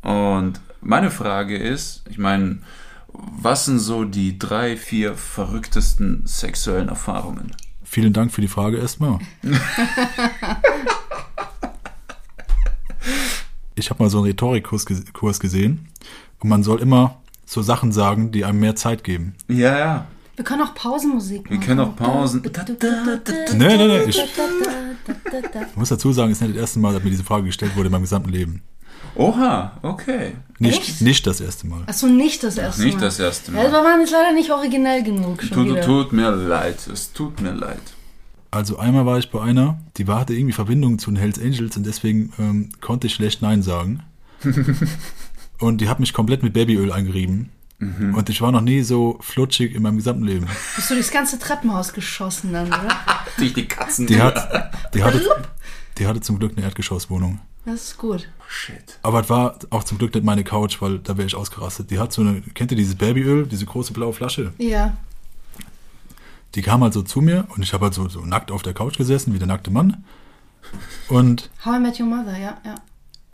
Und 0.02 0.60
meine 0.82 1.12
Frage 1.12 1.58
ist, 1.58 2.04
ich 2.10 2.18
meine, 2.18 2.60
was 3.08 3.66
sind 3.66 3.80
so 3.80 4.06
die 4.06 4.40
drei, 4.40 4.78
vier 4.78 5.16
verrücktesten 5.16 6.26
sexuellen 6.26 6.90
Erfahrungen? 6.90 7.52
Vielen 7.84 8.14
Dank 8.14 8.32
für 8.32 8.42
die 8.42 8.48
Frage 8.48 8.78
erstmal. 8.78 9.20
ich 13.76 13.90
habe 13.90 14.04
mal 14.04 14.10
so 14.10 14.20
einen 14.20 14.28
Rhetorikkurs 14.28 14.86
Kurs 15.14 15.40
gesehen 15.40 15.88
und 16.40 16.50
man 16.50 16.64
soll 16.64 16.82
immer 16.82 17.18
so 17.46 17.62
Sachen 17.62 17.92
sagen, 17.92 18.32
die 18.32 18.46
einem 18.46 18.60
mehr 18.60 18.76
Zeit 18.76 19.04
geben. 19.04 19.36
Ja, 19.48 19.78
ja. 19.78 20.08
Wir 20.40 20.46
können 20.46 20.62
auch 20.62 20.74
Pausenmusik 20.74 21.44
machen. 21.44 21.60
Wir 21.60 21.60
können 21.60 21.80
auch 21.82 21.98
Pausen. 21.98 22.42
Nee, 23.58 23.76
nee, 23.76 23.88
nee. 23.88 24.04
Ich, 24.08 24.24
muss 25.76 25.90
dazu 25.90 26.14
sagen, 26.14 26.32
es 26.32 26.38
ist 26.38 26.44
nicht 26.44 26.56
das 26.56 26.62
erste 26.62 26.80
Mal, 26.80 26.94
dass 26.94 27.04
mir 27.04 27.10
diese 27.10 27.26
Frage 27.26 27.44
gestellt 27.44 27.76
wurde 27.76 27.88
in 27.88 27.92
meinem 27.92 28.04
gesamten 28.04 28.30
Leben. 28.30 28.62
Oha, 29.16 29.74
okay. 29.82 30.36
Nicht, 30.58 30.80
Echt? 30.80 31.02
nicht 31.02 31.28
das 31.28 31.42
erste 31.42 31.68
Mal. 31.68 31.82
Achso, 31.88 32.08
nicht 32.08 32.42
das 32.42 32.58
erste 32.58 32.84
Nicht 32.84 32.96
Mal. 32.96 33.02
das 33.02 33.20
erste 33.20 33.52
Ja, 33.52 33.64
wir 33.64 33.70
Mal. 33.70 33.84
waren 33.84 34.00
jetzt 34.00 34.14
leider 34.14 34.32
nicht 34.32 34.50
originell 34.50 35.04
genug 35.04 35.44
schon 35.44 35.58
Tut, 35.58 35.68
wieder. 35.72 35.82
tut 35.82 36.14
mir 36.14 36.32
leid. 36.32 36.88
Es 36.88 37.12
tut 37.12 37.42
mir 37.42 37.52
leid. 37.52 37.82
Also 38.50 38.78
einmal 38.78 39.06
war 39.06 39.20
ich 39.20 39.30
bei 39.32 39.42
einer, 39.42 39.78
die 39.98 40.08
war, 40.08 40.22
hatte 40.22 40.34
irgendwie 40.34 40.54
Verbindung 40.54 41.00
zu 41.00 41.12
den 41.12 41.18
Hells 41.18 41.38
Angels 41.38 41.76
und 41.76 41.86
deswegen 41.86 42.32
ähm, 42.40 42.70
konnte 42.80 43.08
ich 43.08 43.14
schlecht 43.14 43.42
Nein 43.42 43.62
sagen. 43.62 44.04
und 45.60 45.82
die 45.82 45.90
hat 45.90 46.00
mich 46.00 46.14
komplett 46.14 46.44
mit 46.44 46.54
Babyöl 46.54 46.94
eingerieben. 46.94 47.50
Und 47.80 48.30
ich 48.30 48.42
war 48.42 48.52
noch 48.52 48.62
nie 48.62 48.82
so 48.82 49.18
flutschig 49.22 49.74
in 49.74 49.82
meinem 49.82 49.98
gesamten 49.98 50.24
Leben. 50.24 50.48
Bist 50.76 50.90
du 50.90 50.96
durchs 50.96 51.12
ganze 51.12 51.40
Treppenhaus 51.40 51.94
geschossen 51.94 52.52
dann, 52.52 52.68
oder? 52.68 52.90
Durch 53.38 53.54
die 53.54 53.68
Katzen. 53.68 54.06
Die, 54.06 54.22
hat, 54.22 54.74
die, 54.94 55.02
hatte, 55.02 55.22
die 55.98 56.06
hatte 56.06 56.20
zum 56.20 56.40
Glück 56.40 56.58
eine 56.58 56.66
Erdgeschosswohnung. 56.66 57.40
Das 57.64 57.84
ist 57.84 57.98
gut. 57.98 58.28
Shit. 58.50 59.00
Aber 59.02 59.22
es 59.22 59.30
war 59.30 59.60
auch 59.70 59.86
zum 59.86 59.98
Glück 59.98 60.14
nicht 60.14 60.26
meine 60.26 60.44
Couch, 60.44 60.82
weil 60.82 61.00
da 61.00 61.16
wäre 61.18 61.28
ich 61.28 61.36
ausgerastet. 61.36 61.90
Die 61.92 62.00
hat 62.00 62.12
so 62.12 62.22
eine, 62.22 62.42
kennt 62.42 62.72
ihr 62.72 62.78
dieses 62.78 62.96
Babyöl, 62.96 63.48
diese 63.48 63.66
große 63.66 63.94
blaue 63.94 64.12
Flasche? 64.12 64.52
Ja. 64.58 64.98
Die 66.56 66.62
kam 66.62 66.84
halt 66.84 66.94
so 66.94 67.02
zu 67.04 67.22
mir 67.22 67.48
und 67.56 67.62
ich 67.62 67.74
habe 67.74 67.86
halt 67.86 67.94
so, 67.94 68.10
so 68.10 68.26
nackt 68.26 68.52
auf 68.52 68.64
der 68.64 68.74
Couch 68.74 68.98
gesessen, 68.98 69.34
wie 69.34 69.40
der 69.40 69.48
nackte 69.48 69.72
Mann. 69.72 70.04
Und 71.08 71.50
How 71.64 71.78
I 71.78 71.80
Met 71.80 72.00
Your 72.00 72.08
Mother, 72.08 72.38
ja, 72.38 72.58
ja. 72.66 72.76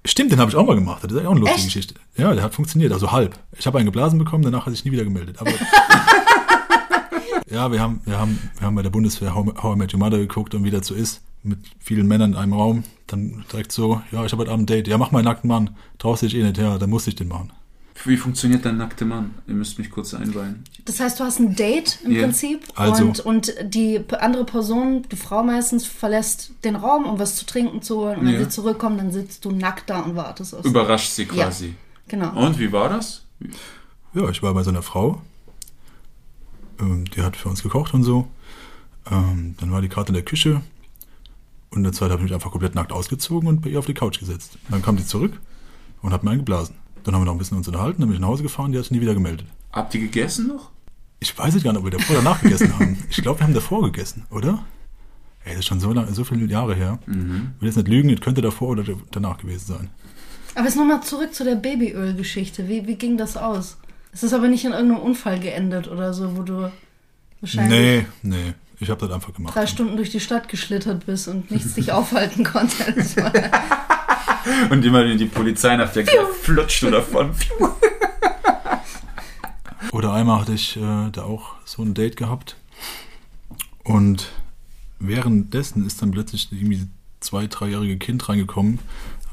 Stimmt, 0.06 0.32
den 0.32 0.40
habe 0.40 0.50
ich 0.50 0.58
auch 0.58 0.66
mal 0.66 0.76
gemacht. 0.76 1.04
Das 1.04 1.12
ist 1.12 1.26
auch 1.26 1.32
eine 1.32 1.40
lustige 1.40 1.58
Echt? 1.58 1.66
Geschichte. 1.66 1.96
Ja, 2.18 2.34
der 2.34 2.44
hat 2.44 2.54
funktioniert, 2.54 2.94
also 2.94 3.12
halb. 3.12 3.38
Ich 3.58 3.68
habe 3.68 3.78
einen 3.78 3.86
geblasen 3.86 4.20
bekommen, 4.20 4.44
danach 4.44 4.66
hat 4.66 4.74
sich 4.74 4.86
nie 4.86 4.92
wieder 4.92 5.04
gemeldet. 5.04 5.38
Aber 5.40 5.52
ja, 7.50 7.72
wir 7.72 7.80
haben, 7.80 8.02
wir, 8.06 8.20
haben, 8.20 8.40
wir 8.58 8.68
haben 8.68 8.76
bei 8.76 8.84
der 8.84 8.90
Bundeswehr 8.90 9.36
How, 9.36 9.46
How 9.62 9.76
I 9.76 9.80
Met 9.80 9.94
Your 9.94 10.00
Mother 10.00 10.18
geguckt 10.18 10.56
und 10.56 10.64
wie 10.64 10.72
das 10.72 10.88
so 10.88 10.96
ist, 10.96 11.22
mit 11.44 11.60
vielen 11.80 12.08
Männern 12.08 12.32
in 12.34 12.38
einem 12.38 12.54
Raum. 12.54 12.84
Dann 13.08 13.46
direkt 13.52 13.72
so, 13.72 14.02
ja, 14.12 14.26
ich 14.26 14.32
habe 14.32 14.42
heute 14.42 14.52
Abend 14.52 14.64
ein 14.64 14.76
Date. 14.76 14.88
Ja, 14.88 14.98
mach 14.98 15.12
mal 15.12 15.20
einen 15.20 15.28
nackten 15.28 15.48
Mann. 15.48 15.76
Traust 16.00 16.24
dich 16.24 16.36
eh 16.36 16.44
nicht, 16.44 16.58
ja, 16.58 16.78
dann 16.78 16.90
muss 16.90 17.08
ich 17.08 17.16
den 17.16 17.28
machen. 17.28 17.52
Wie 18.04 18.18
funktioniert 18.18 18.66
dein 18.66 18.78
nackter 18.78 19.06
Mann? 19.06 19.34
Ihr 19.48 19.56
müsst 19.56 19.80
mich 19.80 19.90
kurz 19.90 20.14
einweihen. 20.14 20.64
Das 20.84 21.00
heißt, 21.00 21.20
du 21.20 21.24
hast 21.24 21.40
ein 21.40 21.56
Date 21.56 22.00
im 22.04 22.12
Ja. 22.12 22.24
Prinzip 22.24 22.64
Also. 22.76 23.04
und, 23.06 23.20
und 23.22 23.54
die 23.64 24.02
andere 24.20 24.46
Person, 24.46 25.04
die 25.12 25.16
Frau 25.16 25.44
meistens, 25.44 25.86
verlässt 25.86 26.52
den 26.64 26.76
Raum, 26.76 27.06
um 27.06 27.18
was 27.20 27.36
zu 27.36 27.46
trinken 27.46 27.82
zu 27.82 27.98
holen. 27.98 28.20
Und 28.20 28.26
wenn 28.28 28.34
Ja. 28.34 28.40
sie 28.42 28.50
zurückkommt, 28.50 29.00
dann 29.00 29.12
sitzt 29.12 29.46
du 29.46 29.52
nackt 29.52 29.90
da 29.90 30.02
und 30.02 30.16
wartest 30.16 30.54
auf 30.54 30.64
sie. 30.64 30.70
Überrascht 30.70 31.12
sie 31.12 31.26
quasi. 31.26 31.76
Genau. 32.08 32.36
Und 32.46 32.60
wie 32.60 32.72
war 32.72 32.90
das? 32.90 33.24
Ja, 34.14 34.30
ich 34.30 34.44
war 34.44 34.54
bei 34.54 34.62
so 34.64 34.70
einer 34.70 34.84
Frau. 34.84 35.22
Ähm, 36.80 37.06
die 37.06 37.22
hat 37.22 37.36
für 37.38 37.50
uns 37.50 37.64
gekocht 37.64 37.94
und 37.94 38.04
so. 38.04 38.28
Ähm, 39.10 39.56
dann 39.60 39.72
war 39.72 39.82
die 39.82 39.90
gerade 39.90 40.10
in 40.10 40.14
der 40.16 40.24
Küche. 40.24 40.62
Und 41.72 41.78
in 41.80 41.84
der 41.84 41.94
Zeit 41.94 42.12
habe 42.12 42.20
ich 42.20 42.24
mich 42.26 42.34
einfach 42.34 42.52
komplett 42.52 42.76
nackt 42.76 42.92
ausgezogen 42.92 43.48
und 43.50 43.62
bei 43.62 43.70
ihr 43.70 43.80
auf 43.80 43.86
die 43.86 43.94
Couch 43.94 44.20
gesetzt. 44.20 44.58
Dann 44.70 44.82
kam 44.82 44.98
die 44.98 45.06
zurück 45.06 45.40
und 46.02 46.12
hat 46.14 46.24
mir 46.24 46.32
einen 46.32 46.40
geblasen. 46.42 46.76
Dann 47.06 47.14
haben 47.16 47.22
wir 47.22 47.26
noch 47.26 47.34
ein 47.34 47.38
bisschen 47.38 47.58
uns 47.58 47.68
unterhalten, 47.68 48.02
dann 48.02 48.10
bin 48.10 48.16
ich 48.16 48.22
nach 48.22 48.28
Hause 48.28 48.44
gefahren, 48.44 48.72
die 48.72 48.78
hat 48.78 48.86
sich 48.86 48.92
nie 48.92 49.00
wieder 49.02 49.14
gemeldet. 49.14 49.48
Habt 49.72 49.94
ihr 49.96 50.02
gegessen 50.02 50.48
noch? 50.48 50.72
Ich 51.20 51.38
weiß 51.38 51.54
nicht 51.54 51.64
gar 51.64 51.72
nicht, 51.72 51.80
ob 51.80 51.86
wir 51.86 51.92
davor 51.98 52.16
oder 52.18 52.24
danach 52.24 52.42
gegessen 52.42 52.74
haben. 52.78 52.98
Ich 53.10 53.22
glaube, 53.22 53.40
wir 53.40 53.46
haben 53.48 53.54
davor 53.54 53.84
gegessen, 53.84 54.26
oder? 54.32 54.64
Ey, 55.46 55.52
das 55.52 55.60
ist 55.60 55.66
schon 55.68 55.80
so, 55.80 55.94
lang, 55.94 56.12
so 56.14 56.24
viele 56.24 56.46
Jahre 56.46 56.76
her. 56.76 57.00
Mhm. 57.06 57.52
Ich 57.56 57.62
will 57.62 57.68
jetzt 57.70 57.76
nicht 57.78 57.88
lügen, 57.88 58.10
es 58.10 58.20
könnte 58.22 58.42
davor 58.42 58.70
oder 58.70 58.84
danach 59.12 59.38
gewesen 59.38 59.66
sein. 59.68 59.90
Aber 60.56 60.66
jetzt 60.66 60.76
nochmal 60.78 61.02
zurück 61.04 61.34
zu 61.34 61.44
der 61.44 61.56
Babyöl-Geschichte. 61.56 62.68
Wie, 62.68 62.88
wie 62.88 62.96
ging 62.96 63.18
das 63.18 63.38
aus? 63.38 63.78
Es 64.12 64.24
ist 64.24 64.34
aber 64.34 64.48
nicht 64.48 64.66
in 64.66 64.72
irgendeinem 64.72 65.02
Unfall 65.04 65.40
geendet 65.40 65.88
oder 65.88 66.14
so, 66.14 66.36
wo 66.38 66.42
du 66.42 66.72
wahrscheinlich 67.42 67.80
Nee, 67.80 68.06
nee. 68.24 68.54
Ich 68.80 68.90
habe 68.90 69.00
das 69.06 69.12
einfach 69.16 69.34
gemacht. 69.34 69.56
drei 69.56 69.68
Stunden 69.68 69.96
durch 69.96 70.10
die 70.10 70.20
Stadt 70.20 70.50
geschlittert 70.50 71.06
bist 71.06 71.28
und 71.28 71.50
nichts 71.52 71.76
dich 71.76 71.92
aufhalten 71.92 72.44
konnte. 72.44 72.92
Das 72.94 73.16
war, 73.18 73.32
Und 74.70 74.86
immer 74.86 75.04
wenn 75.06 75.18
die 75.18 75.26
Polizei 75.26 75.76
nach 75.76 75.92
der 75.92 76.06
flutscht 76.42 76.84
du 76.84 76.92
davon. 76.92 77.32
Oder 79.92 80.14
einmal 80.14 80.42
hatte 80.42 80.54
ich 80.54 80.76
äh, 80.78 81.10
da 81.12 81.24
auch 81.24 81.56
so 81.64 81.82
ein 81.82 81.94
Date 81.94 82.18
gehabt. 82.18 82.58
Und 83.84 84.32
währenddessen 85.00 85.86
ist 85.86 86.02
dann 86.02 86.12
plötzlich 86.12 86.50
irgendwie 86.52 86.88
zwei, 87.20 87.48
dreijährige 87.48 87.98
Kind 87.98 88.28
reingekommen 88.28 88.80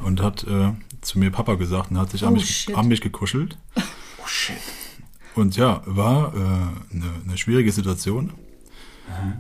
und 0.01 0.23
hat 0.23 0.45
äh, 0.45 0.73
zu 1.01 1.19
mir 1.19 1.31
Papa 1.31 1.55
gesagt 1.55 1.91
und 1.91 1.99
hat 1.99 2.11
sich 2.11 2.23
an, 2.23 2.31
Oh, 2.31 2.37
mich, 2.37 2.49
shit. 2.57 2.77
an 2.77 2.89
mich 2.89 3.01
gekuschelt. 3.01 3.57
Oh 3.77 4.27
shit. 4.27 4.57
Und 5.35 5.57
ja, 5.57 5.83
war 5.87 6.33
äh, 6.35 6.39
eine, 6.95 7.07
eine 7.27 7.39
schwierige 7.39 7.73
Situation. 7.73 8.33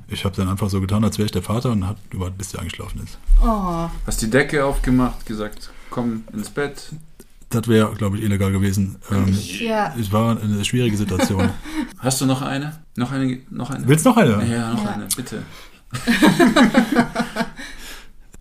Ich 0.08 0.24
habe 0.24 0.34
dann 0.36 0.48
einfach 0.48 0.68
so 0.70 0.80
getan, 0.80 1.04
als 1.04 1.18
wäre 1.18 1.26
ich 1.26 1.32
der 1.32 1.42
Vater 1.42 1.70
und 1.72 1.86
hat 1.86 1.96
gewartet, 2.10 2.38
bis 2.38 2.50
sie 2.50 2.58
eingeschlafen 2.58 3.02
ist. 3.02 3.18
Oh, 3.42 3.88
Hast 4.06 4.22
die 4.22 4.30
Decke 4.30 4.64
aufgemacht, 4.64 5.24
gesagt, 5.26 5.70
komm 5.90 6.24
ins 6.32 6.50
Bett. 6.50 6.90
Das 7.50 7.68
wäre, 7.68 7.92
glaube 7.94 8.16
ich, 8.16 8.24
illegal 8.24 8.50
gewesen. 8.50 8.96
Ähm, 9.10 9.36
ja. 9.60 9.94
es 9.98 10.10
war 10.10 10.40
eine 10.40 10.64
schwierige 10.64 10.96
Situation. 10.96 11.50
Hast 11.98 12.20
du 12.20 12.26
noch 12.26 12.40
eine? 12.40 12.78
Noch 12.96 13.12
eine? 13.12 13.40
Noch 13.50 13.68
eine? 13.70 13.86
Willst 13.86 14.06
du 14.06 14.10
noch 14.10 14.16
eine? 14.16 14.32
Ja, 14.50 14.72
noch 14.72 14.84
Ja. 14.84 14.90
eine, 14.92 15.06
bitte. 15.14 15.42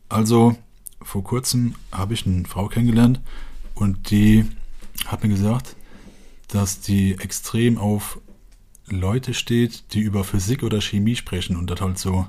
Also, 0.09 0.57
vor 1.01 1.23
kurzem 1.23 1.75
habe 1.91 2.13
ich 2.13 2.25
eine 2.25 2.45
Frau 2.45 2.67
kennengelernt 2.67 3.19
und 3.75 4.11
die 4.11 4.45
hat 5.07 5.23
mir 5.23 5.29
gesagt, 5.29 5.75
dass 6.49 6.81
die 6.81 7.13
extrem 7.19 7.77
auf 7.77 8.19
Leute 8.91 9.33
steht, 9.33 9.93
die 9.93 10.01
über 10.01 10.23
Physik 10.23 10.63
oder 10.63 10.81
Chemie 10.81 11.15
sprechen 11.15 11.55
und 11.55 11.69
das 11.69 11.81
halt 11.81 11.97
so, 11.97 12.27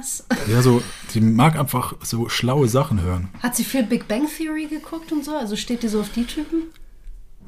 Was? 0.00 0.26
ja, 0.48 0.62
so, 0.62 0.82
die 1.14 1.20
mag 1.20 1.58
einfach 1.58 1.94
so 2.02 2.28
schlaue 2.28 2.68
Sachen 2.68 3.00
hören. 3.02 3.28
Hat 3.42 3.56
sie 3.56 3.64
viel 3.64 3.82
Big 3.84 4.08
Bang 4.08 4.28
Theory 4.28 4.66
geguckt 4.66 5.12
und 5.12 5.24
so? 5.24 5.36
Also 5.36 5.56
steht 5.56 5.82
die 5.82 5.88
so 5.88 6.00
auf 6.00 6.10
die 6.10 6.24
Typen? 6.24 6.64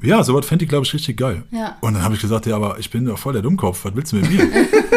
Ja, 0.01 0.23
sowas 0.23 0.45
fände 0.45 0.65
ich, 0.65 0.69
glaube 0.69 0.85
ich, 0.85 0.93
richtig 0.93 1.17
geil. 1.17 1.43
Ja. 1.51 1.77
Und 1.81 1.93
dann 1.93 2.03
habe 2.03 2.15
ich 2.15 2.21
gesagt, 2.21 2.45
ja, 2.45 2.55
aber 2.55 2.79
ich 2.79 2.89
bin 2.89 3.05
doch 3.05 3.17
voll 3.17 3.33
der 3.33 3.41
Dummkopf, 3.41 3.85
was 3.85 3.95
willst 3.95 4.11
du 4.11 4.17
mit 4.17 4.29
mir? 4.29 4.47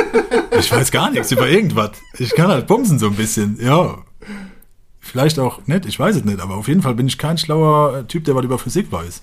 ich 0.58 0.70
weiß 0.70 0.90
gar 0.90 1.10
nichts 1.10 1.32
über 1.32 1.48
irgendwas. 1.48 1.92
Ich 2.18 2.34
kann 2.34 2.48
halt 2.48 2.66
bumsen 2.66 2.98
so 2.98 3.06
ein 3.06 3.14
bisschen, 3.14 3.58
ja. 3.60 3.98
Vielleicht 5.00 5.38
auch 5.38 5.66
nicht, 5.66 5.86
ich 5.86 5.98
weiß 5.98 6.16
es 6.16 6.24
nicht, 6.24 6.40
aber 6.40 6.56
auf 6.56 6.68
jeden 6.68 6.82
Fall 6.82 6.94
bin 6.94 7.06
ich 7.06 7.16
kein 7.16 7.38
schlauer 7.38 8.06
Typ, 8.08 8.24
der 8.24 8.34
was 8.34 8.44
über 8.44 8.58
Physik 8.58 8.92
weiß. 8.92 9.22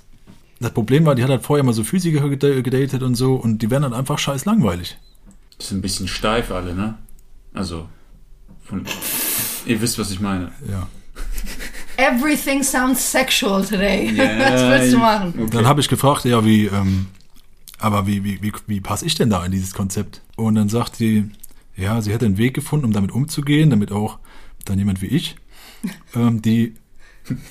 Das 0.59 0.71
Problem 0.71 1.05
war, 1.05 1.15
die 1.15 1.23
hat 1.23 1.29
halt 1.29 1.43
vorher 1.43 1.63
mal 1.63 1.73
so 1.73 1.83
Physiker 1.83 2.23
geda- 2.25 2.61
gedatet 2.61 3.03
und 3.03 3.15
so 3.15 3.35
und 3.35 3.61
die 3.61 3.69
werden 3.69 3.83
dann 3.83 3.93
einfach 3.93 4.17
scheiß 4.17 4.45
langweilig. 4.45 4.97
Die 5.59 5.65
sind 5.65 5.77
ein 5.79 5.81
bisschen 5.81 6.07
steif 6.07 6.51
alle, 6.51 6.73
ne? 6.73 6.97
Also, 7.53 7.87
von, 8.63 8.85
ihr 9.65 9.81
wisst, 9.81 9.99
was 9.99 10.11
ich 10.11 10.19
meine. 10.19 10.51
Ja. 10.69 10.87
Everything 11.97 12.61
sounds 12.63 13.11
sexual 13.11 13.63
today. 13.65 14.09
Ja, 14.15 14.51
Was 14.53 14.61
willst 14.61 14.93
du 14.93 14.97
machen? 14.97 15.33
Okay. 15.37 15.49
Dann 15.51 15.65
habe 15.65 15.79
ich 15.81 15.87
gefragt, 15.87 16.25
ja, 16.25 16.43
wie, 16.43 16.65
ähm, 16.65 17.07
aber 17.79 18.05
wie, 18.07 18.23
wie, 18.23 18.41
wie, 18.41 18.51
wie 18.67 18.81
passe 18.81 19.05
ich 19.05 19.15
denn 19.15 19.29
da 19.29 19.45
in 19.45 19.51
dieses 19.51 19.73
Konzept? 19.73 20.21
Und 20.35 20.55
dann 20.55 20.67
sagt 20.69 20.99
die, 20.99 21.29
ja, 21.77 22.01
sie 22.01 22.11
hätte 22.11 22.25
einen 22.25 22.37
Weg 22.37 22.53
gefunden, 22.53 22.85
um 22.85 22.93
damit 22.93 23.11
umzugehen, 23.11 23.69
damit 23.69 23.91
auch 23.91 24.19
dann 24.65 24.77
jemand 24.77 25.01
wie 25.01 25.07
ich, 25.07 25.35
ähm, 26.15 26.41
die 26.41 26.75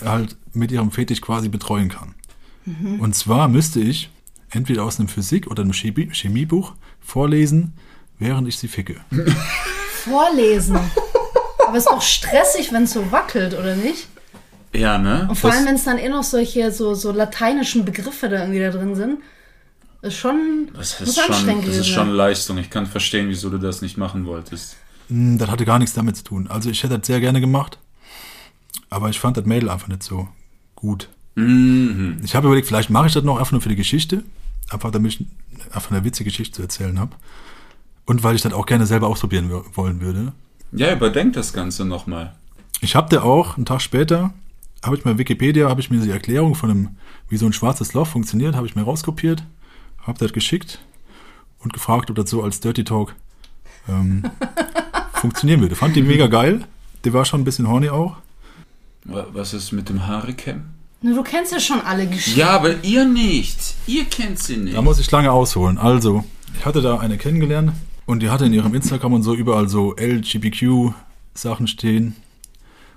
halt 0.04 0.36
mit 0.52 0.70
ihrem 0.72 0.90
Fetisch 0.90 1.20
quasi 1.20 1.48
betreuen 1.48 1.88
kann. 1.88 2.13
Und 2.66 3.14
zwar 3.14 3.48
müsste 3.48 3.80
ich 3.80 4.10
entweder 4.50 4.84
aus 4.84 4.98
einem 4.98 5.08
Physik- 5.08 5.48
oder 5.48 5.62
einem 5.62 5.72
Chemie 5.72 6.08
Chemiebuch 6.12 6.72
vorlesen, 7.00 7.74
während 8.18 8.48
ich 8.48 8.56
sie 8.58 8.68
ficke. 8.68 8.96
Vorlesen. 10.04 10.78
Aber 11.66 11.76
ist 11.76 11.86
doch 11.86 12.02
stressig, 12.02 12.72
wenn 12.72 12.84
es 12.84 12.92
so 12.92 13.10
wackelt, 13.12 13.54
oder 13.54 13.74
nicht? 13.76 14.08
Ja, 14.74 14.98
ne? 14.98 15.26
Und 15.28 15.36
vor 15.36 15.50
Das- 15.50 15.58
allem, 15.58 15.68
wenn 15.68 15.74
es 15.76 15.84
dann 15.84 15.98
eh 15.98 16.08
noch 16.08 16.24
solche 16.24 16.70
so, 16.72 16.94
so 16.94 17.12
lateinischen 17.12 17.84
Begriffe 17.84 18.28
da 18.28 18.40
irgendwie 18.40 18.60
da 18.60 18.70
drin 18.70 18.94
sind. 18.94 19.18
Ist 20.02 20.16
schon 20.16 20.68
Das 20.74 21.00
ist, 21.00 21.14
schon, 21.18 21.32
anstrengend 21.32 21.66
das 21.68 21.76
ist 21.76 21.88
schon. 21.88 22.10
Leistung. 22.10 22.58
Ich 22.58 22.68
kann 22.70 22.86
verstehen, 22.86 23.28
wieso 23.28 23.48
du 23.50 23.58
das 23.58 23.80
nicht 23.82 23.96
machen 23.96 24.26
wolltest. 24.26 24.76
Hm, 25.08 25.38
Das 25.38 25.48
hatte 25.50 25.64
gar 25.64 25.78
nichts 25.78 25.94
damit 25.94 26.16
zu 26.16 26.24
tun. 26.24 26.46
Also 26.48 26.68
ich 26.70 26.82
hätte 26.82 26.98
das 26.98 27.06
sehr 27.06 27.20
gerne 27.20 27.40
gemacht, 27.40 27.78
aber 28.90 29.08
ich 29.08 29.18
fand 29.20 29.36
das 29.36 29.46
Mädel 29.46 29.70
einfach 29.70 29.88
nicht 29.88 30.02
so 30.02 30.28
gut. 30.74 31.08
Mhm. 31.34 32.18
Ich 32.24 32.34
habe 32.34 32.46
überlegt, 32.46 32.66
vielleicht 32.68 32.90
mache 32.90 33.06
ich 33.08 33.12
das 33.12 33.24
noch 33.24 33.38
einfach 33.38 33.52
nur 33.52 33.60
für 33.60 33.68
die 33.68 33.76
Geschichte, 33.76 34.22
einfach 34.70 34.90
damit 34.90 35.14
ich 35.14 35.26
einfach 35.74 35.90
eine 35.90 36.04
witzige 36.04 36.30
Geschichte 36.30 36.52
zu 36.56 36.62
erzählen 36.62 36.98
habe. 36.98 37.12
Und 38.06 38.22
weil 38.22 38.36
ich 38.36 38.42
das 38.42 38.52
auch 38.52 38.66
gerne 38.66 38.86
selber 38.86 39.08
ausprobieren 39.08 39.50
wollen 39.74 40.00
würde. 40.00 40.32
Ja, 40.72 40.92
überdenk 40.92 41.32
das 41.34 41.52
Ganze 41.52 41.84
nochmal. 41.84 42.34
Ich 42.80 42.94
habe 42.96 43.08
da 43.08 43.22
auch, 43.22 43.56
einen 43.56 43.64
Tag 43.66 43.80
später, 43.80 44.34
habe 44.84 44.96
ich 44.96 45.04
mal 45.04 45.16
Wikipedia, 45.18 45.68
habe 45.68 45.80
ich 45.80 45.90
mir 45.90 46.00
die 46.00 46.10
Erklärung 46.10 46.54
von 46.54 46.68
dem, 46.68 46.88
wie 47.28 47.36
so 47.38 47.46
ein 47.46 47.52
schwarzes 47.54 47.94
Loch 47.94 48.06
funktioniert, 48.06 48.54
habe 48.54 48.66
ich 48.66 48.76
mir 48.76 48.82
rauskopiert, 48.82 49.42
habe 50.02 50.18
das 50.18 50.32
geschickt 50.34 50.80
und 51.60 51.72
gefragt, 51.72 52.10
ob 52.10 52.16
das 52.16 52.28
so 52.28 52.42
als 52.42 52.60
Dirty 52.60 52.84
Talk 52.84 53.14
ähm, 53.88 54.24
funktionieren 55.14 55.60
würde. 55.62 55.74
Fand 55.76 55.96
die 55.96 56.02
mega 56.02 56.26
geil. 56.26 56.64
Die 57.04 57.12
war 57.14 57.24
schon 57.24 57.40
ein 57.40 57.44
bisschen 57.44 57.68
horny 57.68 57.88
auch. 57.88 58.16
Wa- 59.04 59.26
Was 59.32 59.54
ist 59.54 59.72
mit 59.72 59.88
dem 59.88 60.06
Haare-Cam? 60.06 60.64
Na, 61.06 61.12
du 61.12 61.22
kennst 61.22 61.52
ja 61.52 61.60
schon 61.60 61.82
alle 61.82 62.06
Geschichten. 62.06 62.40
Ja, 62.40 62.48
aber 62.48 62.82
ihr 62.82 63.04
nicht. 63.04 63.74
Ihr 63.86 64.06
kennt 64.06 64.38
sie 64.38 64.56
nicht. 64.56 64.74
Da 64.74 64.80
muss 64.80 64.98
ich 64.98 65.10
lange 65.10 65.30
ausholen. 65.30 65.76
Also, 65.76 66.24
ich 66.58 66.64
hatte 66.64 66.80
da 66.80 66.96
eine 66.96 67.18
kennengelernt 67.18 67.72
und 68.06 68.22
die 68.22 68.30
hatte 68.30 68.46
in 68.46 68.54
ihrem 68.54 68.74
Instagram 68.74 69.12
und 69.12 69.22
so 69.22 69.34
überall 69.34 69.68
so 69.68 69.94
LGBTQ-Sachen 69.98 71.66
stehen. 71.66 72.16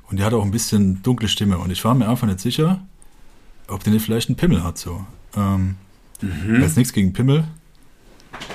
Und 0.09 0.19
die 0.19 0.23
hatte 0.23 0.37
auch 0.37 0.45
ein 0.45 0.51
bisschen 0.51 1.03
dunkle 1.03 1.27
Stimme. 1.27 1.57
Und 1.57 1.69
ich 1.69 1.83
war 1.83 1.95
mir 1.95 2.07
einfach 2.07 2.27
nicht 2.27 2.39
sicher, 2.39 2.79
ob 3.67 3.83
die 3.83 3.89
nicht 3.89 4.05
vielleicht 4.05 4.29
einen 4.29 4.37
Pimmel 4.37 4.63
hat. 4.63 4.77
So. 4.77 5.05
Ähm, 5.35 5.75
Jetzt 6.61 6.77
nichts 6.77 6.93
gegen 6.93 7.11
Pimmel. 7.11 7.43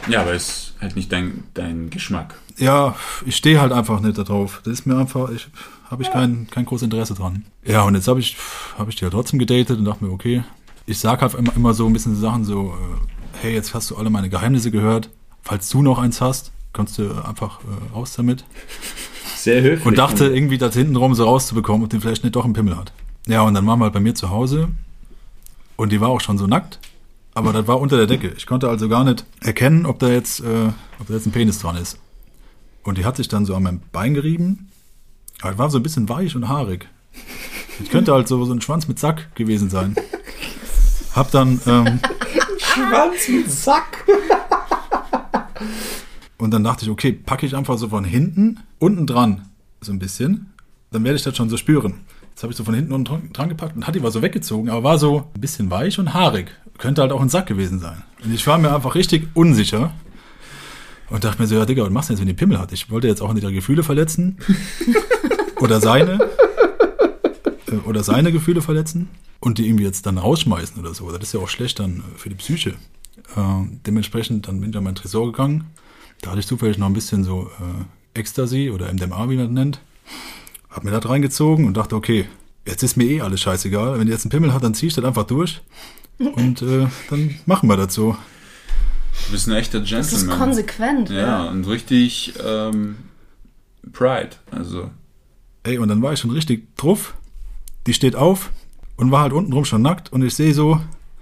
Ja, 0.08 0.22
aber 0.22 0.32
ist 0.32 0.74
halt 0.80 0.96
nicht 0.96 1.12
dein, 1.12 1.44
dein 1.54 1.90
Geschmack. 1.90 2.34
Ja, 2.58 2.96
ich 3.24 3.36
stehe 3.36 3.60
halt 3.60 3.72
einfach 3.72 4.00
nicht 4.00 4.18
darauf. 4.18 4.60
Das 4.64 4.72
ist 4.72 4.86
mir 4.86 4.96
einfach, 4.96 5.30
ich 5.30 5.48
habe 5.90 6.02
ich 6.02 6.10
kein, 6.10 6.48
kein 6.50 6.64
großes 6.64 6.84
Interesse 6.84 7.14
dran. 7.14 7.44
Ja, 7.64 7.82
und 7.82 7.94
jetzt 7.94 8.08
habe 8.08 8.20
ich, 8.20 8.36
hab 8.78 8.88
ich 8.88 8.96
die 8.96 9.04
halt 9.04 9.12
trotzdem 9.12 9.38
gedatet 9.38 9.78
und 9.78 9.84
dachte 9.84 10.04
mir, 10.04 10.10
okay, 10.10 10.42
ich 10.86 10.98
sag 10.98 11.22
halt 11.22 11.34
immer, 11.34 11.54
immer 11.54 11.74
so 11.74 11.86
ein 11.86 11.92
bisschen 11.92 12.18
Sachen 12.18 12.44
so, 12.44 12.74
äh, 12.74 13.42
hey, 13.42 13.54
jetzt 13.54 13.74
hast 13.74 13.90
du 13.90 13.96
alle 13.96 14.10
meine 14.10 14.28
Geheimnisse 14.28 14.70
gehört. 14.70 15.10
Falls 15.42 15.68
du 15.68 15.82
noch 15.82 15.98
eins 15.98 16.20
hast, 16.20 16.52
kannst 16.72 16.98
du 16.98 17.12
einfach 17.24 17.60
äh, 17.60 17.94
raus 17.94 18.14
damit. 18.16 18.44
Sehr 19.36 19.62
höflich. 19.62 19.86
Und 19.86 19.98
dachte 19.98 20.26
irgendwie 20.26 20.58
das 20.58 20.74
hintenrum 20.74 21.14
so 21.14 21.24
rauszubekommen, 21.24 21.84
ob 21.84 21.90
die 21.90 22.00
vielleicht 22.00 22.24
nicht 22.24 22.36
doch 22.36 22.44
einen 22.44 22.54
Pimmel 22.54 22.76
hat. 22.76 22.92
Ja, 23.26 23.42
und 23.42 23.54
dann 23.54 23.66
waren 23.66 23.78
wir 23.78 23.84
halt 23.84 23.94
bei 23.94 24.00
mir 24.00 24.14
zu 24.14 24.30
Hause 24.30 24.68
und 25.76 25.92
die 25.92 26.00
war 26.00 26.08
auch 26.08 26.20
schon 26.20 26.38
so 26.38 26.46
nackt, 26.46 26.78
aber 27.34 27.52
das 27.52 27.66
war 27.66 27.80
unter 27.80 27.96
der 27.96 28.06
Decke. 28.06 28.32
Ich 28.36 28.46
konnte 28.46 28.68
also 28.68 28.88
gar 28.88 29.04
nicht 29.04 29.24
erkennen, 29.40 29.86
ob 29.86 29.98
da 29.98 30.08
jetzt, 30.08 30.40
äh, 30.40 30.68
ob 30.98 31.06
da 31.06 31.14
jetzt 31.14 31.26
ein 31.26 31.32
Penis 31.32 31.58
dran 31.58 31.76
ist. 31.76 31.98
Und 32.82 32.98
die 32.98 33.04
hat 33.04 33.16
sich 33.16 33.28
dann 33.28 33.44
so 33.44 33.54
an 33.54 33.62
meinem 33.62 33.80
Bein 33.92 34.14
gerieben, 34.14 34.70
aber 35.40 35.58
war 35.58 35.70
so 35.70 35.78
ein 35.78 35.82
bisschen 35.82 36.08
weich 36.08 36.34
und 36.36 36.48
haarig. 36.48 36.88
Ich 37.82 37.90
könnte 37.90 38.12
halt 38.12 38.28
so, 38.28 38.44
so 38.44 38.52
ein 38.52 38.60
Schwanz 38.60 38.88
mit 38.88 38.98
Sack 38.98 39.34
gewesen 39.34 39.70
sein. 39.70 39.96
Hab 41.14 41.30
dann, 41.30 41.60
ähm, 41.66 42.00
Schwanz 42.58 43.28
mit 43.28 43.50
Sack. 43.50 44.04
Und 46.38 46.50
dann 46.50 46.64
dachte 46.64 46.84
ich, 46.84 46.90
okay, 46.90 47.12
packe 47.12 47.46
ich 47.46 47.54
einfach 47.54 47.78
so 47.78 47.88
von 47.88 48.04
hinten, 48.04 48.60
unten 48.78 49.06
dran, 49.06 49.48
so 49.80 49.92
ein 49.92 49.98
bisschen. 49.98 50.52
Dann 50.90 51.04
werde 51.04 51.16
ich 51.16 51.22
das 51.22 51.36
schon 51.36 51.48
so 51.48 51.56
spüren. 51.56 52.00
Jetzt 52.30 52.42
habe 52.42 52.52
ich 52.52 52.56
so 52.56 52.64
von 52.64 52.74
hinten 52.74 52.92
unten 52.92 53.04
dran, 53.04 53.30
dran 53.32 53.48
gepackt 53.48 53.76
und 53.76 53.86
hat 53.86 53.94
die 53.94 54.02
war 54.02 54.10
so 54.10 54.22
weggezogen, 54.22 54.70
aber 54.70 54.82
war 54.82 54.98
so 54.98 55.30
ein 55.34 55.40
bisschen 55.40 55.70
weich 55.70 55.98
und 55.98 56.14
haarig. 56.14 56.50
Könnte 56.78 57.02
halt 57.02 57.12
auch 57.12 57.20
ein 57.20 57.28
Sack 57.28 57.46
gewesen 57.46 57.78
sein. 57.78 58.02
Und 58.24 58.32
ich 58.32 58.46
war 58.46 58.58
mir 58.58 58.74
einfach 58.74 58.94
richtig 58.94 59.28
unsicher. 59.34 59.92
Und 61.10 61.24
dachte 61.24 61.40
mir 61.42 61.46
so, 61.48 61.54
ja 61.56 61.66
Digga, 61.66 61.82
was 61.84 61.90
machst 61.90 62.08
du 62.08 62.14
jetzt, 62.14 62.20
wenn 62.20 62.26
die 62.28 62.34
Pimmel 62.34 62.58
hat? 62.58 62.72
Ich 62.72 62.90
wollte 62.90 63.06
jetzt 63.06 63.20
auch 63.20 63.32
nicht 63.32 63.42
ihre 63.42 63.52
Gefühle 63.52 63.82
verletzen. 63.82 64.38
oder 65.60 65.80
seine. 65.80 66.30
Äh, 67.68 67.76
Oder 67.88 68.02
seine 68.02 68.32
Gefühle 68.32 68.62
verletzen. 68.62 69.08
Und 69.40 69.58
die 69.58 69.66
irgendwie 69.66 69.84
jetzt 69.84 70.06
dann 70.06 70.18
rausschmeißen 70.18 70.78
oder 70.78 70.94
so. 70.94 71.10
Das 71.10 71.20
ist 71.22 71.34
ja 71.34 71.40
auch 71.40 71.48
schlecht 71.48 71.80
dann 71.80 72.02
für 72.16 72.28
die 72.28 72.34
Psyche. 72.36 72.70
Äh, 73.36 73.64
dementsprechend, 73.86 74.46
dann 74.48 74.60
bin 74.60 74.70
ich 74.70 74.76
an 74.76 74.84
meinen 74.84 74.94
Tresor 74.94 75.26
gegangen. 75.26 75.64
Da 76.20 76.30
hatte 76.30 76.40
ich 76.40 76.46
zufällig 76.46 76.78
noch 76.78 76.86
ein 76.86 76.92
bisschen 76.92 77.24
so 77.24 77.50
äh, 77.60 78.18
Ecstasy 78.18 78.70
oder 78.70 78.92
MDMA, 78.92 79.28
wie 79.28 79.36
man 79.36 79.46
das 79.46 79.54
nennt. 79.54 79.80
Hab 80.70 80.84
mir 80.84 80.90
das 80.92 81.08
reingezogen 81.08 81.66
und 81.66 81.76
dachte, 81.76 81.96
okay, 81.96 82.26
jetzt 82.66 82.82
ist 82.82 82.96
mir 82.96 83.04
eh 83.04 83.20
alles 83.20 83.40
scheißegal. 83.40 83.98
Wenn 83.98 84.06
die 84.06 84.12
jetzt 84.12 84.24
einen 84.24 84.30
Pimmel 84.30 84.52
hat, 84.54 84.62
dann 84.62 84.74
zieh 84.74 84.86
ich 84.86 84.94
das 84.94 85.04
einfach 85.04 85.24
durch. 85.24 85.60
Und 86.18 86.62
äh, 86.62 86.86
dann 87.10 87.34
machen 87.46 87.68
wir 87.68 87.76
das 87.76 87.94
so. 87.94 88.16
Du 89.26 89.32
bist 89.32 89.48
ein 89.48 89.54
echter 89.54 89.80
Das 89.80 89.88
Gentleman. 89.88 90.30
ist 90.30 90.38
konsequent. 90.38 91.10
Ja, 91.10 91.44
und 91.44 91.66
richtig 91.66 92.34
ähm, 92.44 92.96
Pride. 93.92 94.30
Also, 94.50 94.90
Ey, 95.64 95.78
und 95.78 95.88
dann 95.88 96.02
war 96.02 96.12
ich 96.12 96.20
schon 96.20 96.30
richtig 96.30 96.76
drauf. 96.76 97.14
Die 97.86 97.94
steht 97.94 98.16
auf 98.16 98.50
und 98.96 99.10
war 99.10 99.20
halt 99.22 99.32
untenrum 99.32 99.64
schon 99.64 99.82
nackt. 99.82 100.12
Und 100.12 100.22
ich 100.22 100.34
sehe 100.34 100.54
so, 100.54 100.80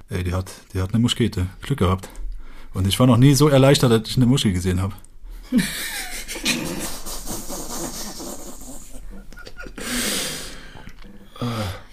ey, 0.08 0.24
die 0.24 0.32
hat, 0.32 0.50
die 0.72 0.80
hat 0.80 0.92
eine 0.94 1.00
Muskete. 1.00 1.46
Glück 1.62 1.78
gehabt. 1.78 2.08
Und 2.72 2.86
ich 2.86 2.98
war 3.00 3.06
noch 3.06 3.16
nie 3.16 3.34
so 3.34 3.48
erleichtert, 3.48 3.90
dass 3.92 4.08
ich 4.10 4.16
eine 4.16 4.26
Muschel 4.26 4.52
gesehen 4.52 4.80
habe. 4.80 4.94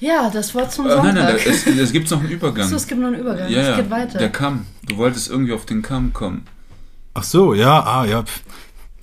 Ja, 0.07 0.29
das 0.29 0.55
Wort 0.55 0.71
zum 0.71 0.85
äh, 0.85 0.91
Sonntag. 0.91 1.13
nein, 1.13 1.25
nein, 1.25 1.39
es, 1.45 1.67
es 1.67 1.91
gibt 1.91 2.09
noch 2.09 2.21
einen 2.21 2.29
Übergang. 2.29 2.67
so, 2.67 2.77
es 2.77 2.87
gibt 2.87 3.01
noch 3.01 3.07
einen 3.07 3.19
Übergang. 3.19 3.49
ja, 3.49 3.59
es 3.59 3.67
ja, 3.67 3.75
geht 3.75 3.89
weiter. 3.89 4.17
der 4.19 4.29
Kamm. 4.29 4.65
Du 4.87 4.95
wolltest 4.95 5.29
irgendwie 5.29 5.51
auf 5.51 5.65
den 5.65 5.81
Kamm 5.81 6.13
kommen. 6.13 6.45
Ach 7.13 7.23
so, 7.23 7.53
ja, 7.53 7.83
ah, 7.83 8.05
ja. 8.05 8.23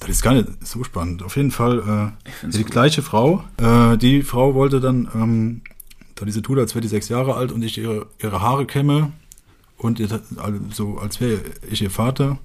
Das 0.01 0.09
ist 0.09 0.23
gar 0.23 0.33
nicht 0.33 0.49
so 0.63 0.83
spannend. 0.83 1.23
Auf 1.23 1.37
jeden 1.37 1.51
Fall 1.51 2.15
äh, 2.43 2.49
die 2.49 2.63
gut. 2.63 2.71
gleiche 2.71 3.03
Frau. 3.03 3.45
Äh, 3.59 3.99
die 3.99 4.23
Frau 4.23 4.55
wollte 4.55 4.81
dann 4.81 5.09
ähm, 5.15 5.61
da 6.15 6.25
diese 6.25 6.43
tut, 6.43 6.59
als 6.59 6.75
wäre 6.75 6.83
die 6.83 6.89
sechs 6.89 7.09
Jahre 7.09 7.35
alt 7.35 7.53
und 7.53 7.63
ich 7.63 7.77
ihre, 7.79 8.07
ihre 8.23 8.41
Haare 8.41 8.67
kämme 8.67 9.13
und 9.77 10.01
ihr, 10.01 10.09
also 10.37 10.59
so 10.73 10.99
als 10.99 11.21
wäre 11.21 11.41
ich 11.71 11.83
ihr 11.83 11.91
Vater 11.91 12.39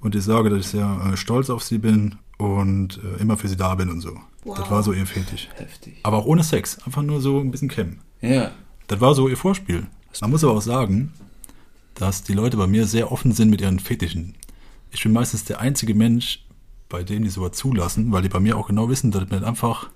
und 0.00 0.14
ich 0.14 0.24
sage, 0.24 0.50
dass 0.50 0.60
ich 0.60 0.66
sehr 0.66 1.12
äh, 1.12 1.16
stolz 1.16 1.48
auf 1.48 1.62
sie 1.62 1.78
bin 1.78 2.16
und 2.38 2.98
äh, 2.98 3.22
immer 3.22 3.36
für 3.36 3.48
sie 3.48 3.56
da 3.56 3.74
bin 3.74 3.88
und 3.88 4.00
so. 4.00 4.18
Wow. 4.44 4.58
Das 4.58 4.70
war 4.70 4.82
so 4.82 4.92
ihr 4.92 5.06
Fetisch. 5.06 5.48
Heftig. 5.56 5.96
Aber 6.02 6.18
auch 6.18 6.26
ohne 6.26 6.42
Sex, 6.44 6.78
einfach 6.84 7.02
nur 7.02 7.20
so 7.20 7.40
ein 7.40 7.50
bisschen 7.50 7.68
kämmen. 7.68 8.00
Ja. 8.20 8.50
Das 8.86 9.00
war 9.00 9.14
so 9.14 9.28
ihr 9.28 9.36
Vorspiel. 9.36 9.86
Man 10.20 10.30
muss 10.30 10.44
aber 10.44 10.52
auch 10.54 10.62
sagen, 10.62 11.12
dass 11.94 12.22
die 12.22 12.34
Leute 12.34 12.56
bei 12.56 12.66
mir 12.66 12.86
sehr 12.86 13.10
offen 13.10 13.32
sind 13.32 13.50
mit 13.50 13.60
ihren 13.60 13.78
Fetischen. 13.80 14.34
Ich 14.90 15.02
bin 15.02 15.12
meistens 15.12 15.44
der 15.44 15.60
einzige 15.60 15.94
Mensch, 15.94 16.44
bei 16.88 17.02
dem 17.02 17.24
die 17.24 17.30
sowas 17.30 17.52
zulassen, 17.52 18.12
weil 18.12 18.22
die 18.22 18.28
bei 18.28 18.40
mir 18.40 18.56
auch 18.56 18.68
genau 18.68 18.88
wissen, 18.88 19.10
dass 19.10 19.28
nicht 19.28 19.42
einfach, 19.44 19.90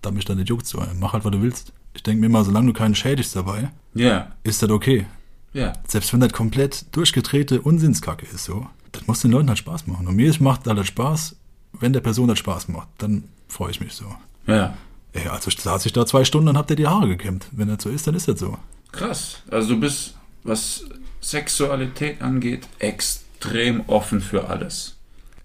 da 0.00 0.10
mich 0.10 0.24
dann 0.24 0.38
nicht 0.38 0.48
juckt, 0.48 0.66
so, 0.66 0.82
mach 0.98 1.12
halt, 1.12 1.24
was 1.24 1.32
du 1.32 1.42
willst. 1.42 1.72
Ich 1.94 2.02
denke 2.02 2.20
mir 2.20 2.26
immer, 2.26 2.44
solange 2.44 2.68
du 2.68 2.72
keinen 2.72 2.94
schädigst 2.94 3.36
dabei, 3.36 3.70
Ja. 3.94 4.32
ist 4.42 4.62
das 4.62 4.70
okay. 4.70 5.06
Ja. 5.52 5.74
Selbst 5.86 6.12
wenn 6.12 6.20
das 6.20 6.32
komplett 6.32 6.86
durchgedrehte 6.96 7.60
Unsinnskacke 7.60 8.26
ist, 8.26 8.44
so, 8.44 8.66
das 8.92 9.06
muss 9.06 9.20
den 9.20 9.30
Leuten 9.30 9.48
halt 9.48 9.58
Spaß 9.58 9.86
machen. 9.86 10.06
Und 10.08 10.16
mir 10.16 10.34
macht 10.40 10.66
das 10.66 10.86
Spaß, 10.86 11.36
wenn 11.78 11.92
der 11.92 12.00
Person 12.00 12.28
das 12.28 12.38
Spaß 12.38 12.68
macht, 12.68 12.88
dann 12.98 13.24
freue 13.52 13.70
ich 13.70 13.80
mich 13.80 13.94
so. 13.94 14.06
Ja. 14.46 14.74
Ey, 15.12 15.28
also 15.28 15.50
saß 15.50 15.84
ich 15.86 15.92
da 15.92 16.06
zwei 16.06 16.24
Stunden, 16.24 16.46
dann 16.46 16.56
habt 16.56 16.70
ihr 16.70 16.76
die 16.76 16.86
Haare 16.86 17.08
gekämmt. 17.08 17.46
Wenn 17.52 17.68
das 17.68 17.82
so 17.82 17.90
ist, 17.90 18.06
dann 18.06 18.14
ist 18.14 18.28
das 18.28 18.40
so. 18.40 18.56
Krass. 18.92 19.42
Also 19.50 19.74
du 19.74 19.80
bist, 19.80 20.14
was 20.42 20.84
Sexualität 21.20 22.22
angeht, 22.22 22.66
extrem 22.78 23.82
offen 23.88 24.20
für 24.20 24.48
alles. 24.48 24.96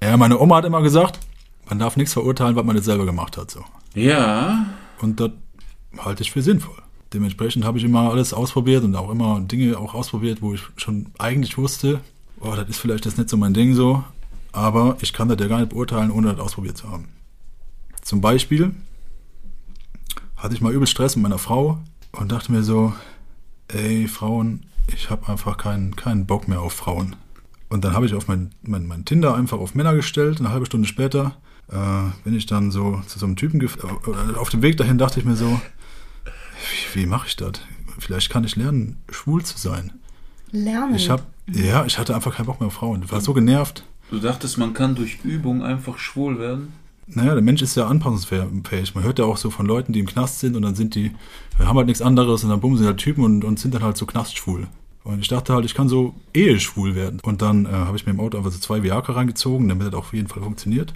Ja, 0.01 0.15
meine 0.15 0.39
Oma 0.39 0.57
hat 0.57 0.65
immer 0.65 0.81
gesagt, 0.81 1.19
man 1.67 1.79
darf 1.79 1.97
nichts 1.97 2.13
verurteilen, 2.13 2.55
was 2.55 2.63
man 2.63 2.75
nicht 2.75 2.85
selber 2.85 3.05
gemacht 3.05 3.37
hat. 3.37 3.51
So. 3.51 3.63
Ja. 3.93 4.65
Und 5.01 5.19
das 5.19 5.31
halte 5.97 6.23
ich 6.23 6.31
für 6.31 6.41
sinnvoll. 6.41 6.77
Dementsprechend 7.13 7.65
habe 7.65 7.77
ich 7.77 7.83
immer 7.83 8.11
alles 8.11 8.33
ausprobiert 8.33 8.83
und 8.83 8.95
auch 8.95 9.09
immer 9.09 9.39
Dinge 9.39 9.77
auch 9.77 9.93
ausprobiert, 9.93 10.41
wo 10.41 10.53
ich 10.53 10.61
schon 10.75 11.07
eigentlich 11.17 11.57
wusste, 11.57 12.01
oh, 12.41 12.53
das 12.55 12.67
ist 12.69 12.79
vielleicht 12.79 13.05
jetzt 13.05 13.17
nicht 13.17 13.29
so 13.29 13.37
mein 13.37 13.53
Ding 13.53 13.73
so, 13.73 14.03
aber 14.51 14.97
ich 15.01 15.13
kann 15.13 15.29
das 15.29 15.39
ja 15.39 15.47
gar 15.47 15.59
nicht 15.59 15.69
beurteilen, 15.69 16.11
ohne 16.11 16.33
das 16.33 16.39
ausprobiert 16.39 16.77
zu 16.77 16.89
haben. 16.89 17.07
Zum 18.07 18.21
Beispiel 18.21 18.71
hatte 20.37 20.53
ich 20.53 20.61
mal 20.61 20.71
übel 20.73 20.87
Stress 20.87 21.17
mit 21.17 21.23
meiner 21.23 21.37
Frau 21.39 21.77
und 22.13 22.31
dachte 22.31 22.53
mir 22.53 22.63
so, 22.63 22.93
ey, 23.67 24.07
Frauen, 24.07 24.65
ich 24.95 25.09
habe 25.09 25.27
einfach 25.27 25.57
keinen, 25.57 25.97
keinen 25.97 26.25
Bock 26.25 26.47
mehr 26.47 26.61
auf 26.61 26.71
Frauen. 26.71 27.17
Und 27.67 27.83
dann 27.83 27.91
habe 27.91 28.05
ich 28.05 28.13
auf 28.13 28.29
mein, 28.29 28.51
mein, 28.61 28.87
mein 28.87 29.03
Tinder 29.03 29.35
einfach 29.35 29.59
auf 29.59 29.75
Männer 29.75 29.93
gestellt. 29.93 30.39
Eine 30.39 30.51
halbe 30.51 30.65
Stunde 30.65 30.87
später 30.87 31.35
äh, 31.69 31.75
bin 32.23 32.33
ich 32.33 32.45
dann 32.45 32.71
so 32.71 33.01
zu 33.07 33.19
so 33.19 33.25
einem 33.25 33.35
Typen 33.35 33.61
gef- 33.61 33.77
äh, 33.83 34.37
auf 34.37 34.47
dem 34.51 34.61
Weg 34.61 34.77
dahin 34.77 34.97
dachte 34.97 35.19
ich 35.19 35.25
mir 35.25 35.35
so, 35.35 35.59
wie, 36.93 37.01
wie 37.01 37.05
mache 37.07 37.27
ich 37.27 37.35
das? 37.35 37.59
Vielleicht 37.99 38.29
kann 38.29 38.45
ich 38.45 38.55
lernen, 38.55 39.01
schwul 39.11 39.43
zu 39.43 39.57
sein. 39.57 39.91
Lernen. 40.51 40.95
Ich 40.95 41.09
habe, 41.09 41.23
ja, 41.51 41.83
ich 41.85 41.99
hatte 41.99 42.15
einfach 42.15 42.33
keinen 42.37 42.45
Bock 42.45 42.61
mehr 42.61 42.67
auf 42.67 42.75
Frauen. 42.75 43.03
Ich 43.03 43.11
war 43.11 43.19
so 43.19 43.33
genervt. 43.33 43.83
Du 44.11 44.19
dachtest, 44.19 44.57
man 44.57 44.73
kann 44.73 44.95
durch 44.95 45.25
Übung 45.25 45.61
einfach 45.61 45.97
schwul 45.97 46.39
werden? 46.39 46.71
Naja, 47.07 47.33
der 47.33 47.41
Mensch 47.41 47.61
ist 47.61 47.75
ja 47.75 47.87
anpassungsfähig. 47.87 48.93
Man 48.93 49.03
hört 49.03 49.19
ja 49.19 49.25
auch 49.25 49.37
so 49.37 49.49
von 49.49 49.65
Leuten, 49.65 49.93
die 49.93 49.99
im 49.99 50.05
Knast 50.05 50.39
sind 50.39 50.55
und 50.55 50.61
dann 50.61 50.75
sind 50.75 50.93
die, 50.93 51.11
haben 51.57 51.77
halt 51.77 51.87
nichts 51.87 52.01
anderes 52.01 52.43
und 52.43 52.49
dann 52.49 52.59
bumsen 52.59 52.83
sie 52.83 52.87
halt 52.87 52.97
Typen 52.97 53.23
und, 53.23 53.45
und 53.45 53.59
sind 53.59 53.73
dann 53.73 53.83
halt 53.83 53.95
so 53.95 54.05
knastschwul. 54.05 54.67
Und 55.05 55.21
ich 55.21 55.29
dachte 55.29 55.53
halt, 55.53 55.63
ich 55.63 55.73
kann 55.73 55.87
so 55.87 56.15
eheschwul 56.33 56.93
werden. 56.95 57.21
Und 57.23 57.41
dann 57.41 57.65
äh, 57.65 57.69
habe 57.69 57.95
ich 57.95 58.05
mir 58.05 58.11
im 58.11 58.19
Auto 58.19 58.37
einfach 58.37 58.51
so 58.51 58.59
zwei 58.59 58.83
Viagra 58.83 59.13
reingezogen, 59.13 59.69
damit 59.69 59.87
das 59.87 59.93
auf 59.93 60.13
jeden 60.13 60.27
Fall 60.27 60.43
funktioniert. 60.43 60.93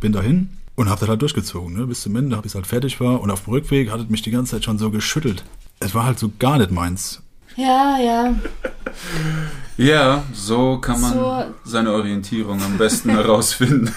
Bin 0.00 0.12
dahin 0.12 0.50
und 0.76 0.90
habe 0.90 1.00
das 1.00 1.08
halt 1.08 1.22
durchgezogen, 1.22 1.74
ne? 1.74 1.86
bis 1.86 2.02
zum 2.02 2.14
Ende, 2.14 2.36
bis 2.36 2.52
ich 2.52 2.56
halt 2.56 2.66
fertig 2.66 3.00
war. 3.00 3.22
Und 3.22 3.30
auf 3.30 3.44
dem 3.44 3.54
Rückweg 3.54 3.90
hat 3.90 4.00
es 4.00 4.08
mich 4.10 4.20
die 4.20 4.30
ganze 4.30 4.52
Zeit 4.52 4.64
schon 4.64 4.78
so 4.78 4.90
geschüttelt. 4.90 5.44
Es 5.80 5.94
war 5.94 6.04
halt 6.04 6.18
so 6.18 6.30
gar 6.38 6.58
nicht 6.58 6.70
meins. 6.70 7.22
ja, 7.56 7.98
ja. 7.98 8.34
Ja, 9.78 10.24
so 10.34 10.78
kann 10.78 11.00
man 11.00 11.12
So. 11.14 11.44
seine 11.64 11.92
Orientierung 11.92 12.60
am 12.62 12.76
besten 12.78 13.10
herausfinden. 13.18 13.90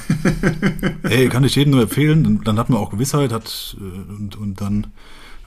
Ey, 1.03 1.27
kann 1.27 1.43
ich 1.43 1.55
jedem 1.55 1.71
nur 1.71 1.81
empfehlen. 1.81 2.41
Dann, 2.45 2.59
hat 2.59 2.69
man 2.69 2.79
auch 2.79 2.91
Gewissheit 2.91 3.31
hat, 3.31 3.75
äh, 3.79 4.11
und, 4.13 4.35
und 4.35 4.61
dann 4.61 4.87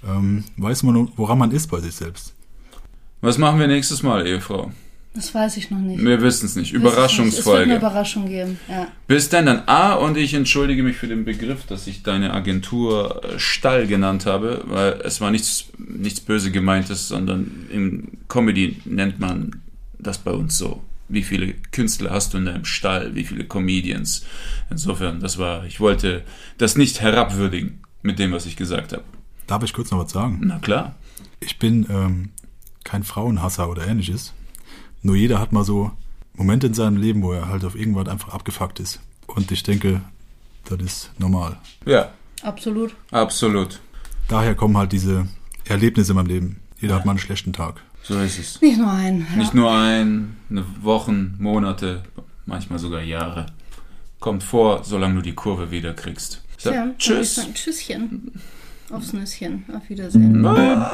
ähm, 0.07 0.45
weiß 0.57 0.83
man, 0.83 1.09
woran 1.17 1.39
man 1.39 1.53
ist 1.53 1.69
bei 1.69 1.79
sich 1.81 1.95
selbst. 1.95 2.35
Was 3.21 3.39
machen 3.39 3.61
wir 3.61 3.69
nächstes 3.69 4.03
Mal, 4.03 4.27
Ehefrau? 4.27 4.73
Das 5.15 5.33
weiß 5.33 5.57
ich 5.59 5.71
noch 5.71 5.79
nicht. 5.79 6.05
Wir 6.05 6.21
wissen 6.21 6.47
es 6.47 6.57
nicht. 6.57 6.69
Es 6.69 6.73
wird 6.73 6.83
eine 6.83 6.93
Überraschungsfolge. 6.93 7.77
Überraschung 7.77 8.29
geben, 8.29 8.59
ja. 8.69 8.89
Bis 9.07 9.29
dann 9.29 9.47
dann 9.47 9.63
A 9.67 9.95
und 9.95 10.17
ich 10.17 10.35
entschuldige 10.35 10.83
mich 10.83 10.97
für 10.97 11.07
den 11.07 11.25
Begriff, 11.25 11.65
dass 11.67 11.87
ich 11.87 12.03
deine 12.03 12.35
Agentur 12.35 13.23
äh, 13.25 13.39
Stall 13.39 13.87
genannt 13.87 14.27
habe, 14.27 14.65
weil 14.67 15.01
es 15.05 15.21
war 15.21 15.31
nichts, 15.31 15.67
nichts 15.79 16.19
böse 16.19 16.51
gemeintes, 16.51 17.07
sondern 17.07 17.67
im 17.71 18.09
Comedy 18.29 18.81
nennt 18.85 19.21
man 19.21 19.63
das 19.99 20.19
bei 20.19 20.31
uns 20.33 20.57
so. 20.59 20.83
Wie 21.09 21.23
viele 21.23 21.53
Künstler 21.71 22.11
hast 22.11 22.33
du 22.33 22.39
in 22.39 22.47
deinem 22.47 22.65
Stall? 22.65 23.15
Wie 23.15 23.25
viele 23.25 23.45
Comedians? 23.45 24.25
Insofern, 24.71 25.21
das 25.21 25.39
war, 25.39 25.65
ich 25.67 25.79
wollte 25.81 26.25
das 26.59 26.77
nicht 26.77 27.01
herabwürdigen 27.01 27.81
mit 28.03 28.19
dem, 28.19 28.33
was 28.33 28.47
ich 28.47 28.57
gesagt 28.57 28.93
habe. 28.93 29.05
Darf 29.47 29.63
ich 29.63 29.73
kurz 29.75 29.91
noch 29.91 29.99
was 30.03 30.13
sagen? 30.13 30.41
Na 30.43 30.59
klar. 30.59 30.95
Ich 31.41 31.59
bin 31.59 31.87
ähm, 31.91 32.31
kein 32.85 33.03
Frauenhasser 33.03 33.69
oder 33.69 33.87
ähnliches. 33.87 34.33
Nur 35.03 35.17
jeder 35.17 35.39
hat 35.39 35.53
mal 35.53 35.65
so 35.65 35.91
Momente 36.35 36.67
in 36.67 36.75
seinem 36.75 36.97
Leben, 36.97 37.23
wo 37.23 37.33
er 37.33 37.49
halt 37.49 37.65
auf 37.65 37.77
irgendwas 37.77 38.09
einfach 38.09 38.31
abgefuckt 38.33 38.81
ist. 38.81 39.01
Und 39.27 39.51
ich 39.53 39.63
denke, 39.63 40.01
das 40.65 40.79
ist 40.81 41.11
normal. 41.19 41.59
Ja, 41.85 42.13
Absolut. 42.43 42.95
absolut. 43.11 43.81
Daher 44.29 44.55
kommen 44.55 44.77
halt 44.77 44.93
diese 44.93 45.29
Erlebnisse 45.67 46.13
in 46.13 46.17
meinem 46.17 46.27
Leben. 46.27 46.61
Jeder 46.81 46.95
hat 46.95 47.05
mal 47.05 47.13
einen 47.13 47.19
schlechten 47.19 47.53
Tag. 47.53 47.83
So 48.07 48.21
ist 48.21 48.39
es. 48.39 48.61
Nicht 48.61 48.79
nur 48.79 48.91
ein. 48.91 49.27
Ja. 49.31 49.37
Nicht 49.37 49.55
nur 49.55 49.73
ein, 49.73 50.37
eine 50.51 50.65
Wochen, 50.83 51.37
Monate, 51.39 52.03
manchmal 52.45 52.79
sogar 52.79 53.01
Jahre. 53.03 53.47
Kommt 54.21 54.43
vor, 54.43 54.85
solange 54.85 55.15
du 55.17 55.23
die 55.23 55.35
Kurve 55.35 55.71
wieder 55.71 55.95
kriegst. 55.95 56.43
Ich 56.59 56.65
sag, 56.65 56.91
ich 56.91 56.99
tschüss. 56.99 57.35
sagen, 57.37 57.55
Tschüsschen. 57.55 58.33
Aufs 58.91 59.15
Nüsschen. 59.15 59.65
Auf 59.75 59.89
Wiedersehen. 59.89 60.43
Bye. 60.43 60.91